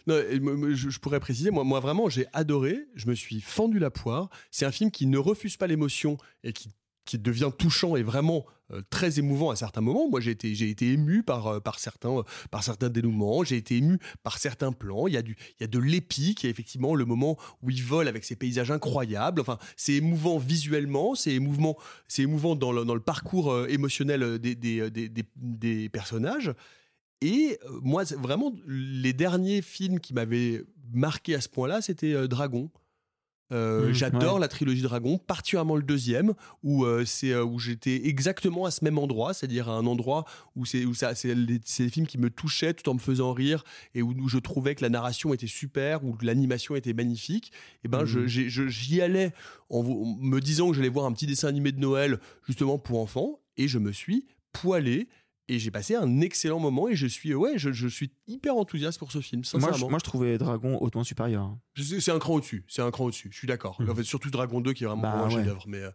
[0.07, 0.17] Non,
[0.75, 2.87] je, pourrais préciser, moi, moi vraiment, j'ai adoré.
[2.95, 4.29] Je me suis fendu la poire.
[4.51, 6.69] C'est un film qui ne refuse pas l'émotion et qui,
[7.07, 8.45] qui devient touchant et vraiment
[8.91, 10.09] très émouvant à certains moments.
[10.09, 13.45] Moi, j'ai été, j'ai été ému par, euh, par, certains, euh, par certains dénouements.
[13.45, 15.07] J'ai été ému par certains plans.
[15.07, 16.43] Il y a, du, il y a de l'épique.
[16.43, 19.41] Il y a effectivement le moment où il vole avec ces paysages incroyables.
[19.41, 21.15] Enfin, c'est émouvant visuellement.
[21.15, 21.77] C'est émouvant,
[22.09, 25.25] c'est émouvant dans le, dans le parcours euh, émotionnel euh, des, des, euh, des, des-
[25.37, 26.53] des personnages.
[27.21, 30.63] Et euh, moi, vraiment, les derniers films qui m'avaient
[30.93, 32.71] marqué à ce point-là, c'était euh, Dragon.
[33.51, 34.41] Euh, Mmh, J'adore ouais.
[34.41, 38.85] la trilogie Dragon, particulièrement le deuxième, où euh, c'est euh, où j'étais exactement à ce
[38.85, 41.59] même endroit, c'est-à-dire à un endroit où c'est où ça c'est les,
[41.89, 43.65] films qui me touchaient tout en me faisant rire
[43.95, 47.53] et où, où je trouvais que la narration était super, où l'animation était magnifique.
[47.85, 48.27] Et ben je- Mhm.
[48.27, 49.33] j'ai- je- j'y allais
[49.71, 53.01] en, en me disant que j'allais voir un petit dessin animé de Noël justement pour
[53.01, 55.09] enfants, et je me suis poilé.
[55.49, 58.99] Et j'ai passé un excellent moment et je suis ouais je, je suis hyper enthousiaste
[58.99, 59.77] pour ce film Moi sincèrement.
[59.77, 61.57] je, moi, je trouvais Dragon hautement supérieur.
[61.77, 63.79] C'est un cran au-dessus, c'est un cran au-dessus, je suis d'accord.
[63.89, 65.35] En fait, surtout Dragon 2 qui est vraiment Bah un ouais.
[65.37, 65.65] chef-d'œuvre.
[65.67, 65.91] Mais euh,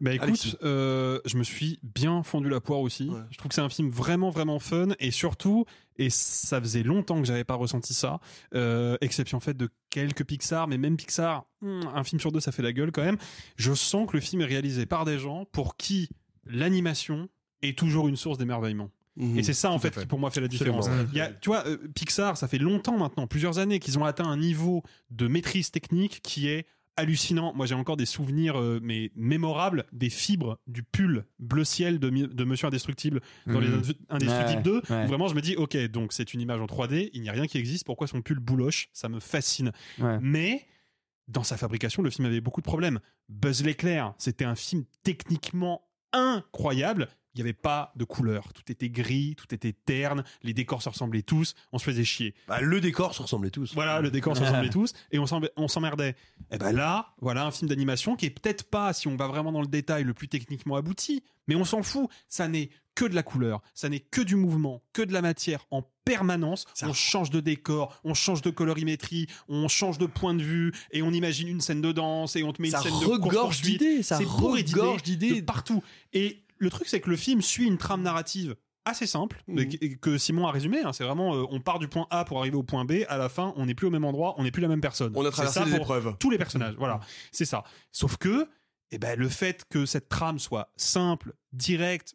[0.00, 3.10] Bah écoute, euh, je me suis bien fendu la poire aussi.
[3.30, 5.64] Je trouve que c'est un film vraiment vraiment fun et surtout,
[5.96, 8.20] et ça faisait longtemps que j'avais pas ressenti ça,
[8.54, 12.52] euh, exception faite de quelques Pixar, mais même Pixar, hmm, un film sur deux ça
[12.52, 13.16] fait la gueule quand même.
[13.56, 16.08] Je sens que le film est réalisé par des gens pour qui
[16.44, 17.28] l'animation
[17.62, 18.90] est toujours une source d'émerveillement.
[19.36, 20.02] Et c'est ça en fait, fait.
[20.02, 20.78] qui pour moi fait la Absolument.
[20.78, 21.08] différence.
[21.12, 24.04] Il y a, tu vois, euh, Pixar, ça fait longtemps maintenant, plusieurs années, qu'ils ont
[24.04, 26.66] atteint un niveau de maîtrise technique qui est
[26.96, 27.52] hallucinant.
[27.52, 32.10] Moi, j'ai encore des souvenirs euh, mais mémorables des fibres du pull bleu ciel de,
[32.10, 33.60] de Monsieur Indestructible dans Mhm.
[33.60, 34.94] les Indes- Indestructibles Ouais, 2.
[34.94, 35.04] ouais.
[35.04, 37.32] où vraiment, je me dis, ok, donc c'est une image en 3D, il n'y a
[37.32, 37.86] rien qui existe.
[37.86, 38.88] Pourquoi son pull bouloche?
[38.92, 39.72] Ça me fascine.
[39.98, 40.18] Ouais.
[40.20, 40.64] Mais
[41.26, 43.00] dans sa fabrication, le film avait beaucoup de problèmes.
[43.28, 45.82] Buzz l'éclair, c'était un film techniquement
[46.12, 47.08] incroyable.
[47.38, 48.52] Il n'y avait pas de couleur.
[48.52, 52.34] Tout était gris, tout était terne, les décors se ressemblaient tous, on se faisait chier.
[52.48, 53.74] Bah, le décor se ressemblait tous.
[53.74, 56.16] Voilà, le décor se ressemblait tous, et on s'emmerdait.
[56.50, 59.52] Et ben là, voilà un film d'animation qui est peut-être pas, si on va vraiment
[59.52, 62.10] dans le détail, le plus techniquement abouti, mais on s'en fout.
[62.28, 65.64] Ça n'est que de la couleur, ça n'est que du mouvement, que de la matière
[65.70, 66.64] en permanence.
[66.82, 71.02] On change de décor, on change de colorimétrie, on change de point de vue, et
[71.02, 73.32] on imagine une scène de danse, et on te met Ça une scène de regorge
[73.32, 73.78] course-poursuite.
[73.78, 75.84] d'idées, ça regorge d'idées partout.
[76.12, 79.98] Et le truc, c'est que le film suit une trame narrative assez simple, Mhm.
[80.00, 80.80] que- Simon a résumé.
[80.82, 80.92] hein.
[80.94, 83.04] c'est vraiment, euh, on part du point A pour arriver au point B.
[83.08, 85.12] À la fin, on n'est plus au même endroit, on n'est plus la même personne.
[85.14, 86.16] On a traversé ça pour épreuves.
[86.18, 87.64] Tous les personnages, voilà, c'est ça.
[87.92, 88.48] Sauf que,
[88.90, 92.14] eh ben, le fait que cette trame soit simple, directe,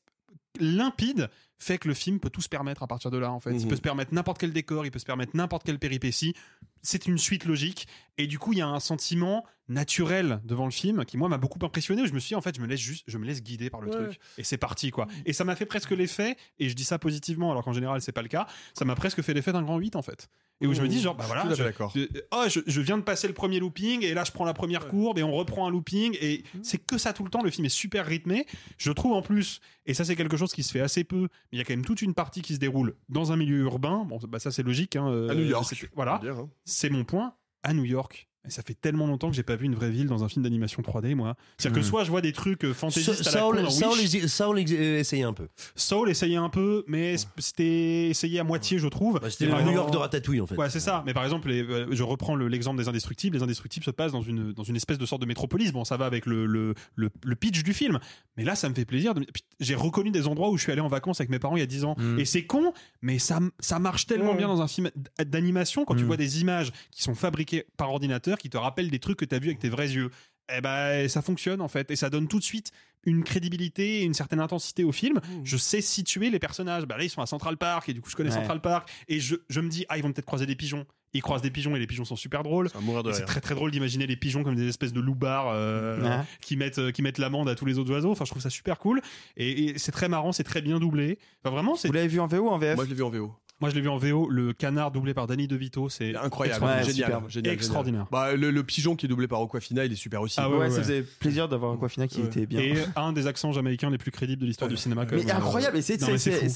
[0.59, 3.31] limpide, fait que le film peut tout se permettre à partir de là.
[3.31, 3.67] En fait, il Mhm.
[3.69, 6.33] peut se permettre n'importe quel décor, il peut se permettre n'importe quelle péripétie.
[6.81, 10.71] C'est une suite logique, et du coup, il y a un sentiment naturel devant le
[10.71, 12.01] film qui moi m'a beaucoup impressionné.
[12.01, 13.69] Où je me suis dit, en fait, je me laisse juste, je me laisse guider
[13.69, 14.07] par le Ouais.
[14.07, 15.07] truc, et c'est parti quoi.
[15.25, 18.11] Et ça m'a fait presque l'effet, et je dis ça positivement, alors qu'en général c'est
[18.11, 18.45] pas le cas.
[18.73, 20.27] Ça m'a presque fait l'effet d'un grand 8 en fait.
[20.63, 21.91] Et où je me dis genre bah voilà, je- d'accord.
[21.93, 24.53] de- oh, je, je viens de passer le premier looping et là je prends la
[24.53, 27.41] première courbe et on reprend un looping et c'est que ça tout le temps.
[27.43, 28.45] Le film est super rythmé.
[28.77, 31.27] Je trouve en plus, et ça c'est quelque chose qui se fait assez peu, mais
[31.53, 34.05] il y a quand même toute une partie qui se déroule dans un milieu urbain.
[34.07, 34.95] Bon, bah ça c'est logique.
[34.95, 36.49] Hein, euh, À New York, c'était- on Voilà, hein.
[36.65, 37.35] c'est mon point.
[37.63, 38.27] À New York.
[38.45, 40.43] Et ça fait tellement longtemps que j'ai pas vu une vraie ville dans un film
[40.43, 41.35] d'animation 3D, moi.
[41.57, 41.89] C'est-à-dire que Mm.
[41.89, 44.25] soit je vois des trucs euh, fantaisistes à la Saul, con dans Saul, Wish.
[44.25, 45.47] Saul euh, essayait un peu.
[45.75, 49.19] Soul essayait un peu, mais c'était essayé à moitié, je trouve.
[49.21, 50.55] Bah, c'était le New York de Ratatouille, en fait.
[50.57, 51.03] Ouais, c'est ça.
[51.05, 53.37] Mais par exemple, les- euh, je reprends le- l'exemple des Indestructibles.
[53.37, 55.71] Les Indestructibles se passent dans une, dans une espèce de sorte de métropolis.
[55.71, 57.99] Bon, ça va avec le, le, le, le pitch du film.
[58.35, 59.13] Mais là, ça me fait plaisir.
[59.61, 61.63] J'ai reconnu des endroits où je suis allé en vacances avec mes parents il y
[61.63, 61.95] a 10 ans.
[61.97, 62.19] Mm.
[62.19, 64.89] Et c'est con, mais ça, ça marche tellement bien dans un film
[65.25, 66.07] d'animation quand tu Mm.
[66.07, 69.35] vois des images qui sont fabriquées par ordinateur, qui te rappellent des trucs que tu
[69.35, 70.09] as vus avec tes vrais yeux.
[70.55, 71.89] Eh ben, ça fonctionne en fait.
[71.91, 72.71] Et ça donne tout de suite
[73.05, 75.19] une crédibilité et une certaine intensité au film.
[75.43, 76.85] Je sais situer les personnages.
[76.85, 78.35] Bah là, ils sont à Central Park et du coup, je connais Ouais.
[78.35, 78.89] Central Park.
[79.07, 80.85] Et je, je me dis, ah, ils vont peut-être croiser des pigeons.
[81.13, 82.69] Ils croisent des pigeons et les pigeons sont super drôles.
[83.13, 86.23] C'est très très drôle d'imaginer les pigeons comme des espèces de loupards euh, Ouais.
[86.41, 88.11] qui mettent euh, qui mettent l'amende à tous les autres oiseaux.
[88.11, 88.99] Enfin, je trouve ça super cool
[89.37, 91.19] et, et c'est très marrant, c'est très bien doublé.
[91.43, 91.87] Enfin, vraiment, c'est.
[91.87, 93.31] Vous l'avez vu en VO ou en VF Moi, je l'ai vu en VO.
[93.61, 96.83] Moi, je l'ai vu en VO, le canard doublé par Danny DeVito, c'est Incroyable, Ouais,
[96.83, 98.07] génial, génial, Extraordinaire.
[98.11, 98.31] génial.
[98.31, 100.35] Bah, le, le pigeon qui est doublé par Aquafina, il est super aussi.
[100.39, 100.81] Ah Ouais, ouais, ça ouais.
[100.83, 102.25] faisait plaisir d'avoir Aquafina qui Ouais.
[102.25, 102.59] était bien.
[102.59, 105.05] Et un des accents jamaïcains les plus crédibles de l'histoire du cinéma.
[105.05, 105.37] quand Mais même.
[105.37, 105.97] incroyable, c'est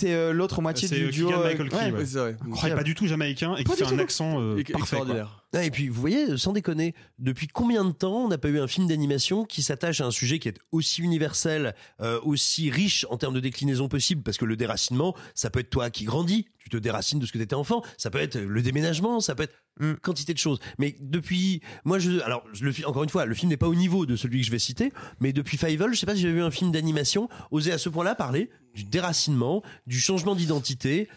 [0.06, 1.30] euh, l'autre moitié du euh, duo.
[1.30, 1.92] Keegan-Michael euh, Key, ouais.
[2.00, 2.06] ouais.
[2.06, 2.36] C'est vrai.
[2.36, 2.80] qui est Incroyable.
[2.80, 4.74] pas du tout jamaïcain et qui fait un accent euh, parfait.
[4.80, 5.46] extraordinaire.
[5.54, 8.60] Ah, et puis, vous voyez, sans déconner, depuis combien de temps on n'a pas eu
[8.60, 13.06] un film d'animation qui s'attache à un sujet qui est aussi universel, euh, aussi riche
[13.10, 14.24] en termes de déclinaison possible?
[14.24, 17.32] Parce que le déracinement, ça peut être toi qui grandis, tu te déracines de ce
[17.32, 19.94] que t'étais enfant, ça peut être le déménagement, ça peut être Mm.
[20.02, 20.60] quantité de choses.
[20.80, 24.06] Mais depuis, moi, je, alors, le, encore une fois, le film n'est pas au niveau
[24.06, 26.42] de celui que je vais citer, mais depuis Fievel, je sais pas si j'ai vu
[26.42, 31.08] un film d'animation oser à ce point-là parler du déracinement, du changement d'identité.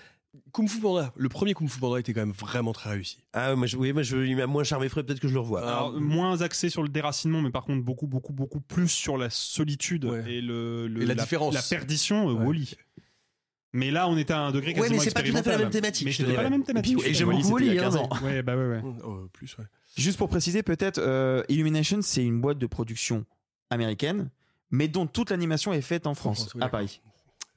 [0.53, 3.19] Kung Fu Panda, le premier Kung Fu Panda était quand même vraiment très réussi.
[3.33, 5.41] Ah, moi, je, oui, moi, je, il m'a moins charmé frais, peut-être que je le
[5.41, 5.61] revois.
[5.63, 9.29] Alors, moins axé sur le déracinement, mais par contre beaucoup, beaucoup, beaucoup plus sur la
[9.31, 10.25] solitude Ouais.
[10.33, 11.55] et, le, le- Et la différence.
[11.55, 12.47] la perdition, euh, Ouais.
[12.47, 12.75] Wally.
[13.73, 15.51] Mais là, on était à un degré Ouais, quasiment mais c'est pas tout à fait
[15.53, 16.99] la même thématique, Mais c'était pas la même thématique.
[17.07, 17.53] Et j'aime beaucoup.
[17.55, 18.09] Wally, c'était il y a hein, 15 ans.
[18.25, 18.83] Ouais, bah ouais, ouais.
[19.05, 19.65] Oh, plus, ouais.
[19.97, 23.25] Juste pour préciser, peut-être, euh, Illumination, c'est une boîte de production
[23.71, 24.31] américaine,
[24.71, 26.69] mais dont toute l'animation est faite en France, France, oui, à.
[26.69, 27.01] Paris.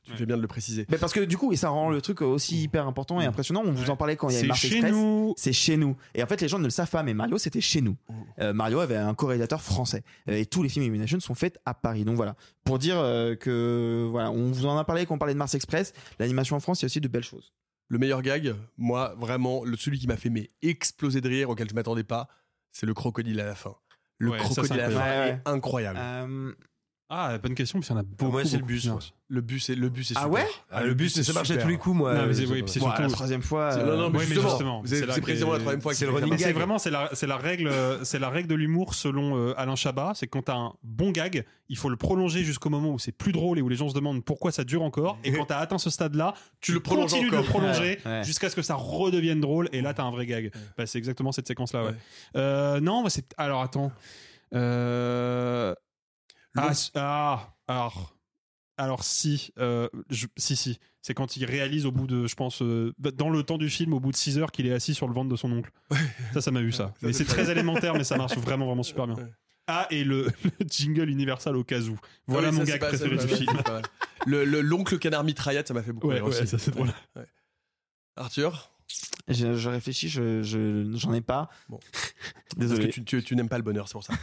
[0.04, 0.86] Tu fais bien de le préciser.
[0.90, 3.62] Mais parce que du coup, et ça rend le truc aussi hyper important et impressionnant.
[3.66, 4.92] On vous en parlait quand il y a C'est Mars chez Express.
[4.92, 5.34] nous.
[5.38, 5.96] C'est chez nous.
[6.14, 7.96] Et en fait, les gens ne le savent pas, mais Mario, c'était chez nous.
[8.40, 10.04] Euh, Mario avait un co-réalisateur français.
[10.30, 12.04] Euh, et tous les films Illumination sont faits à Paris.
[12.04, 12.36] Donc voilà.
[12.66, 15.56] Pour dire euh, que, voilà, on vous en a parlé quand on parlait de Mars
[15.56, 15.94] Express.
[16.20, 17.54] L'animation en France, il y a aussi de belles choses.
[17.88, 21.70] Le meilleur gag, moi, vraiment, le, celui qui m'a fait mais, exploser de rire, auquel
[21.70, 22.28] je m'attendais pas,
[22.72, 23.76] c'est le crocodile à la fin.
[24.18, 25.42] Le Ouais, crocodile à la fin incroyable.
[25.46, 26.00] est incroyable.
[26.02, 26.54] Euh,
[27.16, 28.32] Ah, bonne question, parce qu'il y en a beaucoup.
[28.32, 28.90] moi, c'est le bus.
[29.30, 30.34] Le bus est, le bus est Ah super.
[30.34, 32.14] ouais Ah, le bus, est ça marche à tous les coups, moi.
[32.14, 33.02] Non, mais c'est- Euh, oui, c'est surtout.
[33.02, 33.72] la troisième fois.
[33.72, 35.98] C'est- euh, non, non, mais Ouais, mais justement, c'est c'est précisément la troisième fois que
[35.98, 36.56] c'est le running c'est gag.
[36.56, 39.76] vraiment c'est la c'est la règle euh, c'est la règle de l'humour selon euh, Alain
[39.76, 43.12] Chabat c'est quand t'as un bon gag il faut le prolonger jusqu'au moment où c'est
[43.12, 45.58] plus drôle et où les gens se demandent pourquoi ça dure encore et quand t'as
[45.60, 48.24] atteint ce stade là tu, le prolonges continues de le prolonger Ouais, ouais.
[48.24, 51.32] jusqu'à ce que ça redevienne drôle et là t'as un vrai gag bah, c'est exactement
[51.32, 51.96] cette séquence là ouais, Ouais.
[52.36, 53.92] Euh, non c'est alors attends
[54.54, 55.74] euh...
[56.56, 58.16] ah, ah, alors
[58.78, 60.80] Alors si, euh, je- si, si.
[61.02, 63.94] C'est quand il réalise au bout de, je pense, euh, dans le temps du film,
[63.94, 65.70] au bout de 6 heures, qu'il est assis sur le ventre de son oncle.
[66.34, 66.94] Ça, ça m'a eu ça.
[67.02, 69.16] mais c'est très élémentaire, mais ça marche vraiment, vraiment super bien.
[69.68, 71.98] Ah, et le, le jingle universal au cas où.
[72.28, 73.52] Voilà oui, mon gag préféré du film.
[74.26, 76.48] Le- L'oncle canard mitraillette, ça m'a fait beaucoup Ouais, rire ouais, aussi.
[76.48, 76.92] ça, c'est drôle.
[77.16, 77.26] Ouais.
[78.16, 78.72] Arthur?
[79.28, 81.50] Je, je réfléchis, je, je- j'en ai pas.
[81.70, 81.80] Bon.
[82.58, 82.80] Désolé.
[82.86, 84.14] Parce que tu, tu- tu n'aimes pas le bonheur, c'est pour ça.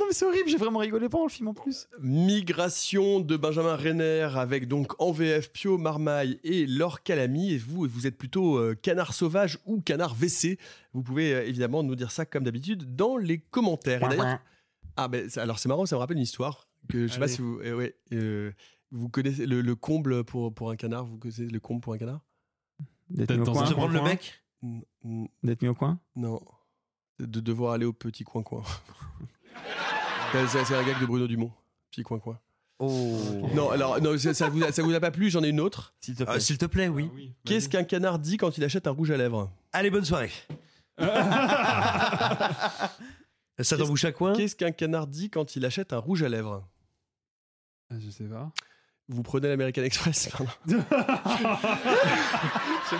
[0.00, 1.88] Non mais c'est horrible, j'ai vraiment rigolé pendant le film en plus.
[2.00, 7.52] Migration de Benjamin Renner avec donc en VF Pio Marmaille et Laure Calamy.
[7.52, 10.58] Et vous, vous êtes plutôt euh, canard sauvage ou canard WC.
[10.92, 14.02] Vous pouvez euh, évidemment nous dire ça comme d'habitude dans les commentaires.
[14.04, 14.38] Et d'ailleurs-
[14.96, 17.28] ah ben c'est- alors c'est marrant, ça me rappelle une histoire que je sais pas
[17.28, 18.52] si vous, eh ouais, euh,
[18.92, 21.04] vous connaissez le, le comble pour pour un canard.
[21.04, 22.20] Vous connaissez le comble pour un canard?
[23.10, 23.64] D'être mis au coin.
[23.72, 24.42] prendre le bec?
[25.42, 26.00] D'être mis au coin?
[26.16, 26.40] Non,
[27.20, 28.62] de devoir aller au petit coin coin.
[30.48, 31.52] c'est un gag de Bruno Dumont.
[31.90, 32.38] Petit coin coin.
[32.78, 33.18] Oh.
[33.54, 35.60] Non, alors non, ça, ça vous a, ça vous a pas plu J'en ai une
[35.60, 35.94] autre.
[36.00, 36.32] S'il te plaît.
[36.36, 37.10] Ah, S'il te plaît, oui.
[37.44, 39.50] Qu'est-ce qu'un canard dit quand il achète un rouge à lèvres?
[39.72, 40.30] Allez, bonne soirée.
[43.58, 46.66] Ça t'embouche à coin Qu'est-ce qu'un canard dit quand il achète un rouge à lèvres?
[47.90, 48.50] Ah, Je sais pas.
[49.08, 50.50] Vous prenez l'American Express pardon.
[50.66, 50.84] J'aime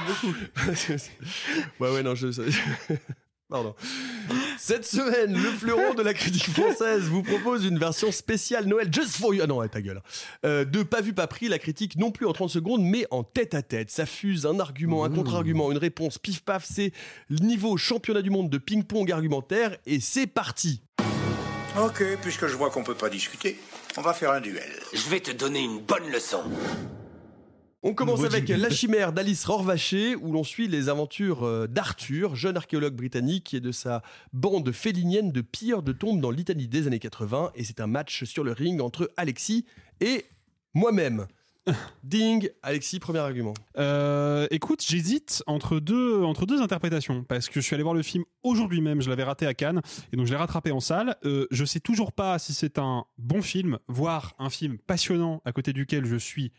[0.06, 0.34] beaucoup.
[1.80, 2.28] ouais, ouais, non, je.
[3.48, 3.74] Pardon.
[4.58, 9.16] Cette semaine, le fleuron de la critique française vous propose une version spéciale Noël Just
[9.16, 9.42] for You.
[9.44, 10.02] Ah non, ouais, ta gueule.
[10.44, 13.22] Euh, de Pas vu, pas pris, la critique non plus en 30 secondes, mais en
[13.24, 13.90] tête à tête.
[13.90, 16.92] Ça fuse un argument, un contre-argument, une réponse, pif paf, c'est
[17.28, 20.82] le niveau championnat du monde de ping-pong argumentaire et c'est parti.
[21.78, 23.58] Ok, puisque je vois qu'on peut pas discuter,
[23.98, 24.72] on va faire un duel.
[24.94, 26.42] Je vais te donner une bonne leçon.
[27.86, 28.62] On commence Nouveau avec jingle.
[28.62, 33.60] La chimère d'Alice Rorvaché, où l'on suit les aventures euh, d'Arthur, jeune archéologue britannique et
[33.60, 34.02] de sa
[34.32, 37.52] bande félinienne de pilleurs de tombes dans l'Italie des années 80.
[37.54, 39.66] Et c'est un match sur le ring entre Alexis
[40.00, 40.24] et
[40.74, 41.28] moi-même.
[42.02, 43.54] Ding, Alexis, premier argument.
[43.78, 48.02] Euh, écoute, j'hésite entre deux, entre deux interprétations parce que je suis allé voir le
[48.02, 49.80] film aujourd'hui même, je l'avais raté à Cannes
[50.12, 51.14] et donc je l'ai rattrapé en salle.
[51.24, 55.52] Euh, je sais toujours pas si c'est un bon film, voire un film passionnant à
[55.52, 56.50] côté duquel je suis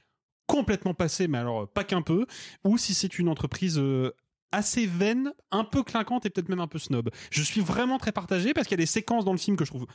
[0.48, 2.26] complètement passé, mais alors euh, pas qu'un peu,
[2.64, 4.12] ou si c'est une entreprise euh,
[4.52, 7.10] assez vaine, un peu clinquante et peut-être même un peu snob.
[7.32, 9.66] Je suis vraiment très partagé parce qu'il y a des séquences dans le film que
[9.66, 9.86] je trouve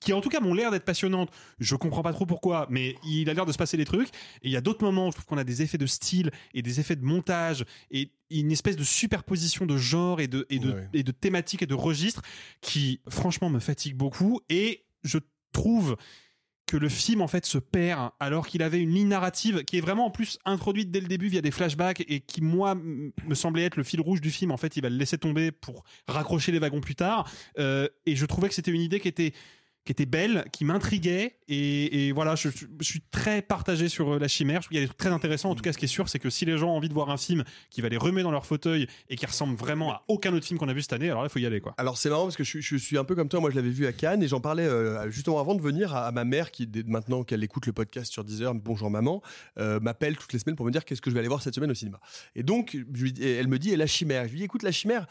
[0.00, 1.30] qui en tout cas m'ont l'air d'être passionnantes.
[1.60, 4.08] Je comprends pas trop pourquoi, mais il a l'air de se passer des trucs.
[4.08, 6.32] Et il y a d'autres moments où je trouve qu'on a des effets de style
[6.54, 10.58] et des effets de montage et une espèce de superposition de genre et de, et
[10.58, 10.88] de, Ouais.
[10.92, 12.22] et de thématiques et de registres
[12.60, 14.40] qui, franchement, me fatigue beaucoup.
[14.48, 15.18] Et je
[15.52, 15.96] trouve
[16.66, 19.80] que le film en fait se perd alors qu'il avait une ligne narrative qui est
[19.80, 23.64] vraiment en plus introduite dès le début via des flashbacks et qui moi me semblait
[23.64, 24.50] être le fil rouge du film.
[24.50, 27.30] En fait il va le laisser tomber pour raccrocher les wagons plus tard.
[27.58, 29.32] Euh, et je trouvais que c'était une idée qui était
[29.84, 32.48] qui était belle, qui m'intriguait et, voilà, je,
[32.80, 34.60] suis très partagé sur euh, la chimère.
[34.60, 35.50] Qu'il y a des trucs très intéressants.
[35.50, 36.94] En tout cas, ce qui est sûr, c'est que si les gens ont envie de
[36.94, 40.04] voir un film qui va les remettre dans leur fauteuil et qui ressemble vraiment à
[40.08, 41.74] aucun autre film qu'on a vu cette année, alors là, il faut y aller quoi.
[41.76, 43.86] Alors c'est marrant parce que je, suis- un peu comme toi, moi je l'avais vu
[43.86, 47.22] à Cannes et j'en parlais euh, justement avant de venir à, ma mère qui maintenant
[47.22, 49.22] qu'elle écoute le podcast sur Deezer, bonjour maman,
[49.58, 51.54] euh, m'appelle toutes les semaines pour me dire qu'est-ce que je vais aller voir cette
[51.54, 52.00] semaine au cinéma.
[52.34, 52.74] Et donc
[53.20, 54.24] elle me dit et la chimère.
[54.26, 55.06] Je lui dis écoute la chimère,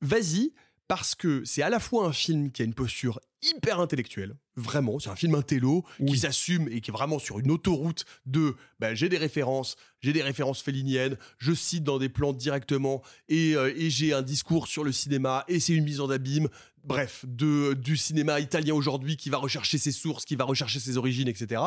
[0.00, 0.52] vas-y
[0.86, 4.98] parce que c'est à la fois un film qui a une posture hyper intellectuelle, vraiment,
[4.98, 8.94] c'est un film intello qui s'assume et qui est vraiment sur une autoroute de bah,
[8.94, 13.72] j'ai des références, j'ai des références féliniennes, je cite dans des plans directement et, euh,
[13.76, 16.48] et j'ai un discours sur le cinéma et c'est une mise en abîme,
[16.84, 20.96] bref, de, du cinéma italien aujourd'hui qui va rechercher ses sources, qui va rechercher ses
[20.98, 21.62] origines, etc.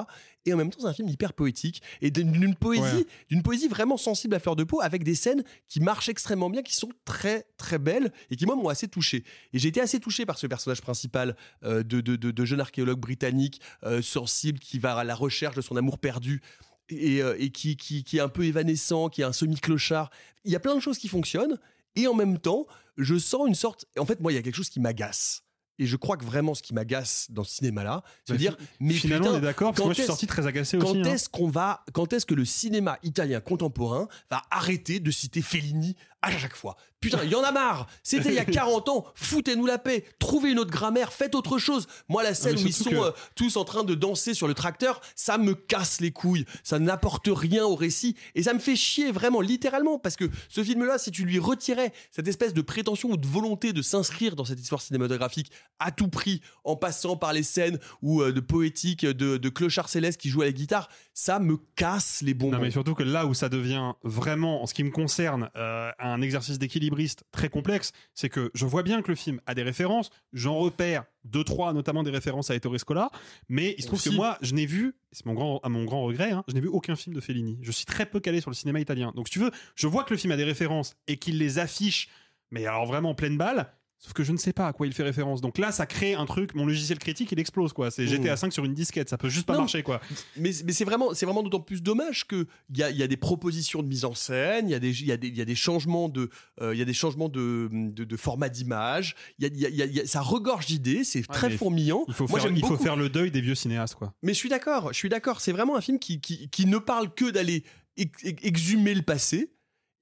[0.45, 3.05] Et en même temps, c'est un film hyper poétique et d'une poésie, Ouais.
[3.29, 6.61] d'une poésie vraiment sensible à fleur de peau avec des scènes qui marchent extrêmement bien,
[6.61, 9.23] qui sont très très belles et qui moi m'ont assez touché.
[9.53, 11.35] Et j'ai été assez touché par ce personnage principal
[11.84, 15.61] de, de, de, de jeune archéologue britannique euh, sensible qui va à la recherche de
[15.61, 16.41] son amour perdu
[16.89, 20.10] et, euh, et qui, qui, qui est un peu évanescent, qui est un semi-clochard.
[20.45, 21.57] Il y a plein de choses qui fonctionnent
[21.95, 22.65] et en même temps,
[22.98, 23.85] je sens une sorte.
[23.98, 25.44] En fait, moi, il y a quelque chose qui m'agace.
[25.80, 28.57] Et je crois que vraiment ce qui m'agace dans ce cinéma-là, c'est de Bah, dire,
[28.60, 30.80] fi- mais finalement, putain, on est d'accord, parce que moi, je suis sorti très agacé
[30.80, 31.14] Quand aussi, hein.
[31.14, 35.95] est-ce qu'on va, quand est-ce que le cinéma italien contemporain va arrêter de citer Fellini
[36.22, 37.85] à chaque fois Putain, il y en a marre.
[38.02, 39.06] C'était il y a 40 ans.
[39.14, 40.03] Foutez-nous la paix.
[40.18, 41.14] Trouvez une autre grammaire.
[41.14, 41.85] Faites autre chose.
[42.10, 44.48] Moi, la scène mais où ils sont que- euh, tous en train de danser sur
[44.48, 46.45] le tracteur, ça me casse les couilles.
[46.64, 50.64] Ça n'apporte rien au récit et ça me fait chier vraiment, littéralement, parce que ce
[50.64, 54.45] film-là, si tu lui retirais cette espèce de prétention ou de volonté de s'inscrire dans
[54.45, 59.06] cette histoire cinématographique à tout prix, en passant par les scènes ou euh, de poétique
[59.06, 62.57] de, de clochard céleste qui joue à la guitare, ça me casse les bonbons.
[62.57, 65.91] Non, mais surtout que là où ça devient vraiment, en ce qui me concerne, euh,
[65.99, 67.91] un, un exercice d'équilibriste très complexe.
[68.13, 71.73] C'est que je vois bien que le film a des références, j'en repère deux trois,
[71.73, 73.09] notamment des références à Ettore Scola,
[73.49, 74.09] mais il se trouve Aussi.
[74.09, 76.61] que moi, je n'ai vu, c'est mon grand, à mon grand regret, hein, je n'ai
[76.61, 77.59] vu aucun film de Fellini.
[77.61, 79.11] Je suis très peu calé sur le cinéma italien.
[79.15, 81.59] Donc si tu veux, je vois que le film a des références et qu'il les
[81.59, 82.09] affiche,
[82.51, 83.73] mais alors vraiment en pleine balle.
[83.99, 85.41] Sauf que je ne sais pas à quoi il fait référence.
[85.41, 86.53] Donc là, ça crée un truc.
[86.53, 87.89] Mon logiciel critique, il explose quoi.
[87.89, 88.07] C'est Mmh.
[88.09, 89.09] GTA 5 sur une disquette.
[89.09, 89.61] Ça peut juste pas Non.
[89.61, 89.99] marcher quoi.
[90.35, 93.01] Mais, mais c'est vraiment, c'est vraiment d'autant plus dommage que il y a, il y
[93.01, 95.27] a des propositions de mise en scène, il y a des, il y a des,
[95.29, 96.29] il y a des changements de,
[96.61, 99.15] euh, il y a des changements de, de, de format d'image.
[99.39, 102.03] Il y a, y y ça regorge d'idées, c'est très fourmillant.
[102.07, 104.13] Il faut Moi, faire, il faut faire le deuil des vieux cinéastes quoi.
[104.21, 105.41] Mais je suis d'accord, je suis d'accord.
[105.41, 107.63] C'est vraiment un film qui, qui, qui ne parle que d'aller
[107.97, 109.51] ex- ex- exhumer le passé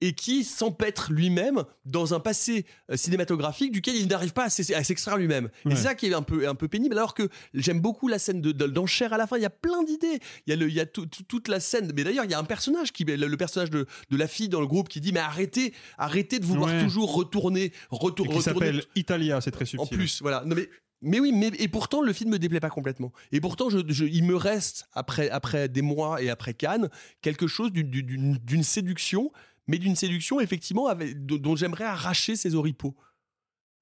[0.00, 4.70] et qui s'empêtre lui-même dans un passé euh, cinématographique duquel il n'arrive pas à s'ex-
[4.72, 5.48] à s'extraire lui-même.
[5.68, 8.18] Et c'est ça qui est un peu, un peu pénible, alors que j'aime beaucoup la
[8.18, 9.36] scène de, de- d'enchère à la fin.
[9.36, 10.20] Il y a plein d'idées.
[10.46, 11.90] Il y a, le, il y a tout- tout- toute la scène.
[11.96, 14.48] Mais d'ailleurs, il y a un personnage, qui, le, le personnage de, de la fille
[14.50, 16.82] dans le groupe qui dit Mais arrêtez, arrêtez de vouloir Ouais.
[16.82, 19.80] toujours retourner, retour, Et qui retourner s'appelle Italia, c'est très subtil.
[19.80, 20.42] en plus, voilà.
[20.44, 20.68] Non mais
[21.02, 23.12] mais oui, mais et pourtant le film me déplaît pas complètement.
[23.30, 26.88] Et pourtant, je, je- il me reste après après des mois et après Cannes
[27.20, 29.30] quelque chose d'une séduction,
[29.66, 32.94] mais d'une séduction effectivement avec, dont j'aimerais arracher ses oripeaux.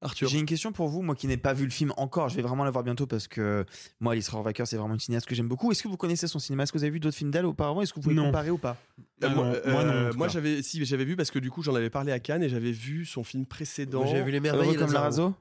[0.00, 0.28] Arthur.
[0.28, 2.42] J'ai une question pour vous, moi qui n'ai pas vu le film encore, je vais
[2.42, 3.64] vraiment la voir bientôt parce que
[4.00, 5.72] moi Alice Rohrwacher c'est vraiment une cinéaste que j'aime beaucoup.
[5.72, 6.64] Est-ce que vous connaissez son cinéma?
[6.64, 7.80] Est-ce que vous avez vu d'autres films d'elle auparavant?
[7.80, 8.26] Est-ce que vous pouvez Non.
[8.26, 8.76] comparer ou pas?
[9.22, 9.44] Euh, moi,
[9.84, 12.18] non, euh, moi j'avais si j'avais vu parce que du coup j'en avais parlé à
[12.18, 14.04] Cannes et j'avais vu son film précédent.
[14.06, 15.04] J'avais vu Les Merveilles comme Lazaro.
[15.04, 15.34] Lazaro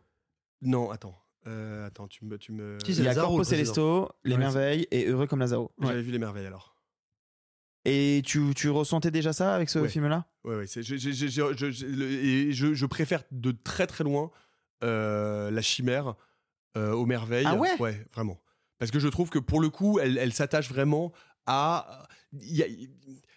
[0.61, 1.17] Non, attends.
[1.45, 3.43] Euh, attends, tu me tu me Si, c'est Il y a Corpo.
[3.43, 5.71] Celesto, Les Ouais, Merveilles et Heureux comme Lazaro.
[5.81, 6.72] J'avais vu les merveilles alors.
[7.85, 9.89] Et tu, tu ressentais déjà ça avec ce Ouais.
[9.89, 10.25] film-là?
[10.45, 14.31] Ouais, ouais, c'est- je, je- préfère de très très loin
[14.83, 16.15] euh, la chimère
[16.77, 17.45] euh, aux merveilles.
[17.47, 17.69] Ah ouais?
[17.79, 18.39] Ouais, vraiment.
[18.79, 21.11] Parce que je trouve que pour le coup, elle, elle s'attache vraiment
[21.45, 22.07] à.
[22.33, 22.67] il y a-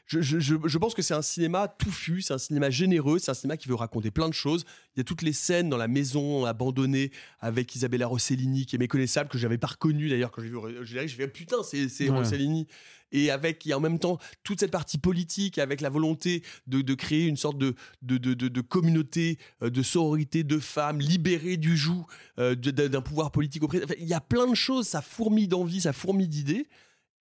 [0.07, 3.31] je, je- je- je pense que c'est un cinéma touffu, c'est un cinéma généreux, c'est
[3.31, 4.65] un cinéma qui veut raconter plein de choses.
[4.95, 7.11] Il y a toutes les scènes dans la maison abandonnée
[7.41, 10.57] avec Isabella Rossellini qui est méconnaissable, que j'avais pas reconnu d'ailleurs quand j'ai vu.
[10.83, 12.17] Je je fais putain, c'est Ouais.
[12.17, 12.67] Rossellini.
[13.13, 16.43] Et avec, il y a en même temps toute cette partie politique avec la volonté
[16.67, 20.59] de, de créer une sorte de, de, de, de- de communauté, euh, de sororité de
[20.59, 22.05] femmes libérées du joug
[22.41, 23.63] euh, d'un pouvoir politique.
[23.63, 26.67] Enfin, il y a plein de choses, ça fourmille d'envie, ça fourmille d'idées.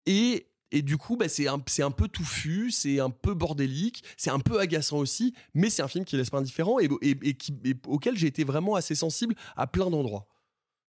[0.07, 4.39] Et, et du coup, bah, c'est un, peu touffu, c'est un peu bordélique, c'est un
[4.39, 7.57] peu agaçant aussi, mais c'est un film qui laisse pas indifférent et, et, et qui,
[7.63, 10.27] et auquel j'ai été vraiment assez sensible à plein d'endroits.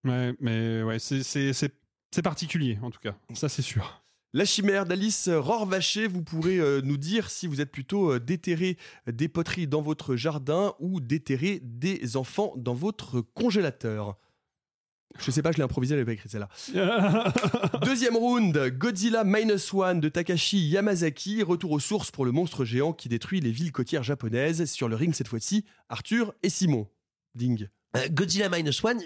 [0.05, 3.17] Ouais, mais ouais, c'est particulier en tout cas.
[3.35, 4.03] Ça c'est sûr.
[4.33, 8.79] La chimère d'Alice Rohrwacher, vous pourrez euh, nous dire si vous êtes plutôt euh, déterrer
[9.09, 14.17] des poteries dans votre jardin ou déterrer des enfants dans votre congélateur.
[15.19, 16.49] Je sais pas, je l'ai improvisé, elle avait pas écrit celle-là.
[17.85, 22.93] Deuxième round, Godzilla Minus One de Takashi Yamazaki, retour aux sources pour le monstre géant
[22.93, 24.65] qui détruit les villes côtières japonaises.
[24.67, 26.89] Sur le ring cette fois-ci, Arthur et Simon.
[27.35, 27.69] Ding.
[27.97, 29.01] Euh, Godzilla Minus One,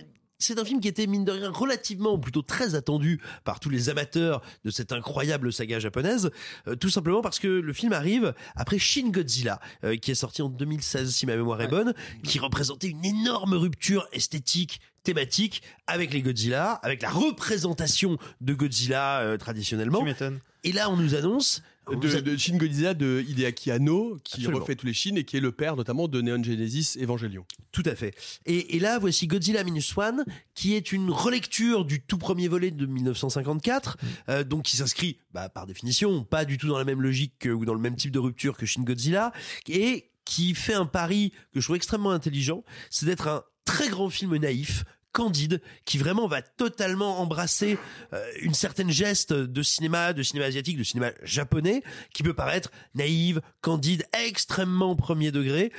[0.44, 3.70] c'est un film qui était mine de rien relativement, ou plutôt très attendu par tous
[3.70, 6.30] les amateurs de cette incroyable saga japonaise,
[6.68, 10.42] euh, tout simplement parce que le film arrive après Shin Godzilla, euh, qui est sorti
[10.42, 16.12] en 2016 si ma mémoire est bonne, qui représentait une énorme rupture esthétique thématique avec
[16.12, 20.00] les Godzilla, avec la représentation de Godzilla euh, traditionnellement.
[20.00, 20.40] Tu m'étonnes.
[20.64, 24.61] Et là, on nous annonce De, Shin Godzilla de Hideaki Anno, qui Absolument.
[24.61, 27.44] refait tous les Shin et qui est le père notamment de Neon Genesis Evangelion.
[27.73, 28.15] Tout à fait.
[28.47, 30.24] Et, et là, voici Godzilla Minus One,
[30.55, 33.98] qui est une relecture du tout premier volet de 1954,
[34.28, 37.48] euh, donc qui s'inscrit, bah, par définition, pas du tout dans la même logique que-
[37.51, 39.32] ou dans le même type de rupture que Shin Godzilla,
[39.69, 44.09] et qui fait un pari que je trouve extrêmement intelligent, c'est d'être un très grand
[44.09, 47.78] film naïf, candide, qui vraiment va totalement embrasser
[48.12, 51.82] euh, une certaine geste de cinéma, de cinéma asiatique, de cinéma japonais,
[52.12, 55.72] qui peut paraître naïve, candide, extrêmement premier degré,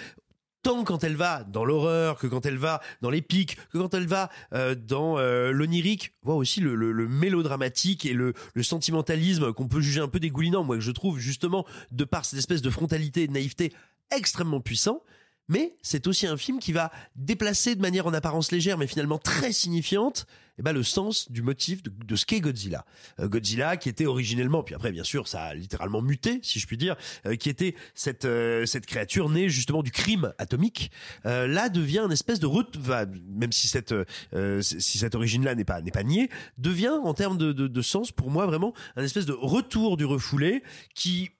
[0.63, 4.07] tant quand elle va dans l'horreur que quand elle va dans l'épique que quand elle
[4.07, 9.53] va euh, dans euh, l'onirique voire aussi le, le- le mélodramatique et le, le sentimentalisme
[9.53, 12.63] qu'on peut juger un peu dégoulinant moi que je trouve justement de par cette espèce
[12.63, 13.73] de frontalité et de naïveté
[14.09, 15.03] extrêmement puissant
[15.47, 19.17] mais c'est aussi un film qui va déplacer de manière en apparence légère mais finalement
[19.17, 20.25] très signifiante
[20.57, 22.85] eh ben, le sens du motif de, ce qu'est Godzilla.
[23.19, 26.67] Euh, Godzilla qui était originellement, puis après bien sûr ça a littéralement muté si je
[26.67, 26.95] puis dire,
[27.25, 30.91] euh, qui était cette, euh, cette créature née justement du crime atomique,
[31.25, 32.77] euh, là devient une espèce de route,
[33.27, 33.93] même si cette,
[34.33, 37.81] euh, si cette origine-là n'est pas, n'est pas niée, devient en termes de, de, de
[37.81, 40.63] sens pour moi vraiment un espèce de retour du refoulé
[40.93, 41.31] qui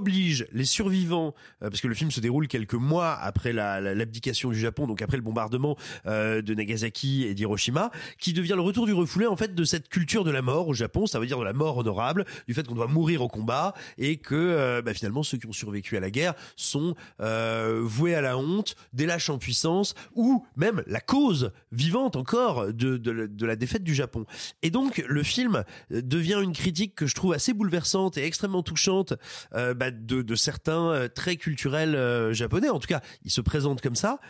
[0.00, 3.94] oblige les survivants, euh, parce que le film se déroule quelques mois après la- la-
[3.94, 5.76] l'abdication du Japon, donc après le bombardement
[6.06, 9.88] euh, de Nagasaki et d'Hiroshima, qui devient le retour du refoulé en fait de cette
[9.88, 12.66] culture de la mort au Japon, ça veut dire de la mort honorable, du fait
[12.66, 16.00] qu'on doit mourir au combat et que euh, bah, finalement ceux qui ont survécu à
[16.00, 21.00] la guerre sont euh, voués à la honte, des lâches en puissance ou même la
[21.00, 24.24] cause vivante encore de, de, la- de la défaite du Japon.
[24.62, 28.62] Et donc le film euh, devient une critique que je trouve assez bouleversante et extrêmement
[28.62, 29.14] touchante
[29.54, 32.68] euh, de, certains euh, traits culturels euh, japonais.
[32.68, 34.20] En tout cas, il se présente comme ça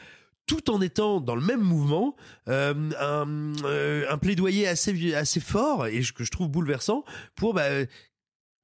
[0.46, 2.16] tout en étant dans le même mouvement,
[2.48, 7.04] euh, un, plaidoyer assez fort et que je trouve bouleversant
[7.36, 7.68] pour bah,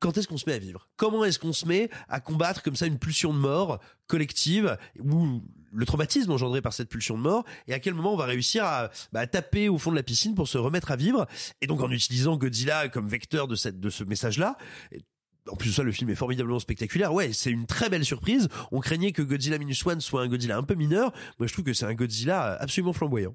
[0.01, 0.89] quand est-ce qu'on se met à vivre?
[0.97, 5.43] Comment est-ce qu'on se met à combattre comme ça une pulsion de mort collective ou
[5.73, 8.65] le traumatisme engendré par cette pulsion de mort et à quel moment on va réussir
[8.65, 11.27] à bah, taper au fond de la piscine pour se remettre à vivre?
[11.61, 14.57] Et donc en utilisant Godzilla comme vecteur de cette de ce message-là.
[14.93, 15.05] Et
[15.49, 17.13] En plus de ça, le film est formidablement spectaculaire.
[17.15, 18.49] Ouais, c'est une très belle surprise.
[18.73, 21.13] On craignait que Godzilla Minus One soit un Godzilla un peu mineur.
[21.39, 23.35] Moi, je trouve que c'est un Godzilla absolument flamboyant.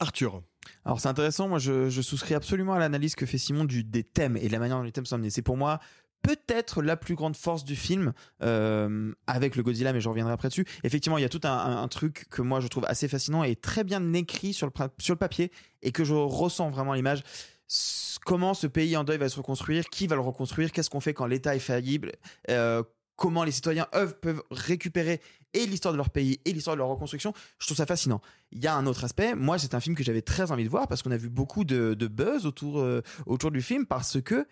[0.00, 0.42] Arthur.
[0.84, 4.04] Alors c'est intéressant, moi je, je souscris absolument à l'analyse que fait Simon du, des
[4.04, 5.30] thèmes et de la manière dont les thèmes sont amenés.
[5.30, 5.80] C'est pour moi
[6.22, 8.12] peut-être la plus grande force du film
[8.42, 10.66] euh, avec le Godzilla, mais je reviendrai après dessus.
[10.84, 13.42] Effectivement, il y a tout un, un- un truc que moi je trouve assez fascinant
[13.44, 15.50] et très bien écrit sur le, sur le papier
[15.82, 17.22] et que je ressens vraiment à l'image.
[18.24, 21.14] Comment ce pays en deuil va se reconstruire Qui va le reconstruire Qu'est-ce qu'on fait
[21.14, 22.12] quand l'État est faillible
[22.50, 22.82] Euh,
[23.18, 23.88] Comment les citoyens
[24.22, 25.20] peuvent récupérer
[25.52, 28.20] et l'histoire de leur pays et l'histoire de leur reconstruction Je trouve ça fascinant.
[28.52, 29.34] Il y a un autre aspect.
[29.34, 31.64] Moi, c'est un film que j'avais très envie de voir parce qu'on a vu beaucoup
[31.64, 34.46] de, buzz autour, euh, autour du film parce que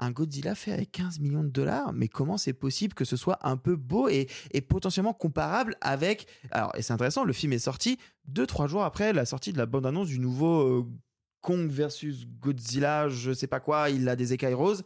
[0.00, 3.38] un Godzilla fait avec 15 millions de dollars, mais comment c'est possible que ce soit
[3.46, 6.26] un peu beau et, et potentiellement comparable avec...
[6.50, 7.96] Alors, et c'est intéressant, le film est sorti
[8.26, 10.86] deux, trois jours après la sortie de la bande-annonce du nouveau euh,
[11.40, 14.84] Kong versus Godzilla, je sais pas quoi, il a des écailles roses.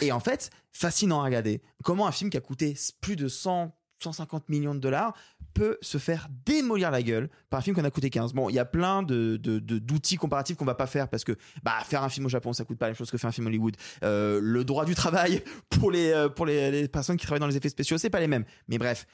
[0.00, 1.62] Et en fait, fascinant à regarder.
[1.82, 5.14] Comment un film qui a coûté plus de 100, 150 millions de dollars
[5.54, 8.34] peut se faire démolir la gueule par un film qu'on a coûté 15.
[8.34, 11.32] Bon, il y a plein de, d'outils comparatifs qu'on va pas faire parce que
[11.62, 13.32] bah, faire un film au Japon, ça coûte pas la même chose que faire un
[13.32, 13.74] film Hollywood.
[14.02, 17.56] Euh, le droit du travail pour les, euh, pour les personnes qui travaillent dans les
[17.56, 18.44] effets spéciaux, c'est pas les mêmes.
[18.68, 19.06] Mais bref.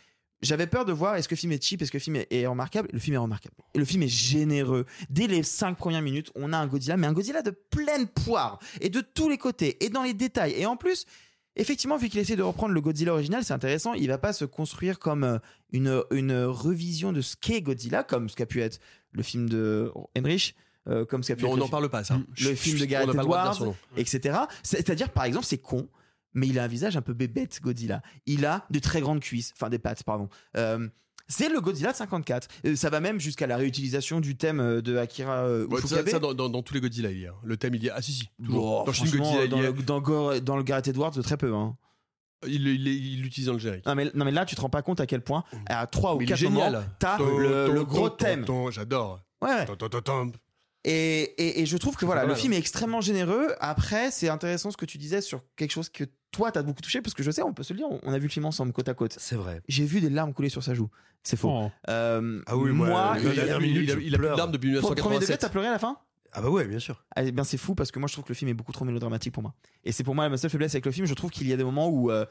[0.42, 2.46] J'avais peur de voir est-ce que le film est cheap, est-ce que le film est,
[2.46, 2.88] remarquable?
[2.92, 3.54] Le film est remarquable.
[3.74, 4.86] Et le film est généreux.
[5.08, 8.58] Dès les cinq premières minutes, on a un Godzilla, mais un Godzilla de pleine poire.
[8.80, 9.82] Et de tous les côtés.
[9.84, 10.52] Et dans les détails.
[10.56, 11.06] Et en plus,
[11.54, 13.94] effectivement, vu qu'il essaie de reprendre le Godzilla original, c'est intéressant.
[13.94, 15.38] Il va pas se construire comme euh,
[15.72, 18.80] une, une revision de ce qu'est Godzilla, comme ce qu'a pu être
[19.12, 20.56] le film de Heinrich.
[20.88, 22.16] euh, comme ce qu'a pu Non, être on le n'en fi- parle pas, ça.
[22.16, 24.38] Le Chut, film de Gareth Edwards, etc.
[24.64, 25.86] C'est-à-dire, par exemple, c'est con,
[26.34, 28.02] mais il a un visage un peu bébête, Godzilla.
[28.26, 30.28] Il a de très grandes cuisses, enfin des pattes, pardon.
[30.56, 30.88] Euh,
[31.28, 32.48] c'est le Godzilla de 54.
[32.66, 36.04] Euh, ça va même jusqu'à la réutilisation du thème euh, de Akira euh, Ouais, ça,
[36.06, 37.34] ça, dans, dans- dans tous les Godzilla, il y a.
[37.42, 37.94] Le thème, il y a.
[37.96, 38.84] Ah, si, si, toujours.
[38.84, 39.70] Dans Shin franchement, Godzilla, dans, il y a.
[39.70, 41.54] le, dans, Gore- dans le Gareth Edwards, très peu.
[41.54, 41.76] Hein.
[42.46, 43.86] Il il- il l'utilise dans le générique.
[43.86, 46.16] Non mais, non mais là, tu te rends pas compte à quel point, à 3
[46.16, 48.44] ou Mais il est 4 moments, t'as le, le gros thème.
[48.70, 49.22] J'adore.
[49.40, 49.64] Ouais.
[50.84, 52.56] Et, et, et je trouve que voilà, le film hein.
[52.56, 53.54] est extrêmement généreux.
[53.60, 57.00] Après, c'est intéressant ce que tu disais sur quelque chose que toi, t'as beaucoup touché,
[57.02, 58.72] parce que je sais, on peut se le dire, on- a vu le film ensemble,
[58.72, 59.14] côte à côte.
[59.18, 59.60] C'est vrai.
[59.68, 60.88] J'ai vu des larmes couler sur sa joue.
[61.22, 61.50] C'est faux.
[61.52, 61.70] Oh.
[61.88, 64.18] Euh, Ah oui, moi, moi, la il- dernière il- minute, il a, je il a
[64.18, 64.36] plus pleure.
[64.36, 65.38] d'armes depuis Premier degré, 1987.
[65.40, 65.98] t'as pleuré à la fin?
[66.32, 67.04] Ah bah ouais, bien sûr.
[67.16, 68.86] Eh bien, c'est fou parce que moi, je trouve que le film est beaucoup trop
[68.86, 69.54] mélodramatique pour moi.
[69.84, 71.06] Et c'est pour moi ma seule faiblesse avec le film.
[71.06, 72.24] Je trouve qu'il y a des moments où, euh,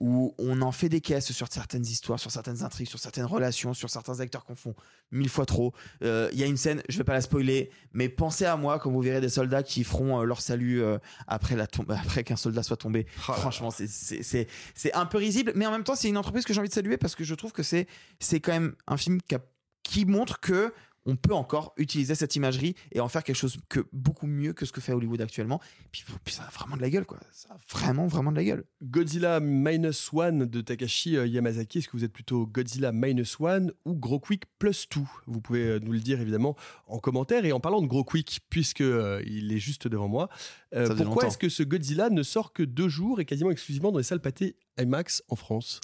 [0.00, 3.74] où on en fait des caisses sur certaines histoires, sur certaines intrigues, sur certaines relations,
[3.74, 4.74] sur certains acteurs qu'on font
[5.12, 5.74] mille fois trop.
[6.02, 8.78] Euh, Il y a une scène, je vais pas la spoiler, mais pensez à moi
[8.78, 12.24] quand vous verrez des soldats qui feront euh, leur salut euh, après, la tombe, après
[12.24, 13.06] qu'un soldat soit tombé.
[13.40, 16.44] Franchement, c'est- c'est c'est- c'est un peu risible, mais en même temps, c'est une entreprise
[16.44, 17.86] que j'ai envie de saluer parce que je trouve que c'est
[18.18, 19.44] c'est quand même un film qui, a-
[19.82, 20.72] qui montre que
[21.10, 24.64] on peut encore utiliser cette imagerie et en faire quelque chose que beaucoup mieux que
[24.64, 25.60] ce que fait Hollywood actuellement.
[25.90, 27.18] Puis, puis ça a vraiment de la gueule, quoi.
[27.32, 28.64] Ça a vraiment, vraiment de la gueule.
[28.82, 33.72] Godzilla Minus One de Takashi euh, Yamazaki, est-ce que vous êtes plutôt Godzilla Minus One
[33.84, 36.56] ou Gros Quick Plus 2 Vous pouvez euh, nous le dire évidemment
[36.86, 37.44] en commentaire.
[37.44, 40.28] Et en parlant de Gros Quick, puisque euh, il est juste devant moi,
[40.74, 43.98] euh, pourquoi est-ce que ce Godzilla ne sort que deux jours et quasiment exclusivement dans
[43.98, 45.80] les salles pâtées IMAX en France?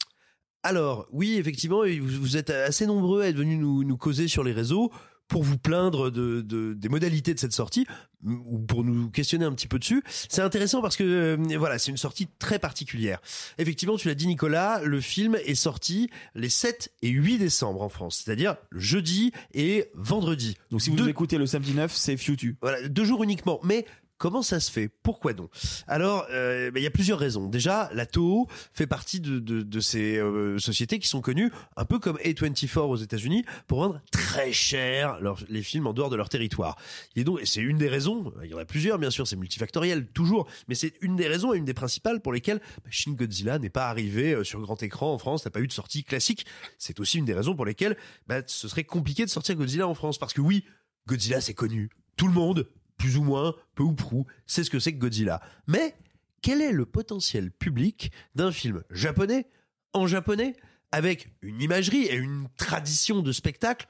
[0.62, 4.26] Alors, oui, effectivement, et vous, vous êtes assez nombreux à être venus nous, nous causer
[4.26, 4.90] sur les réseaux
[5.28, 7.86] pour vous plaindre de, de- des modalités de cette sortie
[8.24, 10.02] ou pour nous questionner un petit peu dessus.
[10.28, 13.20] C'est intéressant parce que euh, voilà, c'est une sortie très particulière.
[13.58, 17.88] Effectivement, tu l'as dit Nicolas, le film est sorti les 7 et 8 décembre en
[17.88, 20.56] France, c'est-à-dire jeudi et vendredi.
[20.70, 22.56] Donc si vous Deux- écoutez le samedi 9, c'est Futu.
[22.62, 23.60] voilà, deux jours uniquement.
[23.62, 23.84] Mais
[24.18, 24.88] Comment ça se fait?
[25.02, 25.50] Pourquoi donc?
[25.86, 27.48] Alors, euh, ben, il y a plusieurs raisons.
[27.48, 31.84] Déjà, la Toho fait partie de, de, de ces euh, sociétés qui sont connues, un
[31.84, 35.18] peu comme A24 aux États-Unis, pour vendre très cher
[35.48, 36.76] les films en dehors de leur territoire.
[37.14, 38.32] Et donc, c'est une des raisons.
[38.42, 41.52] Il y en a plusieurs, bien sûr, c'est multifactoriel toujours, mais c'est une des raisons
[41.52, 44.82] et une des principales pour lesquelles bah, Shin Godzilla n'est pas arrivé euh, sur grand
[44.82, 46.46] écran en France, n'a pas eu de sortie classique.
[46.78, 49.94] C'est aussi une des raisons pour lesquelles bah, ce serait compliqué de sortir Godzilla en
[49.94, 50.64] France, parce que oui,
[51.06, 54.78] Godzilla c'est connu, tout le monde plus ou moins, peu ou prou, sait ce que
[54.78, 55.40] c'est que Godzilla.
[55.66, 55.94] Mais
[56.42, 59.46] quel est le potentiel public d'un film japonais,
[59.92, 60.54] en japonais,
[60.92, 63.86] avec une imagerie et une tradition de spectacle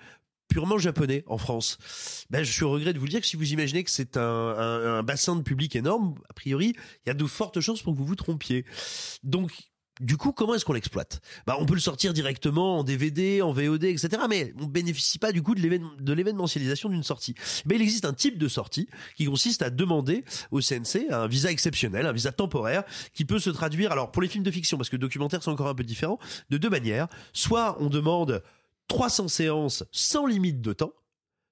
[0.48, 1.78] purement japonais en France?
[2.30, 4.16] Ben, Je suis au regret de vous le dire que si vous imaginez que c'est
[4.16, 6.74] un, un- un bassin de public énorme, a priori,
[7.04, 8.64] il y a de fortes chances pour que vous vous trompiez.
[9.22, 9.52] Donc,
[10.00, 11.20] du coup, comment est-ce qu'on l'exploite?
[11.46, 14.08] Bah, On peut le sortir directement en DVD, en VOD, etc.
[14.28, 17.34] Mais on bénéficie pas du coup de l'événement- de l'événementialisation d'une sortie.
[17.64, 21.50] Mais il existe un type de sortie qui consiste à demander au CNC un visa
[21.50, 24.90] exceptionnel, un visa temporaire, qui peut se traduire, alors pour les films de fiction, parce
[24.90, 26.18] que documentaire c'est encore un peu différent,
[26.50, 27.08] de deux manières.
[27.32, 28.42] Soit on demande
[28.88, 30.92] 300 séances sans limite de temps,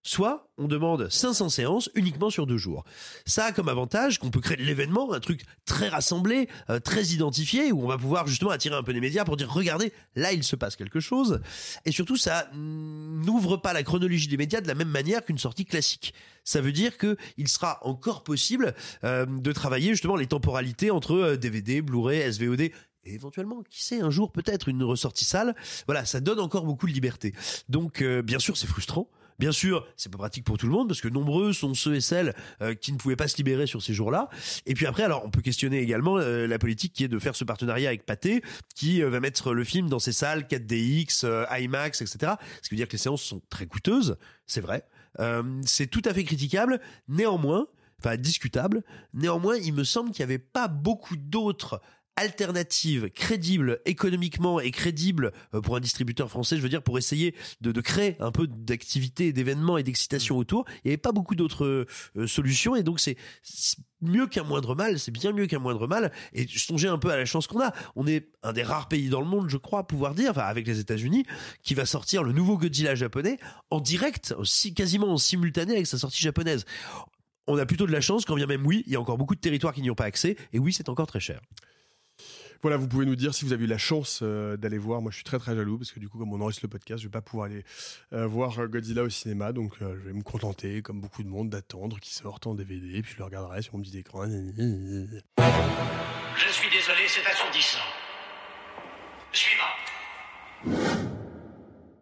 [0.05, 2.85] soit on demande 500 séances uniquement sur deux jours.
[3.27, 7.07] Ça a comme avantage qu'on peut créer de l'événement, un truc très rassemblé, euh, très
[7.07, 10.33] identifié, où on va pouvoir justement attirer un peu les médias pour dire regardez, là
[10.33, 11.41] il se passe quelque chose.
[11.85, 15.39] Et surtout, ça mm, n'ouvre pas la chronologie des médias de la même manière qu'une
[15.39, 16.15] sortie classique.
[16.45, 21.15] Ça veut dire que il sera encore possible euh, de travailler justement les temporalités entre
[21.15, 22.71] euh, DVD, Blu-ray, SVOD
[23.07, 25.55] et éventuellement, qui sait, un jour peut-être une ressortie sale.
[25.87, 27.35] Voilà, ça donne encore beaucoup de liberté.
[27.69, 29.09] Donc, euh, bien sûr, c'est frustrant.
[29.39, 32.01] Bien sûr, c'est pas pratique pour tout le monde parce que nombreux sont ceux et
[32.01, 34.29] celles euh, qui ne pouvaient pas se libérer sur ces jours-là.
[34.67, 37.35] Et puis après, alors on peut questionner également euh, la politique qui est de faire
[37.35, 38.43] ce partenariat avec Pathé,
[38.75, 42.35] qui euh, va mettre le film dans ses salles 4DX, euh, IMAX, etc.
[42.63, 44.17] Ce qui veut dire que les séances sont très coûteuses,
[44.47, 44.85] c'est vrai.
[45.65, 46.81] C'est tout à fait critiquable.
[47.07, 47.69] Néanmoins,
[48.01, 48.83] enfin discutable.
[49.13, 51.81] Néanmoins, il me semble qu'il n'y avait pas beaucoup d'autres
[52.17, 57.35] alternatives crédibles économiquement et crédibles euh, pour un distributeur français, je veux dire, pour essayer
[57.61, 60.65] de, de créer un peu d'activité, d'événements et d'excitation autour.
[60.85, 61.87] Il n'y avait pas beaucoup d'autres
[62.17, 63.17] euh, solutions et donc c'est
[64.01, 66.13] mieux qu'un moindre mal, c'est bien mieux qu'un moindre mal.
[66.33, 67.73] Et je songeais un peu à la chance qu'on a.
[67.97, 70.43] On est un des rares pays dans le monde, je crois, à pouvoir dire, enfin
[70.43, 71.25] avec les États-Unis,
[71.63, 73.39] qui va sortir le nouveau Godzilla japonais
[73.71, 76.65] en direct, aussi quasiment en simultané avec sa sortie japonaise.
[77.47, 79.35] On a plutôt de la chance, quand bien même oui, il y a encore beaucoup
[79.35, 81.41] de territoires qui n'y ont pas accès, et oui, c'est encore très cher.
[82.65, 85.03] Voilà, vous pouvez nous dire si vous avez eu la chance euh, d'aller voir.
[85.03, 87.03] Moi, je suis très très jaloux parce que du coup, comme on enregistre le podcast,
[87.03, 87.63] je vais pas pouvoir aller
[88.15, 89.53] euh, voir Godzilla au cinéma.
[89.53, 93.03] Donc, euh, je vais me contenter, comme beaucoup de monde, d'attendre qu'il sorte en DVD.
[93.03, 94.25] Puis je le regarderai sur mon petit écran.
[94.25, 94.63] Je
[96.53, 97.85] suis désolé, c'est assourdissant.
[99.31, 99.65] Suivant.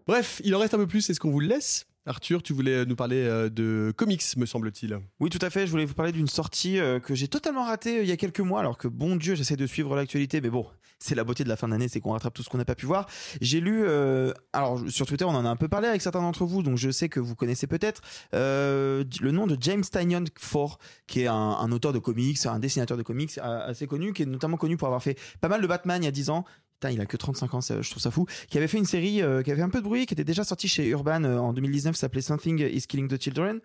[0.07, 1.11] Bref, il en reste un peu plus.
[1.11, 4.99] Est-ce qu'on vous le laisse Arthur, tu voulais nous parler euh, de comics, me semble-t-il.
[5.21, 5.67] Oui, tout à fait.
[5.67, 8.17] Je voulais vous parler d'une sortie euh, que j'ai totalement ratée euh, il y a
[8.17, 10.67] quelques mois, alors que bon Dieu, j'essaie de suivre l'actualité, mais bon,
[11.03, 12.75] c'est la beauté de la fin d'année, c'est qu'on rattrape tout ce qu'on n'a pas
[12.75, 13.07] pu voir.
[13.41, 16.45] J'ai lu, euh, alors sur Twitter, on en a un peu parlé avec certains d'entre
[16.45, 18.01] vous, donc je sais que vous connaissez peut-être
[18.35, 22.59] euh, le nom de James Tynion Ford, qui est un, un auteur de comics, un
[22.59, 25.61] dessinateur de comics euh, assez connu, qui est notamment connu pour avoir fait pas mal
[25.61, 26.45] de Batman il y a 10 ans.
[26.91, 28.27] Il a que 35 ans, je trouve ça fou.
[28.49, 30.45] Qui avait fait une série euh, qui avait un peu de bruit, qui était déjà
[30.45, 33.61] sortie chez Urban euh, en 2019, s'appelait Something is Killing the Children.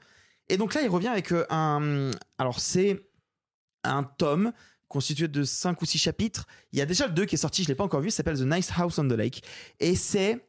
[0.49, 2.11] Et donc là, il revient avec euh, un.
[2.38, 3.03] Alors, c'est
[3.84, 4.52] un tome
[4.88, 6.45] constitué de 5 ou 6 chapitres.
[6.72, 8.11] Il y a déjà le 2 qui est sorti, je ne l'ai pas encore vu,
[8.11, 9.44] s'appelle The Nice House on the Lake.
[9.80, 10.48] Et c'est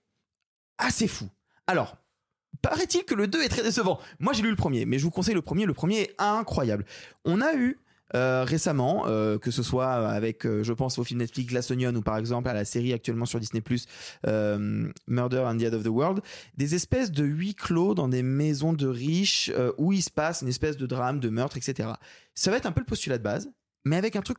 [0.78, 1.28] assez fou.
[1.66, 1.96] Alors,
[2.62, 3.98] paraît-il que le 2 est très décevant.
[4.20, 5.66] Moi, j'ai lu le premier, mais je vous conseille le premier.
[5.66, 6.84] Le premier est incroyable.
[7.24, 7.78] On a eu.
[8.14, 11.94] Euh, récemment, euh, que ce soit avec, euh, je pense au film Netflix Glass Onion
[11.94, 13.62] ou par exemple à la série actuellement sur Disney
[14.26, 16.20] euh, Murder and the End of the World,
[16.56, 20.48] des espèces de huis clos dans des maisons de riches où il se passe une
[20.48, 21.90] espèce de drame, de meurtre, etc.
[22.34, 23.50] Ça va être un peu le postulat de base,
[23.84, 24.38] mais avec un truc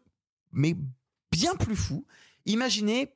[0.52, 0.76] mais
[1.32, 2.06] bien plus fou.
[2.46, 3.14] Imaginez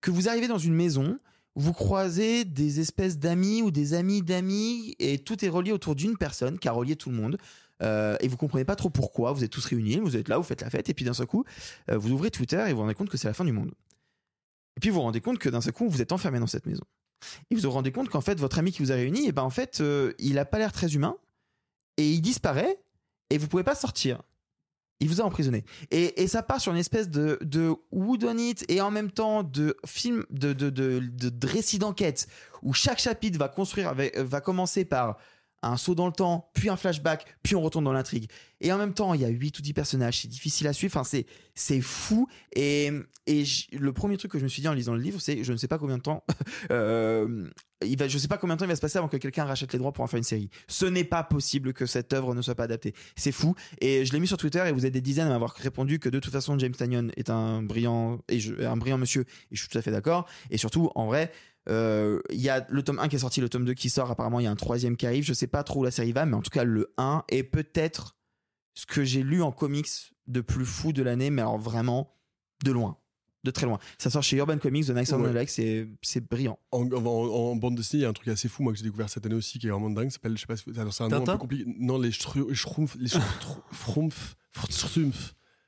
[0.00, 1.18] que vous arrivez dans une maison,
[1.56, 6.16] vous croisez des espèces d'amis ou des amis d'amis, et tout est relié autour d'une
[6.16, 7.38] personne qui a relié tout le monde.
[7.84, 10.42] Euh, et vous comprenez pas trop pourquoi, vous êtes tous réunis, vous êtes là, vous
[10.42, 11.44] faites la fête, et puis d'un seul coup,
[11.90, 13.72] euh, vous ouvrez Twitter et vous vous rendez compte que c'est la fin du monde.
[14.76, 16.66] Et puis vous vous rendez compte que d'un seul coup, vous êtes enfermé dans cette
[16.66, 16.84] maison.
[17.50, 19.42] Et vous vous rendez compte qu'en fait, votre ami qui vous a réuni, et ben
[19.42, 21.16] en fait, euh, il a pas l'air très humain,
[21.96, 22.80] et il disparaît,
[23.30, 24.22] et vous pouvez pas sortir.
[25.00, 25.64] Il vous a emprisonné.
[25.90, 29.76] Et, et ça part sur une espèce de, de whodunit et en même temps de
[29.84, 32.28] film, de, de, de, récit d'enquête
[32.62, 35.18] où chaque chapitre va construire, va commencer par
[35.68, 38.30] un saut dans le temps, puis un flashback, puis on retourne dans l'intrigue.
[38.60, 40.96] Et en même temps, il y a 8 ou 10 personnages, c'est difficile à suivre,
[40.96, 41.18] enfin,
[41.54, 42.26] c'est, fou.
[42.54, 42.90] Et,
[43.26, 45.52] et le premier truc que je me suis dit en lisant le livre, c'est je
[45.52, 46.24] ne sais pas combien de temps,
[46.70, 47.48] euh,
[47.84, 49.44] il va, je sais pas combien de temps il va se passer avant que quelqu'un
[49.44, 50.50] rachète les droits pour en faire une série.
[50.68, 52.94] Ce n'est pas possible que cette œuvre ne soit pas adaptée.
[53.16, 53.54] C'est fou.
[53.80, 56.08] Et je l'ai mis sur Twitter et vous êtes des dizaines à m'avoir répondu que
[56.08, 59.68] de toute façon, James Tanyon est un brillant, et un brillant monsieur, et je suis
[59.68, 60.26] tout à fait d'accord.
[60.50, 61.32] Et surtout, en vrai,
[61.68, 64.40] il y a le tome 1 qui est sorti, le tome 2 qui sort, apparemment
[64.40, 66.26] il y a un troisième qui arrive, je sais pas trop où la série va,
[66.26, 68.16] mais en tout cas le 1 est peut-être
[68.74, 69.88] ce que j'ai lu en comics
[70.26, 72.12] de plus fou de l'année, mais alors vraiment
[72.64, 72.98] de loin,
[73.44, 73.78] de très loin.
[73.98, 75.30] Ça sort chez Urban Comics, The of Ouais.
[75.30, 76.58] the Lake, c'est c'est brillant.
[76.72, 78.84] En, en- en bande dessinée, il y a un truc assez fou, moi, que j'ai
[78.84, 80.08] découvert cette année aussi, qui est vraiment dingue.
[80.08, 81.64] Ça s'appelle, je sais pas c'est un nom un peu compliqué.
[81.78, 84.34] Non, les Schtroumpfs, les Schtroumpfs,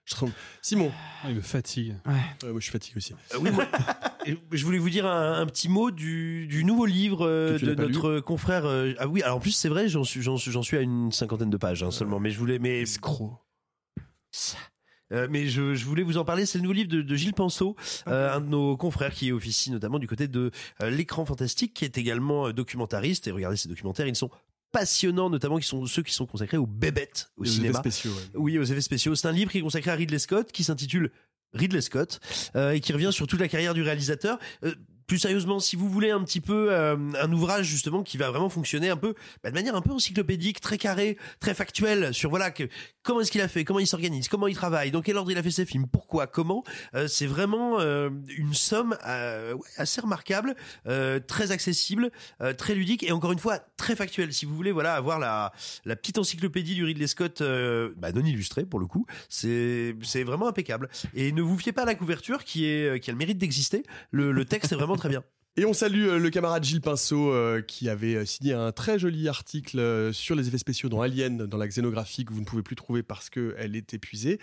[0.06, 0.58] Schtroumpfs, Schtroumpfs.
[0.62, 0.92] Simon.
[1.28, 1.96] il me fatigue.
[2.06, 3.12] Ouais, moi, je suis fatigué aussi.
[3.34, 3.66] Euh, oui, moi,
[4.24, 7.74] et je voulais vous dire un, un petit mot du, du nouveau livre euh, de
[7.74, 8.64] notre confrère.
[8.66, 11.56] euh, ah oui, alors en plus c'est vrai, j'en suis, j'en à une cinquantaine de
[11.56, 13.32] pages hein, seulement, mais je voulais, mais Escroc.
[15.12, 16.46] Euh, mais je, je voulais vous en parler.
[16.46, 17.76] C'est le nouveau livre de, de Gilles Penseau,
[18.08, 20.50] euh, un de nos confrères qui officie notamment du côté de
[20.82, 23.28] euh, l'écran fantastique, qui est également euh, documentariste.
[23.28, 24.30] Et regardez ces documentaires, ils sont
[24.72, 27.78] passionnants, notamment qui sont ceux qui sont consacrés aux bébêtes au effets cinéma.
[27.78, 28.22] spéciaux, ouais.
[28.34, 29.14] Oui, aux effets spéciaux.
[29.14, 31.10] C'est un livre qui est consacré à Ridley Scott, qui s'intitule
[31.54, 32.20] Ridley Scott,
[32.56, 34.38] euh, et qui revient sur toute la carrière du réalisateur.
[34.64, 34.74] Euh,
[35.06, 38.48] plus sérieusement, si vous voulez un petit peu euh, un ouvrage justement qui va vraiment
[38.48, 42.50] fonctionner un peu bah, de manière un peu encyclopédique, très carré, très factuel sur voilà
[42.50, 42.68] que
[43.02, 45.38] comment est-ce qu'il a fait, comment il s'organise, comment il travaille, dans quel ordre il
[45.38, 46.64] a fait ses films, pourquoi, comment.
[46.94, 50.56] Euh, c'est vraiment euh, une somme euh, ouais, assez remarquable,
[50.86, 52.10] euh, très accessible,
[52.58, 54.32] très ludique et encore une fois très factuelle.
[54.32, 55.52] Si vous voulez voilà avoir la
[55.84, 60.48] la petite encyclopédie du Ridley Scott bah, non illustrée pour le coup, c'est c'est vraiment
[60.48, 60.88] impeccable.
[61.14, 63.84] Et ne vous fiez pas à la couverture qui est qui a le mérite d'exister.
[64.10, 65.24] Le, le texte est vraiment très bien.
[65.58, 68.98] Et on salue euh, le camarade Gilles Pinceau euh, qui avait euh, signé un très
[68.98, 72.62] joli article sur les effets spéciaux dans Alien, dans la xénographie que vous ne pouvez
[72.62, 74.38] plus trouver parce qu'elle est épuisée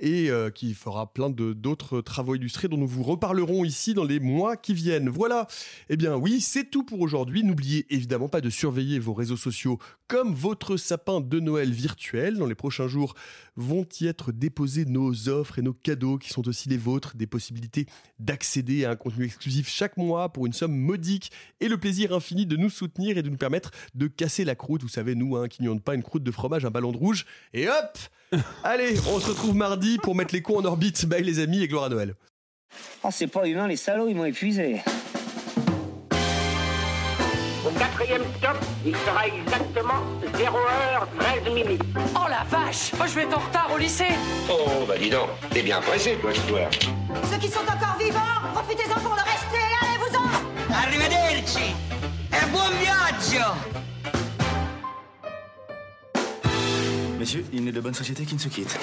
[0.00, 4.56] et qui fera plein d'autres travaux illustrés dont nous vous reparlerons ici dans les mois
[4.56, 5.08] qui viennent.
[5.08, 5.46] Voilà.
[5.88, 7.44] Eh bien oui, c'est tout pour aujourd'hui.
[7.44, 9.78] N'oubliez évidemment pas de surveiller vos réseaux sociaux
[10.08, 12.38] comme votre sapin de Noël virtuel.
[12.38, 13.14] Dans les prochains jours
[13.56, 17.26] vont y être déposés nos offres et nos cadeaux qui sont aussi les vôtres, des
[17.26, 17.86] possibilités
[18.18, 21.30] d'accéder à un contenu exclusif chaque mois pour une somme modique
[21.60, 24.82] et le plaisir infini de nous soutenir et de nous permettre de casser la croûte.
[24.82, 27.26] Vous savez, nous, hein, qui n'ont pas une croûte de fromage, un ballon de rouge.
[27.52, 27.98] Et hop
[28.64, 31.06] Allez, on se retrouve mardi pour mettre les cons en orbite.
[31.06, 32.14] Bye les amis et gloire à Noël.
[33.04, 34.82] Oh, c'est pas humain, les salauds, ils m'ont épuisé.
[37.66, 40.00] Au quatrième stop, il sera exactement
[40.34, 41.82] 0h13 minutes.
[42.14, 44.12] Oh la vache Moi je vais être en retard au lycée
[44.48, 46.60] Oh, bah dis donc, t'es bien pressé, toi, toi.
[47.28, 48.20] Ceux qui sont encore vivants,
[48.54, 49.25] profitez-en pour le rester Allez-vous-en
[50.76, 51.74] Arrivederci
[52.30, 53.54] e buon viaggio
[57.18, 58.78] Messieurs, il n'est de bonne société qui ne se quitte.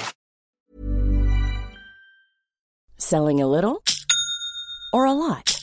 [2.97, 3.81] Selling a little
[4.91, 5.62] or a lot?